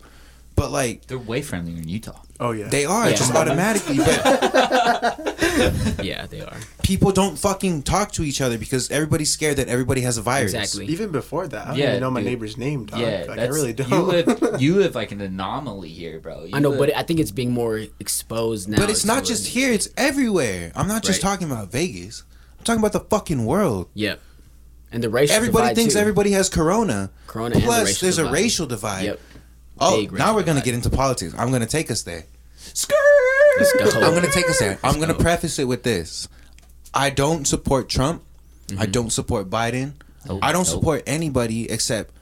[0.59, 2.19] But like They're way friendlier in Utah.
[2.39, 2.67] Oh yeah.
[2.67, 3.15] they are Yeah.
[3.15, 4.19] just automatically, but
[6.03, 6.57] Yeah, they are.
[6.83, 10.53] people don't fucking talk to each other because everybody's scared that everybody has a virus.
[10.53, 10.85] Exactly.
[10.87, 12.29] Even before that, I don't Yeah, even know my dude.
[12.29, 12.99] neighbor's name, dog.
[12.99, 13.89] yeah, like, I really don't.
[13.89, 14.39] you live.
[14.59, 16.43] You live like an anomaly here, bro.
[16.43, 18.77] You I know, live- but I think it's being more exposed now.
[18.77, 20.71] But it's not to- just here; it's everywhere.
[20.75, 21.29] I'm not just Right.
[21.31, 22.23] talking about Vegas.
[22.57, 23.87] I'm talking about the fucking world.
[23.93, 24.19] Yep.
[24.91, 25.99] And the racial Everybody divide, thinks too.
[25.99, 27.11] everybody has corona.
[27.27, 29.03] Corona and the Plus, racial there's a racial divide.
[29.05, 29.19] Yep.
[29.81, 31.33] Oh, now we're gonna get into politics.
[31.37, 32.25] I'm gonna take us there.
[32.65, 32.95] Let's go.
[34.01, 34.79] I'm gonna take us there.
[34.83, 35.19] I'm gonna go.
[35.19, 36.27] preface it with this:
[36.93, 38.23] I don't support Trump.
[38.69, 38.91] I mm-hmm.
[38.91, 39.93] don't support Biden.
[40.27, 40.75] Nope, I don't nope.
[40.75, 42.13] support anybody except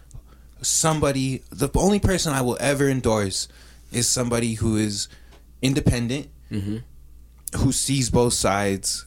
[0.62, 1.44] somebody.
[1.50, 3.48] The only person I will ever endorse
[3.92, 5.08] is somebody who is
[5.62, 6.78] independent, mm-hmm.
[7.58, 9.06] who sees both sides,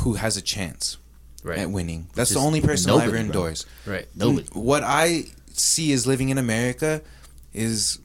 [0.00, 0.98] who has a chance
[1.44, 1.58] Right.
[1.58, 2.08] at winning.
[2.14, 3.20] That's the only person ever nobody, bro.
[3.20, 3.66] endorse.
[3.86, 4.08] Right.
[4.14, 4.48] Nobody.
[4.52, 7.00] What I see as living in America
[7.52, 7.98] is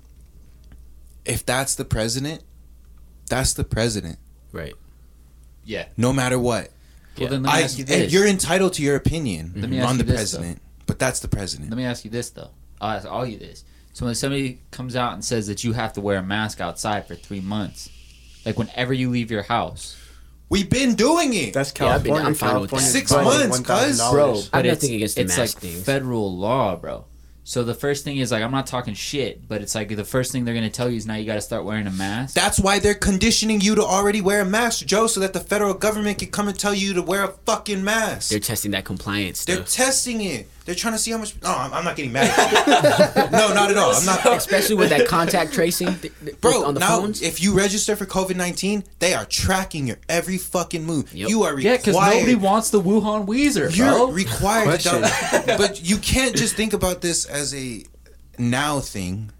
[1.25, 2.43] if that's the president,
[3.29, 4.17] that's the president,
[4.51, 4.73] Right.
[5.65, 5.85] Yeah.
[5.97, 6.69] no matter what.
[7.17, 8.13] Well, then let me I, ask you eh, this.
[8.13, 10.37] You're entitled to your opinion Let me ask on you the this, though.
[10.39, 11.69] president, but that's the president.
[11.69, 12.49] Let me ask you this though.
[12.81, 13.63] I'll ask all you this.
[13.93, 17.07] So when somebody comes out and says that you have to wear a mask outside
[17.07, 17.89] for three months,
[18.45, 19.97] like whenever you leave your house,
[20.49, 21.53] We've been doing it.
[21.53, 22.27] That's Yeah, I've been- California.
[22.27, 22.79] I'm fine with that.
[22.81, 23.99] Six months, cuz.
[23.99, 24.11] $1,000.
[24.11, 24.33] bro.
[24.33, 25.83] I have But it's, nothing against the it's mask like things.
[25.85, 27.05] federal law, bro.
[27.45, 30.31] So the first thing is like I'm not talking shit, but it's like the first
[30.31, 32.35] thing they're gonna tell you is now you got to start wearing a mask.
[32.35, 35.73] That's why they're conditioning you to already wear a mask, Joe, so that the federal
[35.73, 38.29] government can come and tell you to wear a fucking mask.
[38.29, 39.69] They're testing that compliance They're stuff.
[39.69, 40.47] testing it.
[40.65, 41.35] They're trying to see how much.
[41.43, 42.29] No, I'm, I'm not getting mad.
[43.31, 43.93] no, not at all.
[43.93, 44.25] I'm not.
[44.37, 47.21] Especially with that contact tracing, th- th- Bro, on the now phones.
[47.21, 51.13] if you register for COVID nineteen, they are tracking your every fucking move.
[51.13, 51.29] Yep.
[51.29, 51.63] You are required.
[51.71, 52.13] yeah, because required.
[52.15, 54.11] nobody wants the Wuhan Weezer, You're bro.
[54.11, 55.01] required to Question.
[55.47, 57.83] don't- But you can't just think about this as a
[58.37, 59.31] now thing.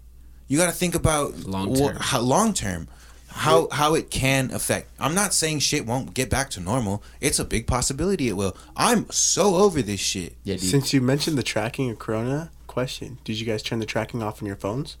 [0.46, 1.96] You got to think about Long term.
[1.98, 2.86] how long term,
[3.34, 4.88] how how it can affect.
[4.98, 7.02] I'm not saying shit won't get back to normal.
[7.20, 8.56] It's a big possibility it will.
[8.76, 10.36] I'm so over this shit.
[10.44, 10.62] Yeah, dude.
[10.70, 14.40] Since you mentioned the tracking of Corona, question: Did you guys turn the tracking off
[14.42, 14.96] on your phones?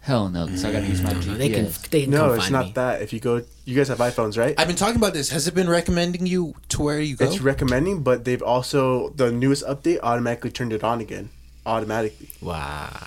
[0.00, 1.38] Hell no, because I gotta use my GPS.
[1.38, 2.72] They can they can No, come it's find not me.
[2.72, 3.02] that.
[3.02, 4.54] If you go, you guys have iPhones, right?
[4.58, 5.30] I've been talking about this.
[5.30, 7.24] Has it been recommending you to where you go?
[7.26, 11.30] It's recommending, but they've also the newest update automatically turned it on again,
[11.66, 12.30] automatically.
[12.40, 13.06] Wow.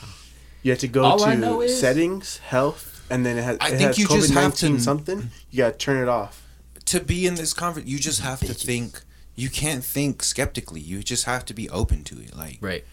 [0.63, 3.57] You have to go All to is- settings, health, and then it has.
[3.61, 5.29] I it think has you just have to- something.
[5.51, 6.41] You gotta turn it off.
[6.85, 9.01] to be in this conference, you just have to think.
[9.35, 10.79] You can't think skeptically.
[10.79, 12.35] You just have to be open to it.
[12.37, 12.85] Like Right.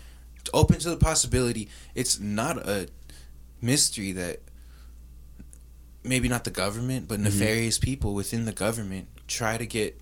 [0.53, 1.69] open to the possibility.
[1.95, 2.89] It's not a
[3.61, 4.41] mystery that
[6.03, 7.25] maybe not the government, but mm-hmm.
[7.25, 10.01] nefarious people within the government try to get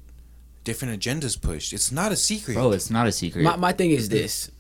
[0.65, 1.73] different agendas pushed.
[1.73, 2.57] It's not a secret.
[2.57, 3.43] Oh, it's not a secret.
[3.43, 4.51] My my thing is this.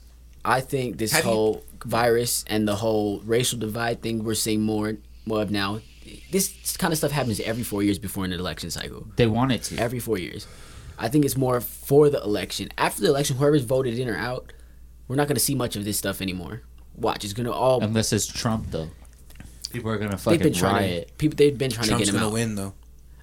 [0.44, 4.60] I think this Have you- whole virus and the whole racial divide thing we're seeing
[4.60, 4.98] more more
[5.38, 5.80] of now.
[6.30, 9.06] This kind of stuff happens every four years before an election cycle.
[9.16, 9.76] they want it to.
[9.78, 10.46] Every four years.
[10.98, 12.68] I think it's more for the election.
[12.76, 14.52] After the election, whoever's voted in or out,
[15.08, 16.62] we're not going to see much of this stuff anymore.
[16.96, 17.82] Watch, it's going to all.
[17.82, 18.90] Unless it's Trump, though.
[19.72, 21.08] People are gonna they've fucking been trying riot.
[21.08, 21.14] to.
[21.14, 22.32] People, they've been trying Trump's to get him gonna out.
[22.32, 22.74] win though.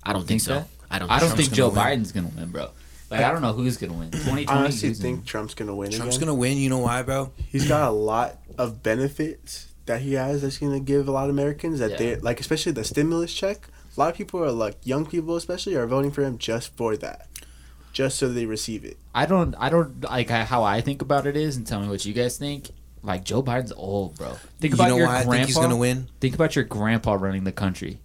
[0.01, 0.53] I don't think, Think so.
[0.53, 0.68] that?
[0.89, 1.12] I don't.
[1.12, 1.99] I don't Trump's think Joe gonna win.
[1.99, 2.70] Biden's gonna win, bro.
[3.12, 4.12] Like I don't know who's gonna win.
[4.12, 4.47] 2020.
[4.47, 5.91] I honestly who's gonna think Trump's gonna win.
[5.91, 6.28] Trump's again.
[6.28, 6.58] gonna win.
[6.58, 7.34] You know why, bro?
[7.49, 11.29] He's got a lot of benefits that he has that's gonna give a lot of
[11.31, 11.97] Americans that Yeah.
[11.97, 13.67] they like, especially the stimulus check.
[13.95, 16.95] A lot of people are like young people, especially, are voting for him just for
[16.97, 17.27] that,
[17.93, 18.97] just so they receive it.
[19.15, 19.55] I don't.
[19.57, 22.38] I don't like how I think about it is, and tell me what you guys
[22.38, 22.69] think.
[23.03, 24.33] Like Joe Biden's old, bro.
[24.59, 25.31] Think You about know your why I grandpa.
[25.33, 26.09] think he's gonna win?
[26.19, 27.99] Think about your grandpa running the country.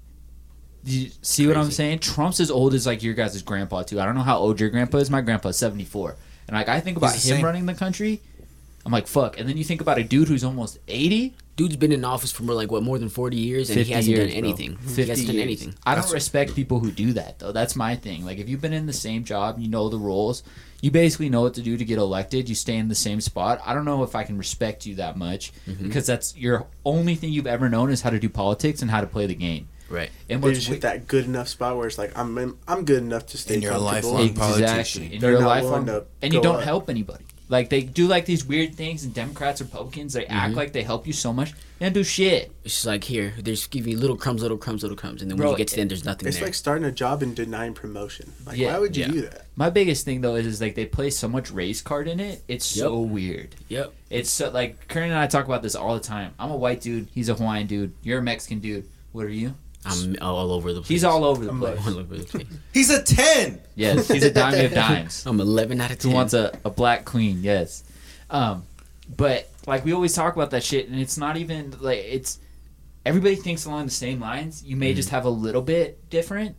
[0.84, 2.00] Do you see what I'm saying?
[2.00, 4.00] Trump's as old as like your guys' grandpa too.
[4.00, 5.10] I don't know how old your grandpa is.
[5.10, 6.16] My grandpa's 74,
[6.48, 7.44] and like I think about him same.
[7.44, 8.20] running the country.
[8.84, 11.34] I'm like fuck, and then you think about a dude who's almost 80.
[11.54, 13.94] Dude's been in office for more like what more than forty years, and 50 he
[13.94, 14.48] hasn't years, done bro.
[14.48, 14.76] anything.
[14.78, 15.74] 50 He hasn't done anything.
[15.84, 17.52] I don't respect people who do that though.
[17.52, 18.24] That's my thing.
[18.24, 20.42] Like if you've been in the same job, you know the rules.
[20.80, 22.48] You basically know what to do to get elected.
[22.48, 23.60] You stay in the same spot.
[23.64, 25.84] I don't know if I can respect you that much Mm-hmm.
[25.86, 29.00] because that's your only thing you've ever known is how to do politics and how
[29.02, 29.68] to play the game.
[29.90, 30.10] Right.
[30.30, 32.84] And They what's just we- hit that good enough spot where it's like I'm I'm
[32.86, 35.02] good enough to stay And you're a lifelong exactly, politician.
[35.12, 36.62] and They're you're a not lifelong, willing and you don't up.
[36.64, 37.24] help anybody.
[37.49, 40.32] Like they do like these weird things, and Democrats, Republicans, they Mm-hmm.
[40.32, 41.53] act like they help you so much.
[41.78, 42.51] They don't do shit.
[42.64, 45.30] It's just like here, they just give you little crumbs, little crumbs, little crumbs, and
[45.30, 46.47] then when Bro, you get to the end, there's nothing It's there.
[46.47, 48.32] like starting a job and denying promotion.
[48.47, 49.11] Like, Yeah, why would you yeah.
[49.11, 49.47] do that?
[49.57, 52.43] My biggest thing though is, is like they play so much race card in it.
[52.49, 53.57] It's so weird.
[53.68, 53.93] yep.
[54.09, 56.32] It's so like Karen and I talk about this all the time.
[56.38, 57.09] I'm a white dude.
[57.12, 57.93] He's a Hawaiian dude.
[58.03, 58.86] You're a Mexican dude.
[59.11, 59.55] What are you?
[59.84, 60.88] I'm all over the place.
[60.88, 61.86] He's all over the place.
[61.86, 62.46] all over the place.
[62.72, 63.60] He's a ten.
[63.74, 65.24] Yes, he's a dime of dimes.
[65.26, 66.10] I'm 11 out of 10.
[66.10, 67.38] Who wants a, a black queen?
[67.42, 67.82] Yes.
[68.30, 68.64] Um,
[69.16, 72.38] but like we always talk about that shit, and it's not even like it's
[73.04, 74.62] everybody thinks along the same lines.
[74.64, 76.56] You may just have a little bit different,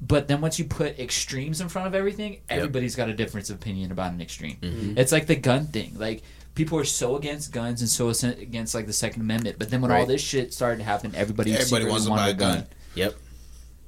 [0.00, 3.56] but then once you put extremes in front of everything, everybody's got a difference of
[3.56, 4.56] opinion about an extreme.
[4.96, 5.92] It's like the gun thing.
[5.98, 6.22] Like
[6.54, 9.90] people are so against guns and so against like the Second Amendment, but then when
[9.90, 12.54] all this shit started to happen, everybody, Everybody secretly wants to buy a a gun.
[12.58, 12.66] gun.
[12.94, 13.14] Yep.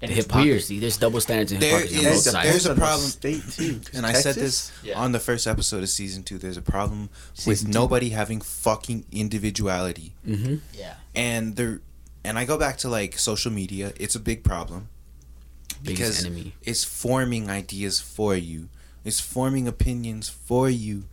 [0.00, 0.44] And The it's weird.
[0.46, 0.78] hypocrisy.
[0.80, 2.48] There's double standards and There hypocrisy on both is- sides.
[2.50, 3.08] there's a Depends on the problem.
[3.10, 3.80] State too.
[3.80, 4.98] 'cause And I said this Yeah.
[4.98, 6.38] on the first episode of season two.
[6.38, 7.08] There's a problem
[7.46, 7.68] with two.
[7.68, 10.56] nobody having fucking individuality, Mm-hmm.
[10.76, 10.94] Yeah.
[11.14, 11.80] and there,
[12.24, 13.92] and I go back to like social media.
[13.96, 14.88] It's a big problem
[15.84, 16.54] because enemy.
[16.62, 18.68] it's forming ideas for you.
[19.04, 21.04] It's forming opinions for you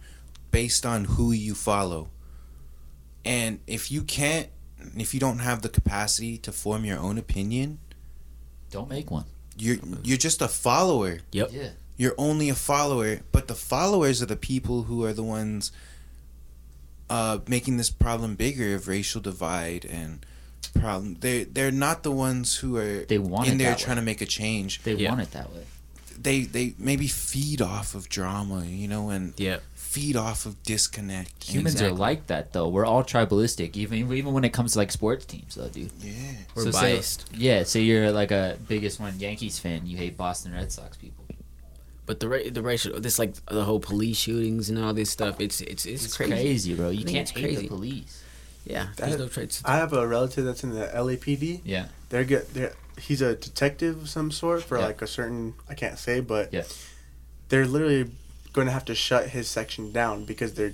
[0.52, 2.10] based on who you follow.
[3.26, 4.47] And if you can't,
[4.97, 7.80] if you don't have the capacity to form your own opinion,
[8.72, 9.26] Don't make one.
[9.58, 11.20] you're you're just a follower.
[11.32, 11.50] Yep.
[11.52, 11.70] Yeah.
[11.97, 15.72] You're only a follower, but the followers are the people who are the ones
[17.10, 20.26] uh, making this problem bigger of racial divide and
[20.80, 21.16] problem.
[21.20, 23.84] They they're not the ones who are They want in it there that way.
[23.84, 24.82] trying to make a change.
[24.84, 25.10] They Yeah.
[25.10, 25.66] want it that way.
[26.18, 29.64] They they maybe feed off of drama, you know, and Yep.
[29.89, 31.31] Feed off of disconnect.
[31.47, 32.67] And- Humans are like that though.
[32.69, 35.91] We're all tribalistic, even even when it comes to like sports teams, though, dude.
[36.01, 36.13] yeah.
[36.55, 37.25] We're So say- biased.
[37.33, 41.25] yeah, say you're like a biggest one Yankees fan, you hate Boston Red Sox people.
[42.05, 45.39] But the ra- the racial, this like the whole police shootings and all this stuff.
[45.39, 46.31] It's it's it's, It's crazy.
[46.33, 46.73] crazy.
[46.75, 46.89] bro.
[46.89, 48.23] You I think can't it's hate the police.
[48.65, 48.87] Yeah.
[48.95, 49.61] That- There's no traits.
[49.65, 51.61] I have a relative that's in the LAPD.
[51.65, 51.85] Yeah.
[52.09, 52.45] They're good.
[52.53, 54.85] They're, he's a detective of some sort for Yeah.
[54.87, 56.63] like a certain I can't say, but Yeah.
[57.49, 58.09] they're literally
[58.54, 60.74] going to have to shut his section down because they're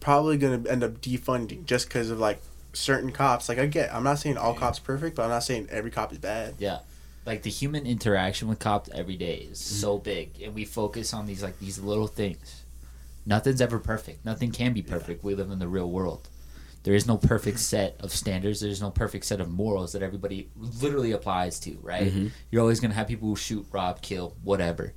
[0.00, 2.40] probably going to end up defunding just because of like
[2.72, 3.48] certain cops.
[3.48, 6.12] Like I get, I'm not saying all cops perfect, but I'm not saying every cop
[6.12, 6.54] is bad.
[6.58, 6.80] Yeah.
[7.24, 9.80] Like the human interaction with cops every day is mm-hmm.
[9.80, 12.62] so big and we focus on these like these little things.
[13.24, 14.24] Nothing's ever perfect.
[14.24, 15.24] Nothing can be perfect.
[15.24, 16.28] We live in the real world.
[16.84, 18.60] There is no perfect set of standards.
[18.60, 20.48] There's no perfect set of morals that everybody
[20.80, 22.12] literally applies to, right?
[22.12, 22.28] Mm-hmm.
[22.52, 24.92] You're always going to have people who shoot, rob, kill, whatever.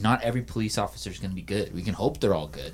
[0.00, 1.74] Not every police officer is going to be good.
[1.74, 2.72] We can hope they're all good.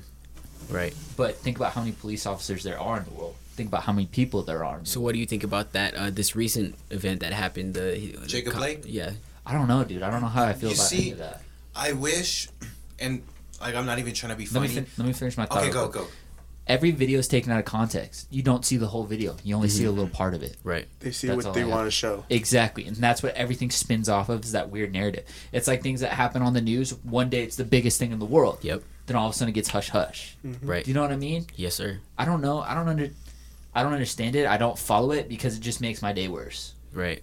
[0.70, 0.94] Right.
[1.16, 3.34] But think about how many police officers there are in the world.
[3.56, 4.80] Think about how many people there are.
[4.84, 5.94] So what do you think about that?
[5.94, 7.74] Uh, this recent event that happened.
[7.74, 8.82] The the Jacob cop- Blake?
[8.84, 9.12] Yeah.
[9.46, 10.02] I don't know, dude.
[10.02, 11.42] I don't know how I feel You about see, any of that.
[11.76, 12.48] I wish,
[12.98, 13.22] and
[13.60, 14.80] like I'm not even trying to be Let me, funny.
[14.80, 15.58] fin- let me finish my thought.
[15.62, 16.06] okay, go go.
[16.66, 18.26] Every video is taken out of context.
[18.30, 19.36] You don't see the whole video.
[19.44, 19.98] You only see a mm-hmm.
[19.98, 20.56] little part of it.
[20.64, 20.88] Right.
[21.00, 21.72] They see That's what they I have.
[21.72, 22.24] want to show.
[22.30, 25.24] Exactly, and that's what everything spins off of is that weird narrative.
[25.52, 26.94] It's like things that happen on the news.
[27.04, 28.60] One day it's the biggest thing in the world.
[28.62, 28.82] Yep.
[29.06, 30.38] Then all of a sudden it gets hush hush.
[30.44, 30.66] Mm-hmm.
[30.66, 30.84] Right.
[30.84, 31.46] Do you know what I mean?
[31.54, 32.00] Yes, sir.
[32.16, 32.60] I don't know.
[32.60, 33.10] I don't under.
[33.74, 34.46] I don't understand it.
[34.46, 36.74] I don't follow it because it just makes my day worse.
[36.94, 37.22] Right.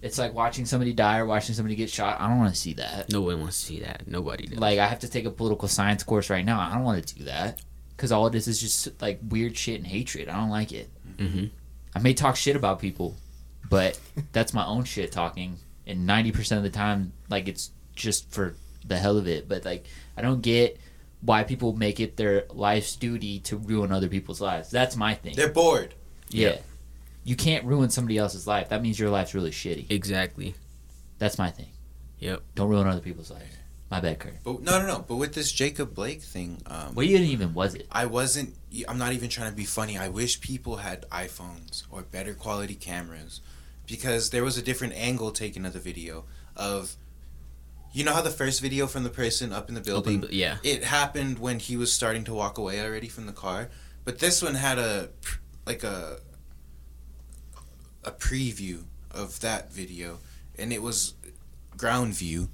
[0.00, 2.20] It's like watching somebody die or watching somebody get shot.
[2.20, 3.10] I don't want to see that.
[3.10, 4.06] No one wants to see that.
[4.06, 4.58] Nobody does.
[4.58, 6.60] Like I have to take a political science course right now.
[6.60, 7.60] I don't want to do that
[7.96, 10.28] because all it is is just like weird shit and hatred.
[10.28, 10.90] I don't like it.
[11.18, 11.50] Mhm.
[11.94, 13.16] I may talk shit about people,
[13.70, 13.98] but
[14.32, 15.58] that's my own shit talking.
[15.86, 18.54] And ninety percent of the time, like it's just for
[18.86, 19.48] the hell of it.
[19.48, 19.86] But like
[20.16, 20.78] I don't get
[21.20, 24.70] why people make it their life's duty to ruin other people's lives.
[24.70, 25.34] That's my thing.
[25.36, 25.94] They're bored.
[26.28, 26.58] yeah.
[27.26, 28.68] You can't ruin somebody else's life.
[28.68, 29.86] That means your life's really shitty.
[29.90, 30.54] exactly.
[31.18, 31.68] That's my thing.
[32.18, 32.42] Yep.
[32.54, 33.56] Don't ruin other people's lives.
[33.90, 34.42] My bad, Kurt.
[34.42, 35.04] But no, no, no.
[35.06, 37.86] But with this Jacob Blake thing, um, What even even was it?
[37.92, 38.54] I wasn't.
[38.88, 39.98] I'm not even trying to be funny.
[39.98, 43.40] I wish people had iPhones or better quality cameras,
[43.86, 46.24] because there was a different angle taken of the video
[46.56, 46.96] of.
[47.92, 50.56] You know how the first video from the person up in the building, Open- yeah.
[50.64, 53.68] it happened when he was starting to walk away already from the car,
[54.04, 55.10] but this one had a
[55.64, 56.18] like a
[58.02, 58.82] a preview
[59.12, 60.18] of that video,
[60.58, 61.14] and it was
[61.76, 62.48] ground view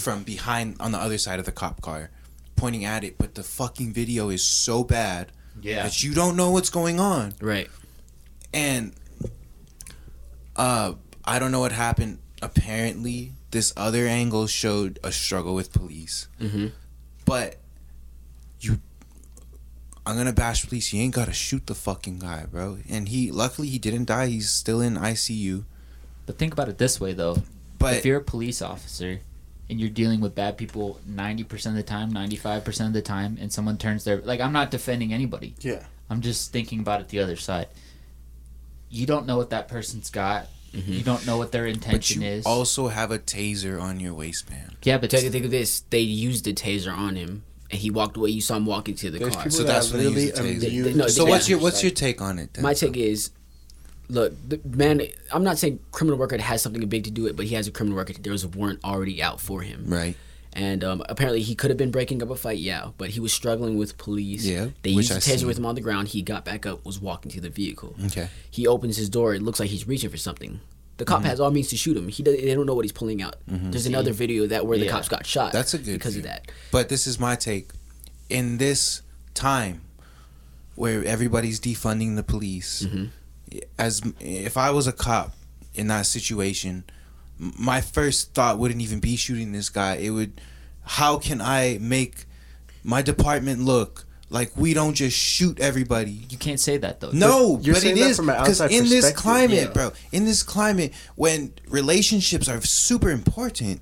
[0.00, 2.10] from behind on the other side of the cop car,
[2.56, 3.16] pointing at it.
[3.18, 5.82] But the fucking video is so bad Yeah.
[5.84, 7.68] that you don't know what's going on, Right.
[8.52, 8.94] and
[10.56, 10.94] uh,
[11.24, 12.18] I don't know what happened.
[12.42, 16.72] Apparently, this other angle showed a struggle with police, Mhm.
[17.24, 17.56] but
[18.60, 18.80] you.
[20.06, 20.92] I'm gonna bash police.
[20.92, 22.78] You ain't gotta shoot the fucking guy, bro.
[22.90, 24.26] And he, luckily, he didn't die.
[24.26, 25.64] He's still in ICU.
[26.26, 27.42] But think about it this way, though.
[27.78, 29.20] But if you're a police officer
[29.70, 33.52] and you're dealing with bad people 90% of the time, 95% of the time, and
[33.52, 34.18] someone turns their.
[34.18, 35.54] Like, I'm not defending anybody.
[35.60, 35.84] Yeah.
[36.10, 37.68] I'm just thinking about it the other side.
[38.90, 40.46] You don't know what that person's got.
[40.74, 40.92] Mm-hmm.
[40.92, 42.46] You don't know what their but intention you is.
[42.46, 44.76] also have a taser on your waistband.
[44.82, 45.80] yeah, but Take a think of this.
[45.90, 48.30] They used the taser on him, and he walked away.
[48.30, 49.48] You saw him walking to the There's car.
[49.50, 50.60] So that that's when they literally taser.
[50.60, 51.62] They- they- no, So what's your tasers.
[51.62, 52.54] what's your take on it?
[52.54, 52.62] Then?
[52.64, 53.30] My take is,
[54.08, 55.02] look, the man.
[55.32, 57.70] I'm not saying criminal record has something big to do it, but he has a
[57.70, 58.22] criminal record.
[58.22, 60.16] There was a warrant already out for him, right?
[60.56, 62.58] and um, apparently he could have been breaking up a fight.
[62.58, 64.44] Yeah, but he was struggling with police.
[64.46, 66.08] Yeah, they used the I taser with him on the ground.
[66.08, 67.94] He got back up, was walking to the vehicle.
[68.06, 68.28] Okay.
[68.50, 69.34] He opens his door.
[69.34, 70.60] It looks like he's reaching for something.
[70.96, 71.12] The Mm-hmm.
[71.12, 72.06] cop has all means to shoot him.
[72.06, 73.34] He does, they don't know what he's pulling out.
[73.48, 75.52] There's another video that where the cops got shot.
[75.52, 76.20] That's a good because view.
[76.22, 76.52] of that.
[76.70, 77.70] But this is my take.
[78.30, 79.02] In this
[79.34, 79.80] time
[80.76, 82.86] where everybody's defunding the police,
[83.78, 85.32] as if I was a cop
[85.74, 86.84] in that situation,
[87.38, 89.96] my first thought wouldn't even be shooting this guy.
[89.96, 90.40] It would,
[90.82, 92.26] how can I make
[92.82, 96.26] my department look like we don't just shoot everybody?
[96.28, 97.10] you can't say that, though.
[97.12, 99.72] No, You're but it saying that is from an because in this climate, Yeah.
[99.72, 103.80] bro, in this climate, when relationships are super important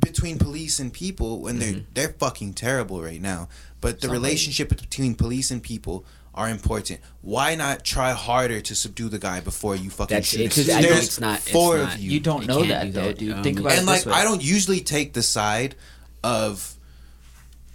[0.00, 1.92] between police and people, when they're mm-hmm.
[1.94, 3.48] they're fucking terrible right now.
[3.80, 6.04] But the relationship between police and people
[6.34, 7.00] are important.
[7.22, 10.44] Why not try harder to subdue the guy before you fucking That's shoot it.
[10.44, 10.48] him?
[10.50, 11.38] 'cause There's it's not.
[11.40, 11.94] It's four not.
[11.94, 12.10] of you.
[12.10, 13.18] You don't You know can't that, do though, that.
[13.18, 13.32] dude.
[13.34, 14.12] Um, Think about and it And like this way.
[14.20, 15.76] I don't usually take the side
[16.24, 16.74] of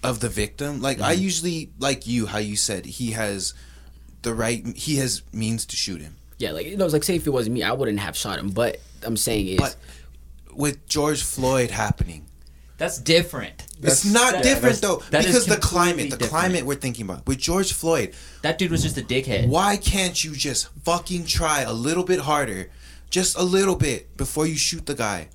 [0.04, 0.82] of the victim.
[0.82, 3.54] Like I usually like you how you said he has
[4.22, 6.16] the right he has means to shoot him.
[6.38, 8.40] Yeah, like you know, it's like say if it wasn't me, I wouldn't have shot
[8.40, 8.50] him.
[8.50, 9.76] But I'm saying is, But
[10.54, 12.26] with George Floyd happening,
[12.80, 13.66] That's different.
[13.84, 16.32] it's not yeah, different that's- though that is because the climate, the different.
[16.32, 18.14] climate we're thinking about with George Floyd.
[18.42, 19.48] That dude was just a dickhead.
[19.48, 22.72] Why can't you just fucking try a little bit harder,
[23.12, 25.28] just a little bit before you shoot the guy?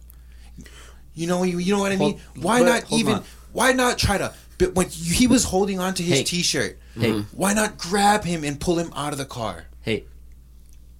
[1.14, 2.18] You know, you, you know what I mean?
[2.18, 3.14] Hold- why but not even?
[3.14, 3.24] on.
[3.52, 4.34] Why not try to?
[4.58, 6.24] But when he was holding on to his Hey.
[6.24, 7.12] t-shirt, Hey.
[7.32, 9.66] why not grab him and pull him out of the car?
[9.82, 10.04] Hey,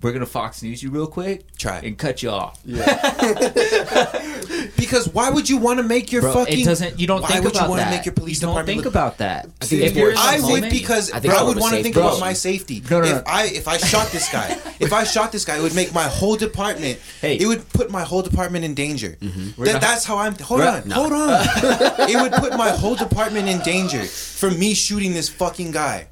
[0.05, 1.57] we're gonna Fox News you real quick.
[1.57, 1.79] Try.
[1.79, 2.61] and cut you off.
[2.65, 4.21] Yeah.
[4.77, 6.61] Because why would you want to make your Bro, fucking?
[6.61, 7.01] it doesn't.
[7.01, 8.85] You don't why think would about you wanna make your police you don't department think
[8.85, 9.49] look- about that.
[9.61, 11.83] I think if it's you're in I would because I think I would want to
[11.83, 12.83] think to about my safety.
[12.91, 13.23] No, no, if.
[13.27, 16.05] I if I shot this guy, if I shot this guy, it would make my
[16.05, 16.99] whole department.
[17.21, 17.37] Hey.
[17.39, 19.17] it would put my whole department in danger.
[19.21, 19.51] Mm-hmm.
[19.61, 20.35] We're That, not- that's how I'm.
[20.39, 21.47] Hold We're- on, hold on.
[22.11, 26.09] it would put my whole department in danger for me shooting this fucking guy.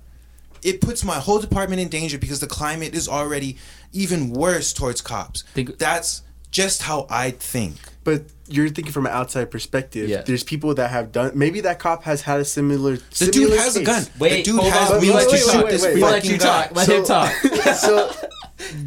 [0.62, 3.56] It puts my whole department in danger because the climate is already
[3.92, 5.42] even worse towards cops.
[5.54, 7.76] Think- That's just how I think.
[8.04, 10.08] But you're thinking from an outside perspective.
[10.08, 10.22] Yeah.
[10.22, 11.32] There's people that have done.
[11.38, 12.96] Maybe that cop has had a similar.
[12.96, 14.04] The dude has a gun.
[14.18, 15.00] Wait, the dude hold has on.
[15.00, 15.70] we We let let you you shoot talk.
[15.70, 16.66] this We let you guy.
[16.66, 16.74] talk.
[16.76, 17.32] Let him talk.
[17.76, 18.10] so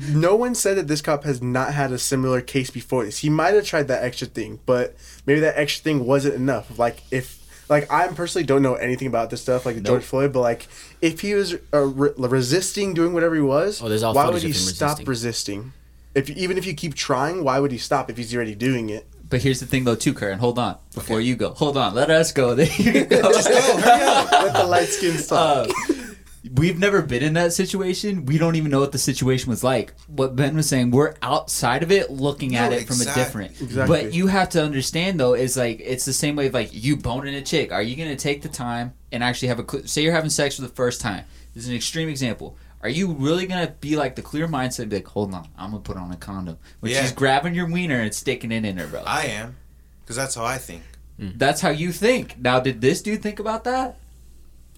[0.09, 3.19] no one said that this cop has not had a similar case before this.
[3.19, 4.95] He might have tried that extra thing, but
[5.25, 6.77] maybe that extra thing wasn't enough.
[6.77, 7.39] Like if
[7.69, 10.67] like I personally don't know anything about this stuff, like George Floyd, but like
[11.01, 14.49] if he was uh, re- resisting doing whatever he was, Oh, all why would he
[14.51, 15.05] of stop resisting.
[15.07, 15.73] resisting?
[16.13, 19.05] If even if you keep trying, why would he stop if he's already doing it?
[19.27, 20.37] But here's the thing, though, too, Karen.
[20.39, 20.77] Hold on.
[20.93, 21.95] Before you go, hold on.
[21.95, 22.53] Let us go.
[22.53, 23.21] There you go.
[23.21, 25.67] Let the light skin stop.
[25.79, 26.04] Uh,
[26.53, 28.25] we've never been in that situation.
[28.25, 29.93] We don't even know what the situation was like.
[30.07, 33.59] What Ben was saying, we're outside of it, looking at No, it from a different.
[33.61, 34.03] Exactly.
[34.03, 36.97] But you have to understand though, is like it's the same way of like you
[36.97, 37.71] boning a chick.
[37.71, 40.55] Are you gonna take the time and actually have a cl- say you're having sex
[40.55, 41.25] for the first time?
[41.53, 42.57] This is an extreme example.
[42.81, 45.71] Are you really gonna be like the clear mindset, and be like, hold on, I'm
[45.71, 47.01] gonna put on a condom when Yeah.
[47.01, 49.01] she's grabbing your wiener and sticking it in her, bro?
[49.07, 49.55] I am,
[50.01, 50.83] because that's how I think.
[51.19, 51.39] Mm.
[51.39, 52.37] That's how you think.
[52.37, 53.97] Now, did this dude think about that?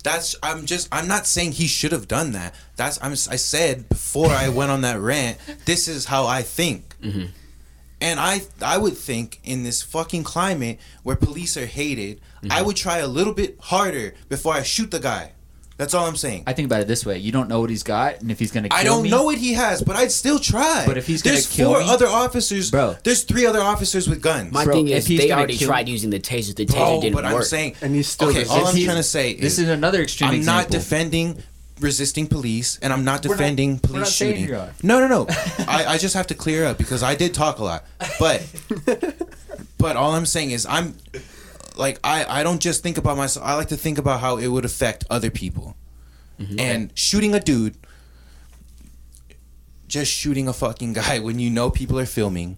[0.07, 2.55] That's I'm just I'm not saying he should have done that.
[2.77, 5.37] That's I'm I said before I went on that rant.
[5.65, 6.95] This is how I think.
[7.01, 7.25] Mm-hmm.
[7.99, 12.67] And I I would think in this fucking climate where police are hated, I mm-hmm.
[12.67, 15.33] would try a little bit harder before I shoot the guy.
[15.77, 16.43] That's all I'm saying.
[16.47, 18.51] I think about it this way: you don't know what he's got, and if he's
[18.51, 18.69] gonna.
[18.69, 20.83] Kill I don't me, know what he has, but I'd still try.
[20.87, 22.97] But if he's gonna there's kill four me- other officers, Bro.
[23.03, 24.51] There's three other officers with guns.
[24.51, 26.55] My Bro, thing if is, he's they already kill- tried using the taser.
[26.55, 27.33] The taser Bro, didn't but work.
[27.35, 28.45] I'm saying, And he's still okay.
[28.45, 30.63] All I'm trying to say is This is another extreme I'm example.
[30.63, 31.43] not defending
[31.79, 34.47] resisting police, and I'm not We're not- defending we're police not shooting.
[34.81, 35.27] No, no, no.
[35.67, 37.85] I, I just have to clear up because I did talk a lot,
[38.19, 38.43] but
[39.77, 40.95] but all I'm saying is I'm
[41.77, 43.45] like I I don't just think about myself.
[43.45, 45.75] I like to think about how it would affect other people,
[46.39, 46.59] Mm-hmm.
[46.59, 47.75] and shooting a dude.
[49.87, 52.57] Just shooting a fucking guy when you know people are filming.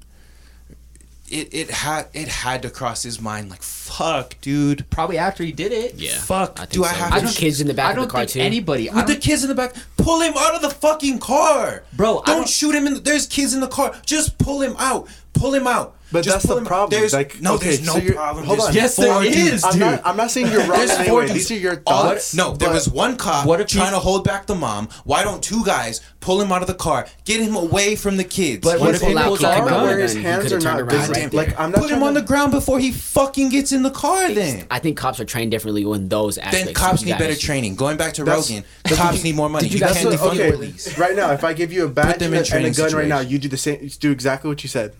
[1.30, 4.90] It it had it had to cross his mind like fuck, dude.
[4.90, 5.94] Probably after he did it.
[5.94, 6.18] Yeah.
[6.18, 6.54] Fuck.
[6.60, 8.08] I think Do I have I to don't kids in the back I of don't
[8.08, 8.40] the car think too.
[8.40, 8.90] anybody.
[8.90, 9.76] With the kids in the back.
[9.98, 12.88] Pull him out of the fucking car, Bro, Don't, don't- shoot him.
[12.88, 13.94] In the, there's kids in the car.
[14.04, 15.08] Just pull him out.
[15.40, 15.96] Pull him out.
[16.12, 16.90] But Just that's the problem.
[17.00, 18.44] There's Like, no, okay, there's no so problem.
[18.44, 18.74] hold on.
[18.74, 19.64] Yes, there is, dudes.
[19.64, 20.02] I'm not.
[20.04, 20.80] I'm not saying you're wrong.
[20.80, 21.28] There's in any four way.
[21.28, 21.48] dudes.
[21.48, 22.34] These are your All- thoughts.
[22.34, 24.90] no, there was one cop What if trying he- to hold back the mom.
[25.04, 28.24] Why don't two guys pull him out of the car, get him away from the
[28.24, 28.62] kids?
[28.64, 29.84] But What what if if he he pulls out out a a gun?
[29.84, 31.60] where his hands are not around right Like.
[31.60, 33.92] I'm not Put him trying on to- the ground before he fucking gets in the
[33.92, 34.34] car.
[34.34, 34.66] Then.
[34.72, 36.66] I think cops are trained differently in those aspects.
[36.66, 37.76] Then cops need better training.
[37.76, 38.64] Going back to That's- Rogan,
[38.98, 39.70] cops need more money.
[39.70, 40.98] did You, you can't That's defund okay, the police.
[40.98, 43.08] right now, if I give you a badge and a- and a training gun right
[43.08, 43.88] now, you do the same.
[44.00, 44.94] Do exactly what you said.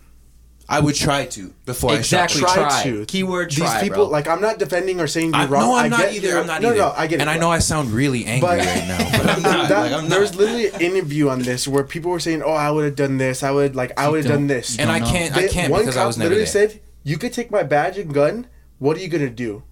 [0.70, 2.42] I would try to before Exactly.
[2.42, 2.54] I shot.
[2.54, 2.82] Try Try.
[2.84, 3.04] to.
[3.06, 3.64] Keyword try.
[3.66, 4.08] These try, people, bro.
[4.08, 5.62] like, I'm not defending or saying you're I, wrong.
[5.62, 6.38] no, I'm I not get either.
[6.38, 6.78] I'm not no, either.
[6.78, 7.20] No, I get it.
[7.22, 9.68] And I know I sound really angry But- right now, but I'm not.
[9.68, 12.70] That, like, I'm there's literally an interview on this where people were saying, "Oh, I
[12.70, 13.42] would have done this.
[13.42, 15.12] I would like, I would have done this." and I don't know.
[15.18, 15.36] can't.
[15.36, 16.68] I can't one because I was never literally there.
[16.70, 18.46] said, "You could take my badge and gun.
[18.78, 19.64] What are you gonna do?"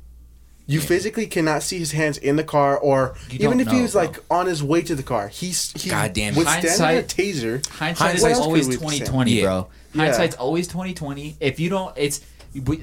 [0.71, 3.81] You physically cannot see his hands in the car, or You even don't if he
[3.81, 4.03] was bro.
[4.03, 5.29] like on his way to the car.
[5.29, 7.67] He's he Goddamn withstanding hindsight- a taser.
[7.69, 9.07] Hindsight is always good with twenty Sam.
[9.07, 9.43] twenty, Yeah.
[9.45, 9.69] bro.
[9.99, 10.05] Yeah.
[10.07, 11.37] Hindsight's always twenty twenty.
[11.41, 12.21] If you don't, it's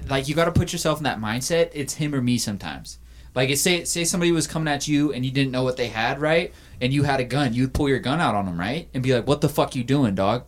[0.08, 1.72] like you got to put yourself in that mindset.
[1.74, 3.00] It's him or me sometimes.
[3.34, 5.88] Like it say say somebody was coming at you and you didn't know what they
[5.88, 6.54] had, right?
[6.80, 8.88] And you had a gun, you'd pull your gun out on them, right?
[8.94, 10.44] And be like, "What the fuck you doing, dog?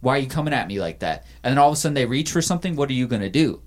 [0.00, 2.06] Why are you coming at me like that?" And then all of a sudden they
[2.06, 2.76] reach for something.
[2.76, 3.60] What are you gonna do?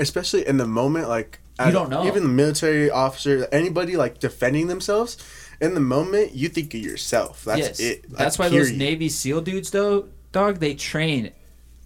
[0.00, 2.04] especially in the moment like You don't know.
[2.04, 5.16] even the military officer anybody like defending themselves
[5.60, 8.72] in the moment you think of yourself that's yes, it Like, that's why those.
[8.72, 11.30] Navy SEAL dudes, though, dog, they train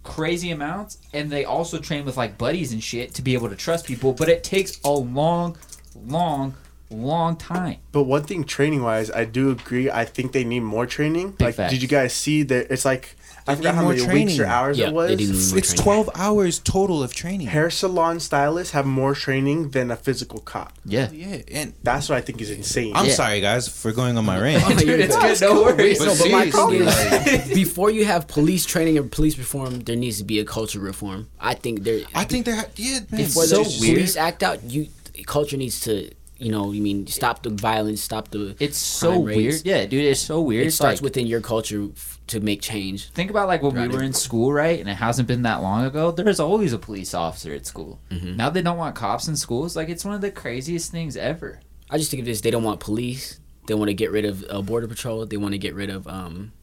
[0.03, 3.55] crazy amounts, and they also train with like buddies and shit to be able to
[3.55, 4.13] trust people.
[4.13, 5.57] But it takes a long,
[6.05, 6.55] long,
[6.89, 7.77] long time.
[7.91, 11.45] but one thing training wise i do agree i think they need more training Big
[11.45, 11.71] like facts.
[11.71, 13.15] did you guys see that it's like
[13.49, 14.41] i They forgot how more many weeks training.
[14.41, 15.83] or hours Yeah, it was do It's training.
[15.83, 17.47] 12 hours total of training.
[17.47, 21.09] hair salon stylists have more training than a physical cop Yeah.
[21.11, 23.13] Yeah, and that's what i think is insane I'm Yeah.
[23.21, 24.63] sorry guys for going on my rant.
[24.65, 25.37] Oh, dude, it's good.
[25.41, 25.99] No worries.
[25.99, 30.17] No, but my seriously, is, before you have police training and police reform, there needs
[30.21, 31.19] to be a culture reform.
[31.39, 32.01] I think there.
[32.13, 33.21] I think they're yeah, man.
[33.23, 33.95] before so the weird.
[33.95, 34.87] police act out, you
[35.25, 35.93] culture needs to,
[36.39, 38.55] you know, you mean stop the violence, stop the.
[38.59, 39.37] It's so crime weird.
[39.37, 39.61] rates.
[39.65, 40.63] Yeah, dude, it's so weird.
[40.63, 43.09] It It's starts like, within your culture f- to make change.
[43.11, 43.91] think about like when we Right.
[43.91, 44.79] were in school, right?
[44.79, 46.11] And it hasn't been that long ago.
[46.11, 47.99] There's always a police officer at school.
[48.09, 48.35] Mm-hmm.
[48.37, 49.75] Now they don't want cops in schools.
[49.75, 51.59] Like it's one of the craziest things ever.
[51.89, 53.39] I just think of this: they don't want police.
[53.67, 55.25] They want to get rid of uh, border patrol.
[55.25, 56.53] They want to get rid of um,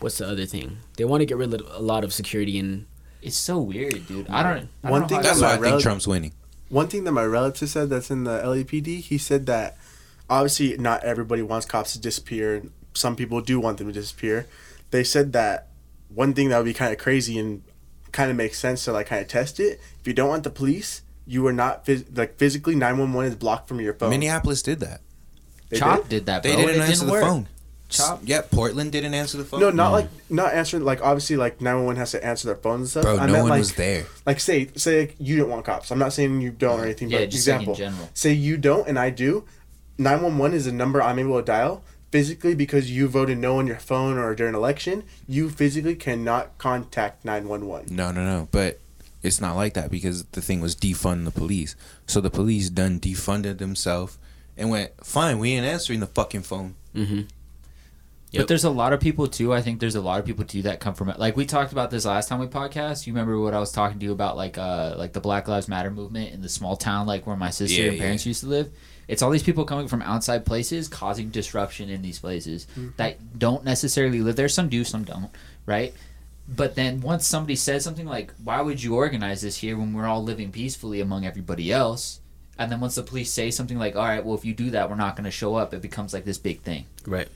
[0.00, 0.78] what's the other thing?
[0.96, 2.86] They want to get rid of a lot of security and
[3.22, 4.28] It's so weird, dude.
[4.28, 4.68] I don't.
[4.84, 6.32] I One don't know thing That's why I think Trump's winning.
[6.68, 9.76] One thing that my relative said that's in the lapd he said that
[10.28, 12.62] obviously not everybody wants cops to disappear.
[12.94, 14.46] Some people do want them to disappear.
[14.90, 15.68] They said that
[16.08, 17.62] one thing that would be kind of crazy and
[18.12, 19.80] kind of makes sense to like kind of test it.
[20.00, 23.26] If you don't want the police, you are not phys- like physically nine one one
[23.26, 24.10] is blocked from your phone.
[24.10, 25.00] Minneapolis did that.
[25.68, 26.08] They Chop did?
[26.08, 26.50] did, that, bro.
[26.50, 27.22] They didn't it answer didn't the work.
[27.22, 27.48] phone.
[27.88, 28.20] Chop.
[28.24, 29.60] Yeah, Portland didn't answer the phone.
[29.60, 30.84] No, not like not answering.
[30.84, 33.02] Like obviously, like nine one one has to answer their phones and stuff.
[33.04, 34.06] Bro, I no meant, one like, was there.
[34.26, 35.90] Like say say like, you don't want cops.
[35.90, 37.08] I'm not saying you don't or anything.
[37.08, 38.10] Yeah, but just like in example, general.
[38.12, 39.44] say you don't and I do.
[39.96, 43.58] Nine one one is a number I'm able to dial physically because you voted no
[43.58, 45.04] on your phone or during an election.
[45.26, 47.86] You physically cannot contact nine one one.
[47.90, 48.48] No, no, no.
[48.50, 48.80] But
[49.22, 51.74] it's not like that because the thing was defund the police.
[52.06, 54.18] So the police done defunded themselves
[54.56, 56.74] and went, fine, we ain't answering the fucking phone.
[56.94, 57.22] Mm-hmm.
[58.30, 58.42] Yep.
[58.42, 59.54] But there's a lot of people too.
[59.54, 61.18] I think there's a lot of people too that come from it.
[61.18, 63.06] Like we talked about this last time we podcast.
[63.06, 65.66] You remember what I was talking to you about, like uh, like the Black Lives
[65.66, 68.46] Matter movement in the small town, like where my sister Yeah, and parents used to
[68.46, 68.70] live.
[69.06, 72.66] It's all these people coming from outside places, causing disruption in these places
[72.98, 74.50] that don't necessarily live there.
[74.50, 75.30] Some do, some don't,
[75.64, 75.94] right?
[76.46, 80.06] But then once somebody says something like, "Why would you organize this here when we're
[80.06, 82.20] all living peacefully among everybody else?"
[82.58, 84.90] And then once the police say something like, "All right, well, if you do that,
[84.90, 86.84] we're not going to show up," it becomes like this big thing.
[87.06, 87.28] Right.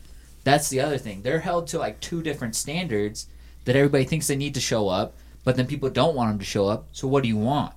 [0.45, 1.23] That's the other thing.
[1.23, 3.27] They're held to like two different standards
[3.65, 5.15] that everybody thinks they need to show up,
[5.45, 6.89] but then people don't want them to show up.
[6.93, 7.75] So what do you want?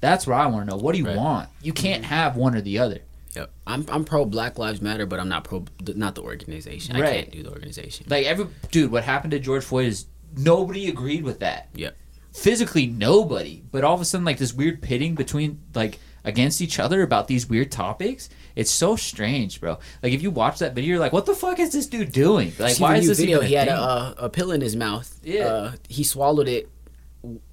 [0.00, 0.82] That's what I want to know.
[0.82, 1.16] What do you Right.
[1.16, 1.48] want?
[1.62, 1.82] You mm-hmm.
[1.82, 3.00] can't have one or the other.
[3.34, 3.50] Yep.
[3.66, 5.64] I'm I'm pro Black Lives Matter, but I'm not pro
[5.94, 6.94] not the organization.
[6.94, 7.14] I Right.
[7.14, 8.06] can't do the organization.
[8.08, 10.06] Like every dude, what happened to George Floyd is
[10.36, 11.68] nobody agreed with that.
[11.74, 11.96] Yep.
[12.32, 16.78] Physically nobody, but all of a sudden like this weird pitting between like against each
[16.78, 18.28] other about these weird topics.
[18.56, 19.78] It's so strange, bro.
[20.02, 22.52] Like if you watch that video, you're like, what the fuck is this dude doing?
[22.58, 23.40] Like See why is this video?
[23.40, 25.18] He had a, uh, a pill in his mouth.
[25.22, 25.46] Yeah.
[25.46, 26.70] Uh, he swallowed it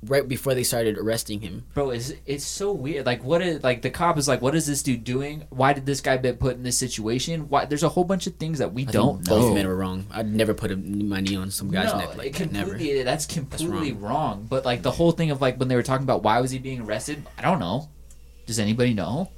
[0.03, 1.65] right before they started arresting him.
[1.73, 4.65] bro it's, it's so weird like what is like the cop is like what is
[4.65, 7.89] this dude doing why did this guy get put in this situation why there's a
[7.89, 10.07] whole bunch of things that we I don't think both know men were wrong.
[10.11, 12.51] I'd never put a, my knee on some guy's no, neck like it that.
[12.51, 12.71] Never.
[12.71, 14.11] completely, that's completely wrong.
[14.11, 14.47] wrong.
[14.49, 16.59] But like the whole thing of like when they were talking about why was he
[16.59, 17.89] being arrested, I don't know.
[18.45, 19.29] Does anybody know?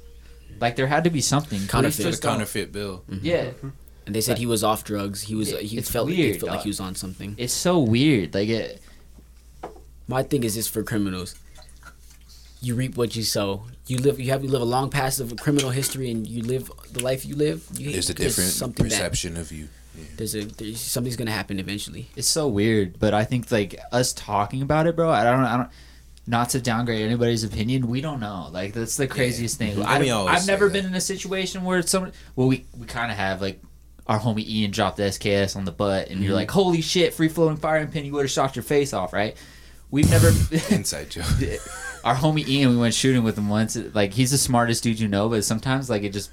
[0.60, 1.58] Like there had to be something.
[1.58, 2.04] Police Counterfeit.
[2.04, 3.02] The just don't- counterfeit bill.
[3.10, 3.20] Mhm.
[3.22, 3.50] Yeah,
[4.06, 5.22] And they said he was off drugs.
[5.22, 5.50] He was.
[5.50, 6.06] It- he it's felt.
[6.08, 7.34] weird, he felt like he was on something.
[7.38, 8.34] it's so weird.
[8.34, 8.80] Like it.
[10.06, 11.34] My thing is this for criminals.
[12.60, 13.64] You reap what you sow.
[13.86, 14.18] You live.
[14.20, 14.42] You have.
[14.42, 17.66] You live a long past of criminal history, and you live the life you live.
[17.76, 19.68] You, There's a different something perception of you.
[19.94, 20.44] That, there's a.
[20.44, 22.08] There's something's gonna happen eventually.
[22.16, 25.10] It's so weird, but I think like us talking about it, bro.
[25.10, 25.40] I don't.
[25.40, 25.68] I don't.
[26.26, 28.48] Not to downgrade anybody's opinion, we don't know.
[28.50, 29.76] Like that's the craziest thing.
[29.76, 29.84] Mhm.
[29.84, 30.72] I, I've never that.
[30.72, 32.12] been in a situation where someone.
[32.34, 33.60] Well, we we kind of have like
[34.06, 36.24] our homie Ian dropped the SKS on the butt, and Mm-hmm.
[36.24, 39.12] you're like, holy shit, free floating firing pin, you would have shot your face off,
[39.12, 39.36] right?
[39.90, 40.28] We've never.
[40.70, 41.26] Inside joke.
[42.04, 43.76] our homie Ian, we went shooting with him once.
[43.92, 46.30] Like he's the smartest dude you know, but sometimes like it just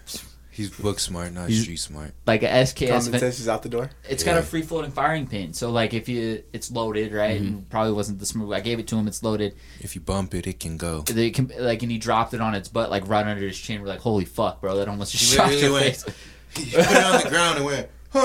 [0.61, 2.13] He's book smart, not He's- street smart.
[2.25, 2.87] like a SKS.
[3.05, 3.89] Common sense is out the door.
[4.09, 4.41] It's got a Yeah.
[4.45, 7.35] free floating firing pin, so like if you, it's loaded, right?
[7.41, 7.47] Mm-hmm.
[7.47, 8.53] And probably wasn't the smooth.
[8.53, 9.07] I gave it to him.
[9.07, 9.55] It's loaded.
[9.79, 11.01] If you bump it, it can go.
[11.01, 13.81] They can, like, and he dropped it on its butt, like right under his chin.
[13.81, 16.05] We're like, holy fuck, bro, that almost just He shot literally your went- face.
[16.57, 18.19] He put it on the ground and went, huh.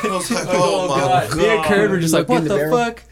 [0.04, 1.36] I was like, oh, my god.
[1.36, 2.76] Me and Kurt were just like, Look what the the barrel.
[2.78, 3.02] fuck?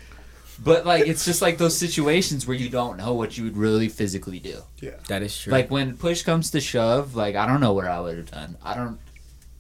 [0.62, 3.88] But like, it's just like those situations where you don't know what you would really
[3.88, 4.62] physically do.
[4.80, 4.96] Yeah.
[5.08, 5.52] That is true.
[5.52, 8.56] Like when push comes to shove, like I don't know what I would have done.
[8.62, 8.98] I don't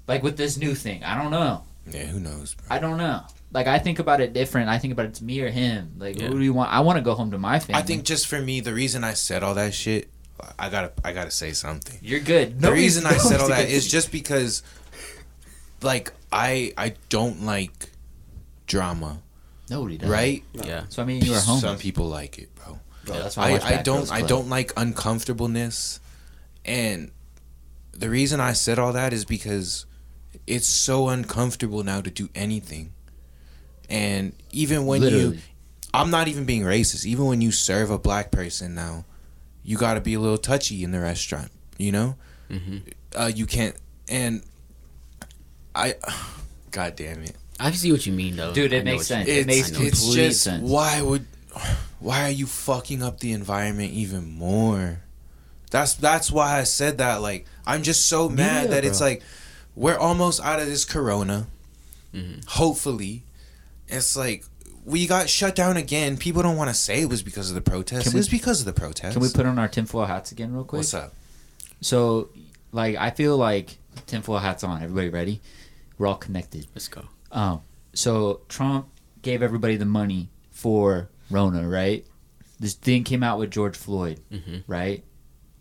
[0.06, 1.04] like with this new thing.
[1.04, 1.62] I don't know.
[1.90, 2.66] Yeah, who knows, bro?
[2.76, 3.22] I don't know.
[3.52, 4.68] Like I think about it different.
[4.68, 5.94] I think about it's me or him.
[5.98, 6.28] Like Yeah.
[6.28, 6.72] who do you want?
[6.72, 7.80] I want to go home to my family.
[7.80, 10.08] I think just for me, the reason I said all that shit,
[10.58, 11.98] I gotta, I gotta say something.
[12.02, 12.60] you're good.
[12.60, 14.62] the reason I said all that is just because,
[15.82, 17.90] like, I, I don't like
[18.66, 19.20] drama,
[19.70, 20.08] nobody does.
[20.10, 20.42] right?
[20.52, 20.84] yeah.
[20.88, 21.60] So I mean, you were home.
[21.60, 22.78] Some people like it, bro.
[23.06, 26.00] Yeah, that's why I, I, watch I don't I don't like uncomfortableness
[26.64, 27.10] and
[27.92, 29.86] the reason I said all that is because
[30.46, 32.92] it's so uncomfortable now to do anything.
[33.90, 35.38] And even when you
[35.94, 39.04] I'm not even being racist, even when you serve a black person now,
[39.64, 42.16] you got to be a little touchy in the restaurant, you know?
[42.50, 42.82] Mhm.
[43.16, 43.74] Uh you can't
[44.08, 44.42] and
[45.74, 45.94] I
[46.70, 47.36] god damn it.
[47.60, 48.52] I see what you mean though.
[48.52, 49.28] Dude, it I makes sense.
[49.28, 49.84] It makes I know.
[49.86, 50.62] it's complete just sense.
[50.62, 51.26] why would
[52.00, 55.00] why are you fucking up the environment even more?
[55.70, 57.16] That's that's why I said that.
[57.20, 59.22] Like I'm just so mad Yeah, that it's like
[59.74, 61.46] we're almost out of this corona.
[62.14, 62.44] Mhm.
[62.48, 63.22] Hopefully,
[63.88, 64.44] it's like
[64.84, 66.16] we got shut down again.
[66.16, 68.04] People don't want to say it was because of the protests.
[68.04, 69.12] Can It was because of the protests.
[69.12, 70.78] Can we put on our tinfoil hats again, real quick?
[70.78, 71.12] What's up?
[71.82, 72.30] So,
[72.72, 73.76] like, I feel like
[74.06, 74.82] tinfoil hats on.
[74.82, 75.40] Everybody ready?
[75.98, 76.66] We're all connected.
[76.74, 77.04] Let's go.
[77.30, 77.60] Um,
[77.92, 78.88] so Trump
[79.22, 82.06] gave everybody the money for Rona, right?
[82.60, 84.64] This thing came out with George Floyd, Mhm.
[84.66, 85.04] right?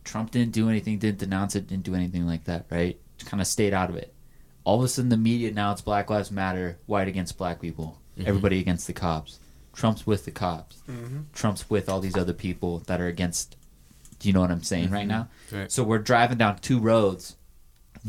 [0.04, 3.00] Trump didn't do anything, didn't denounce it, didn't do anything like that, right?
[3.26, 4.14] kind of stayed out of it.
[4.64, 8.00] All of a sudden, the media now it's Black Lives Matter, white against black people,
[8.26, 9.40] everybody against the cops.
[9.74, 10.78] Trump's with the cops.
[11.34, 13.58] Trump's with all these other people that are against.
[14.20, 15.30] Do you know what I'm saying right now?
[15.52, 15.72] Right.
[15.72, 17.36] So we're driving down two roads.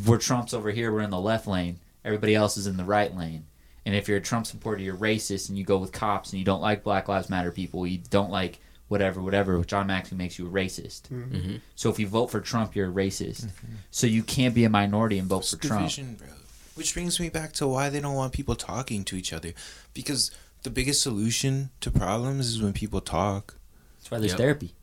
[0.06, 0.92] We're Trump's over here.
[0.92, 1.78] We're in the left lane.
[2.08, 3.44] Everybody else is in the right lane.
[3.84, 6.44] And if you're a Trump supporter, you're racist, and you go with cops, and you
[6.44, 9.62] don't like Black Lives Matter people, you don't like whatever, whatever.
[9.64, 11.02] John Maxwell makes you a racist.
[11.10, 11.34] Mm-hmm.
[11.36, 11.56] Mm-hmm.
[11.74, 13.44] So if you vote for Trump, you're a racist.
[13.44, 13.74] Mm-hmm.
[13.90, 15.82] So you can't be a minority and vote It's for Trump.
[15.82, 16.28] division, bro.
[16.74, 19.52] Which brings me back to why they don't want people talking to each other.
[19.94, 20.30] Because
[20.62, 23.56] the biggest solution to problems is when people talk.
[23.98, 24.38] That's why there's Yep.
[24.38, 24.74] therapy.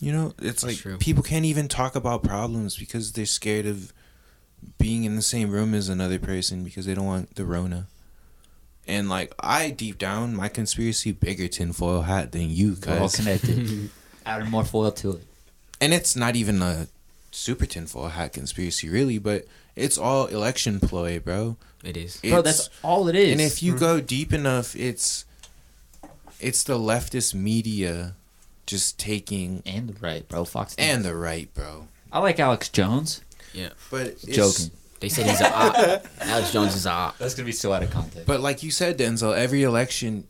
[0.00, 0.98] You know, it's That's like true.
[0.98, 3.92] people can't even talk about problems because they're scared of
[4.78, 7.86] being in the same room as another person because they don't want the Rona.
[8.86, 13.90] And like I deep down, my conspiracy bigger tinfoil hat than you We're all connected.
[14.26, 15.22] Adding more foil to it.
[15.80, 16.86] and it's not even a
[17.30, 19.44] super tinfoil hat conspiracy really, but
[19.76, 21.56] it's all election ploy, bro.
[21.82, 22.18] It is.
[22.18, 23.32] Bro, that's all it is.
[23.32, 23.80] And if you mm-hmm.
[23.80, 25.24] go deep enough, it's
[26.40, 28.14] it's the leftist media
[28.66, 30.44] just taking and the right, bro.
[30.44, 30.88] Fox News.
[30.88, 31.88] and the right, bro.
[32.12, 33.22] I like Alex Jones.
[33.54, 33.70] Yeah.
[33.90, 34.70] But it's, Joking.
[35.00, 36.06] They said he's a op.
[36.20, 37.18] Alex Jones is a op.
[37.18, 38.26] That's gonna be so out of context.
[38.26, 40.26] But like you said, Denzel, every election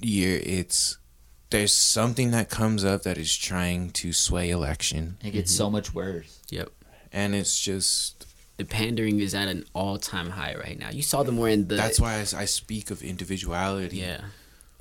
[0.00, 0.98] year, it's
[1.50, 5.74] there's something that comes up that is trying to sway election, it gets so mm-hmm.
[5.74, 6.40] much worse.
[6.50, 6.70] Yep.
[7.12, 8.26] and it's just
[8.58, 10.90] The pandering is at an all time high right now.
[10.90, 13.98] You saw them wearing the that's why I, I speak of individuality.
[13.98, 14.20] yeah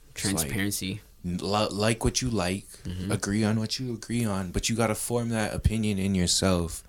[0.09, 1.01] It's like- transparency.
[1.23, 3.11] Like what you like, mm-hmm.
[3.11, 6.83] agree on what you agree on, but you got to form that opinion in yourself.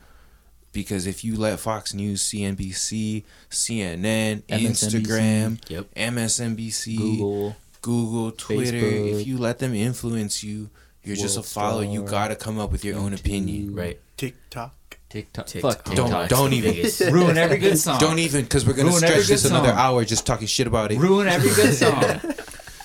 [0.72, 5.94] Because if you let Fox News, CNBC, CNN, MSNBC, Instagram, Yep.
[5.94, 7.56] MSNBC, Google.
[7.80, 10.68] Google, Twitter, Facebook, if you let them influence you,
[11.04, 11.84] you're just a follower.
[11.84, 13.74] You got to come up with your own opinion.
[13.74, 13.98] Right.
[14.16, 14.74] TikTok.
[15.08, 15.46] TikTok.
[15.46, 15.72] TikTok.
[15.76, 16.28] Fuck Oh, TikTok.
[16.28, 17.98] Don't- don't even- ruin every good song.
[17.98, 20.92] Don't even, because we're gonna Ruin stretch this good another hour just talking shit about
[20.92, 20.98] it.
[20.98, 22.04] ruin every good song.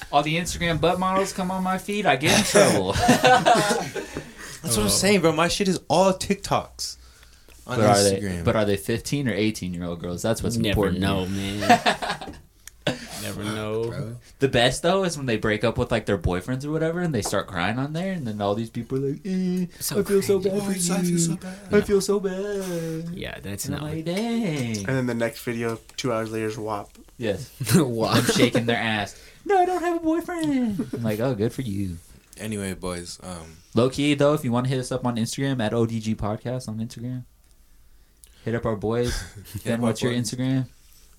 [0.09, 2.05] All the Instagram butt models come on my feed.
[2.05, 2.93] I get in trouble.
[2.93, 4.87] That's what I'm oh.
[4.87, 5.33] saying, bro.
[5.33, 6.95] My shit is all TikToks
[7.67, 8.41] on but are they?
[8.43, 10.21] But are they 15 or 18 year old girls?
[10.21, 10.99] That's what's Never important.
[11.01, 12.35] know, man.
[13.21, 13.83] Never know.
[13.89, 14.15] Bro.
[14.39, 17.15] The best though is when they break up with like their boyfriends or whatever, and
[17.15, 20.03] they start crying on there, and then all these people are like, eh, So "I
[20.03, 20.93] feel so bad Oh, for you.
[20.93, 23.91] I feel so bad." I feel so bad." Yeah, that's And I'm not.
[23.95, 24.77] like, dang.
[24.79, 26.89] And then the next video, two hours later, is WAP.
[27.17, 27.49] Yes.
[27.73, 28.13] wow.
[28.15, 29.15] Them shaking their ass.
[29.45, 30.89] No, I don't have a boyfriend.
[30.93, 31.97] I'm like, oh, good for you.
[32.37, 35.61] Anyway, boys, um, Low key though, if you want to hit us up on Instagram
[35.61, 37.23] at ODG Podcast on Instagram,
[38.43, 39.23] hit up our boys.
[39.63, 40.19] then up what's our your.
[40.21, 40.65] Instagram?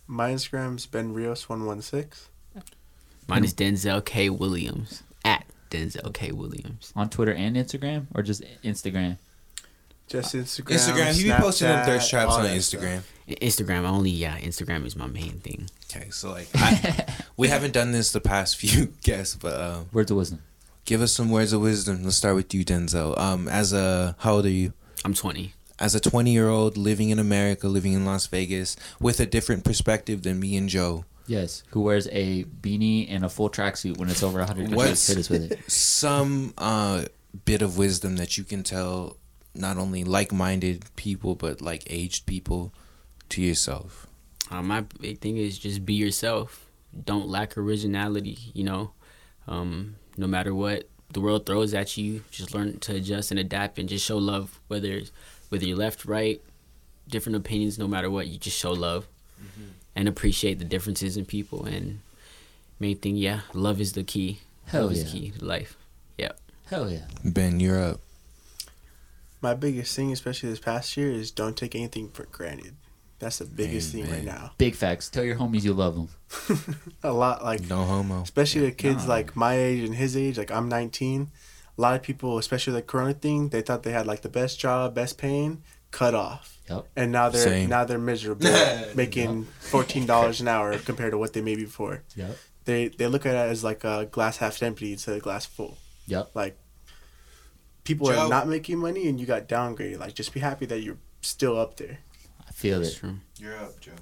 [0.07, 2.29] My Instagram's Ben Rios one one six.
[3.27, 6.93] Mine is Denzel K Williams at Denzel K Williams.
[6.95, 9.17] On Twitter and Instagram, or just Instagram?
[10.09, 10.77] Just Instagram.
[10.77, 11.17] Instagram.
[11.17, 13.01] You be posting them thirst Snapchat, traps on Instagram.
[13.27, 14.11] I- Instagram only.
[14.11, 15.71] Yeah, Instagram is my main thing.
[15.91, 17.07] Okay, so like, I,
[17.39, 20.43] we haven't done this the past few guests, but um, Words of wisdom.
[20.85, 22.05] give us some words of wisdom.
[22.05, 23.19] Let's start with you, Denzel.
[23.19, 24.75] Um, as a how old are you?
[25.07, 25.55] I'm 20.
[25.79, 29.65] As a 20 year old living in America, living in Las Vegas, with a different
[29.65, 31.05] perspective than me and Joe.
[31.27, 31.63] Yes.
[31.71, 34.77] Who wears a beanie and a full tracksuit when it's over 100 degrees?
[34.77, 35.59] What's- Hit us with it.
[35.71, 37.05] Some uh
[37.45, 39.17] bit of wisdom that you can tell
[39.57, 42.73] not only like-minded people but like aged people
[43.31, 44.07] to yourself.
[44.51, 46.67] Uh, my big thing is just be yourself.
[47.05, 48.39] Don't lack originality.
[48.53, 48.93] You know,
[49.49, 53.79] um, no matter what the world throws at you, just learn to adjust and adapt,
[53.79, 54.61] and just show love.
[54.69, 55.01] Whether
[55.55, 56.43] whether you're left, right,
[57.09, 59.07] different opinions, no matter what, you just show love
[59.41, 59.69] mm-hmm.
[59.95, 61.65] and appreciate the differences in people.
[61.65, 62.01] And
[62.81, 64.41] main thing, yeah, love is the key.
[64.67, 65.05] Hell love is yeah.
[65.05, 65.77] the key to life.
[66.19, 66.33] Yeah.
[66.67, 67.05] Hell yeah.
[67.25, 68.01] Ben, you're up.
[69.41, 72.75] My biggest thing, especially this past year, is don't take anything for granted.
[73.21, 74.55] That's the biggest thing right now.
[74.59, 75.09] Big facts.
[75.09, 76.75] Tell your homies you love them.
[77.05, 78.23] A lot like No homo.
[78.23, 79.15] especially the kids nah.
[79.15, 81.31] like my age and his age like i'm 19
[81.77, 84.59] a lot of people especially the corona thing they thought they had like the best
[84.61, 86.87] job best paying cut off Yep.
[86.97, 87.69] and now they're Same.
[87.69, 88.47] now they're miserable
[88.95, 92.37] making $14 an hour compared to what they made before Yep.
[92.65, 95.77] they they look at it as like a glass half empty instead of glass full
[96.07, 96.31] Yep.
[96.35, 96.57] like
[97.85, 98.21] people Joe.
[98.21, 101.59] are not making money and you got downgraded like just be happy that you're still
[101.59, 101.99] up there
[102.49, 102.99] I feel That's it.
[102.99, 103.17] true.
[103.39, 103.93] You're up, Joe.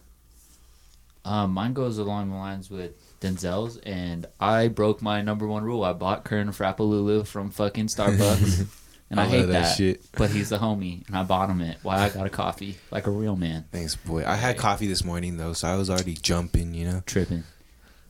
[1.24, 2.93] Um, mine goes along the lines with
[3.23, 5.82] Denzel's, and I broke my number one rule.
[5.85, 8.66] I bought Kern Frappalulu from fucking Starbucks,
[9.11, 9.77] and I, I hate that that.
[9.77, 10.03] shit.
[10.12, 11.78] But he's the homie, and I bought him it.
[11.82, 13.65] Why I got a coffee like a real man.
[13.73, 14.27] Thanks, boy.
[14.27, 17.03] I had coffee this morning though, so I was already jumping, you know.
[17.07, 17.44] Tripping.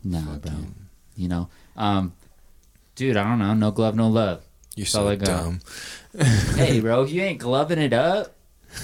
[0.03, 0.51] Nah, bro.
[0.51, 0.75] Fucking-
[1.17, 2.13] You know, um,
[2.97, 3.55] dude, I don't know.
[3.55, 4.43] No glove, no love.
[4.75, 5.27] You're That's so I got.
[5.27, 5.61] dumb.
[6.57, 8.35] hey, bro, if you ain't gloving it up,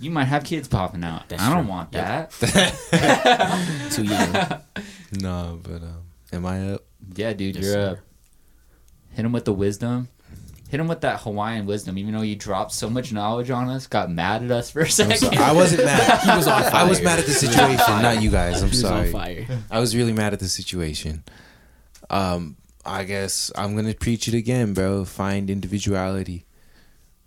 [0.00, 1.28] You might have kids popping out.
[1.28, 1.70] That's I don't true.
[1.70, 2.30] want Yep.
[2.32, 3.90] that.
[3.92, 4.60] Too young.
[5.20, 6.02] No, but um,
[6.32, 6.84] am I up?
[7.14, 7.90] Yeah, dude, Yes, you're sir.
[7.92, 7.98] up.
[9.10, 10.08] Hit him with the wisdom.
[10.70, 11.98] Hit him with that Hawaiian wisdom.
[11.98, 14.84] Even though you dropped so much knowledge on us, got mad at us for a
[14.84, 15.36] I'm second.
[15.38, 16.20] I wasn't mad.
[16.24, 16.74] He was on fire.
[16.74, 18.62] I was mad at the situation, not you guys.
[18.62, 19.12] I'm He was on sorry.
[19.44, 19.46] fire.
[19.70, 21.24] I was really mad at the situation.
[22.08, 22.56] Um,
[22.86, 25.04] I guess I'm gonna preach it again, bro.
[25.04, 26.46] Find individuality.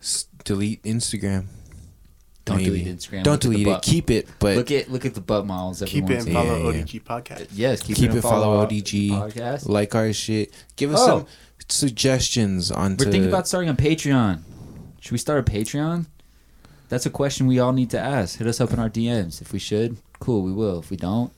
[0.01, 1.45] S- delete Instagram.
[2.45, 2.83] Don't Maybe.
[2.83, 3.23] delete Instagram.
[3.23, 3.69] Don't Look delete it.
[3.71, 5.81] butt- Keep it, but look at look at the butt models.
[5.85, 6.81] Keep it and follow yeah.
[6.83, 7.41] ODG podcast.
[7.41, 8.17] Uh, yes, keep, keep it.
[8.17, 8.21] it.
[8.21, 9.09] Follow our ODG.
[9.09, 9.67] podcast.
[9.67, 10.53] Like our shit.
[10.75, 11.05] Give us Oh.
[11.07, 11.25] some
[11.69, 12.91] suggestions on.
[12.97, 14.41] We're thinking about starting a Patreon.
[14.99, 16.05] Should we start a Patreon?
[16.89, 18.37] That's a question we all need to ask.
[18.37, 19.41] Hit us up in our DMs.
[19.41, 20.79] If we should, cool, we will.
[20.79, 21.31] If we don't,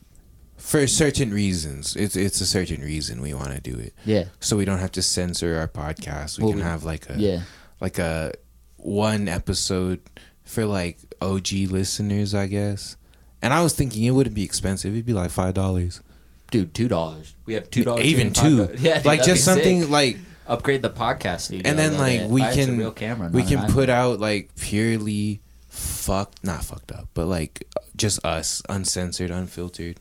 [0.58, 1.96] for certain reasons.
[1.96, 4.92] It's it's a certain reason we want to do it, yeah, so we don't have
[4.94, 6.38] to censor our podcast.
[6.38, 7.42] We Well, can we- have like a yeah.
[7.80, 8.34] like a
[8.78, 10.02] one episode
[10.48, 12.98] for like OG listeners, I guess.
[13.42, 14.94] And I was thinking it wouldn't be expensive.
[14.94, 16.02] It'd be like five dollars,
[16.50, 17.36] Dude, two dollars.
[17.46, 18.06] We have two dollars.
[18.06, 18.70] even two.
[18.80, 19.90] Yeah, dude, like just something sick.
[19.92, 20.18] like,
[20.48, 21.70] upgrade the podcast studio.
[21.70, 22.28] and then though, like yeah.
[22.28, 23.30] we Buy can real camera.
[23.30, 27.66] we can put out like purely fucked, not fucked up, but like
[27.96, 30.00] just us, uncensored, unfiltered.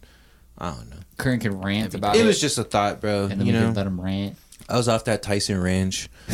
[0.58, 0.96] I don't know.
[1.18, 2.22] Current can rant about it.
[2.22, 3.24] It was just a thought, bro.
[3.24, 4.36] and then You we know, can let him rant.
[4.68, 6.08] I was off that Tyson Ranch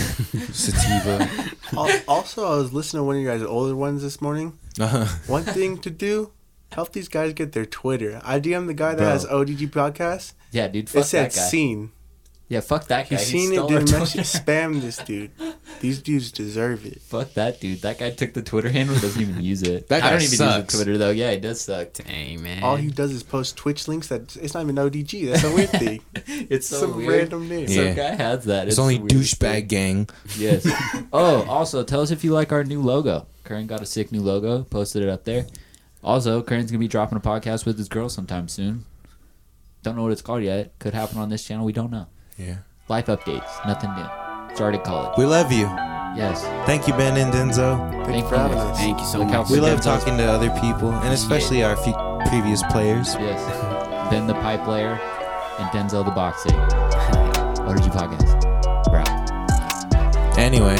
[0.52, 1.28] sativa.
[1.76, 4.58] Al- also, I was listening to one of you guys' older ones this morning.
[4.80, 5.04] Uh-huh.
[5.26, 6.32] One thing to do,
[6.72, 8.20] help these guys get their Twitter.
[8.24, 9.06] I DM the guy that Bro.
[9.08, 10.32] has ODG podcast.
[10.50, 10.88] Yeah, dude.
[10.88, 11.42] Fuck It said that guy.
[11.42, 11.92] seen.
[12.52, 13.16] Yeah, fuck that guy.
[13.16, 15.30] You He seen it, stole our didn't mention spam this dude.
[15.80, 17.00] These dudes deserve it.
[17.00, 17.80] Fuck that dude.
[17.80, 18.94] That guy took the Twitter handle.
[18.96, 19.88] Doesn't even use it.
[19.88, 20.56] That I don't even sucks.
[20.58, 21.10] use the Twitter though.
[21.12, 21.94] Yeah, he does suck.
[21.94, 22.62] Dang man.
[22.62, 25.30] All he does is post Twitch links that it's not even ODG.
[25.30, 26.02] That's a weird thing.
[26.26, 27.32] It's so Some weird.
[27.32, 27.68] random name.
[27.68, 27.94] Some Yeah.
[27.94, 28.68] guy has that.
[28.68, 29.66] It's only douchebag thing.
[29.68, 30.08] gang.
[30.36, 30.66] Yes.
[31.14, 33.26] oh, also tell us if you like our new logo.
[33.44, 34.64] Curran got a sick new logo.
[34.64, 35.46] Posted it up there.
[36.04, 38.84] Also, Curran's gonna be dropping a podcast with his girl sometime soon.
[39.82, 40.78] Don't know what it's called yet.
[40.78, 41.64] Could happen on this channel.
[41.64, 42.08] We don't know.
[42.36, 42.56] Yeah.
[42.88, 43.66] Life updates.
[43.66, 44.54] Nothing new.
[44.54, 45.16] Started college.
[45.16, 45.66] We love you.
[46.14, 46.42] Yes.
[46.66, 48.04] Thank you, Ben and Denzel.
[48.04, 48.76] Thank you for having us.
[48.78, 49.48] Thank you so Look much.
[49.50, 51.94] We love Denzel's- talking to other people, and especially our few
[52.28, 53.14] previous players.
[53.14, 53.40] Yes.
[54.10, 54.98] Ben the pipe layer
[55.58, 56.52] and Denzel the boxing.
[57.62, 58.42] What did you podcast?
[58.90, 59.04] Bro.
[60.42, 60.76] Anyway,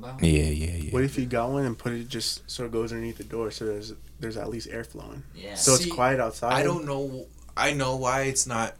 [0.00, 0.68] Do you know what I'm talking about?
[0.68, 0.90] Yeah, yeah, yeah.
[0.92, 3.50] What if you got one and put it just so it goes underneath the door
[3.50, 5.22] so there's there's at least air flowing.
[5.34, 5.54] Yeah.
[5.54, 6.52] So See, it's quiet outside.
[6.52, 7.26] I don't know.
[7.56, 8.74] I know why it's not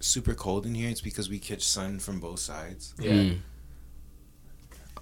[0.00, 0.90] super cold in here.
[0.90, 2.94] It's because we catch sun from both sides.
[2.98, 3.12] yeah.
[3.12, 3.38] Mm.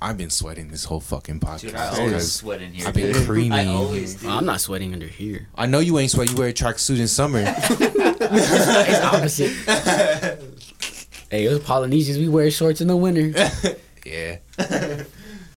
[0.02, 1.60] I've been sweating this whole fucking podcast.
[1.60, 2.88] Dude, I always because sweat in here.
[2.88, 3.24] I've been dude.
[3.24, 3.54] creamy.
[3.54, 4.28] I always do.
[4.28, 5.46] I'm not sweating under here.
[5.54, 6.28] I know you ain't sweat.
[6.28, 7.44] You wear a tracksuit in summer.
[7.46, 9.52] it's opposite.
[11.30, 13.32] hey, us Polynesians, we wear shorts in the winter.
[14.04, 14.38] yeah.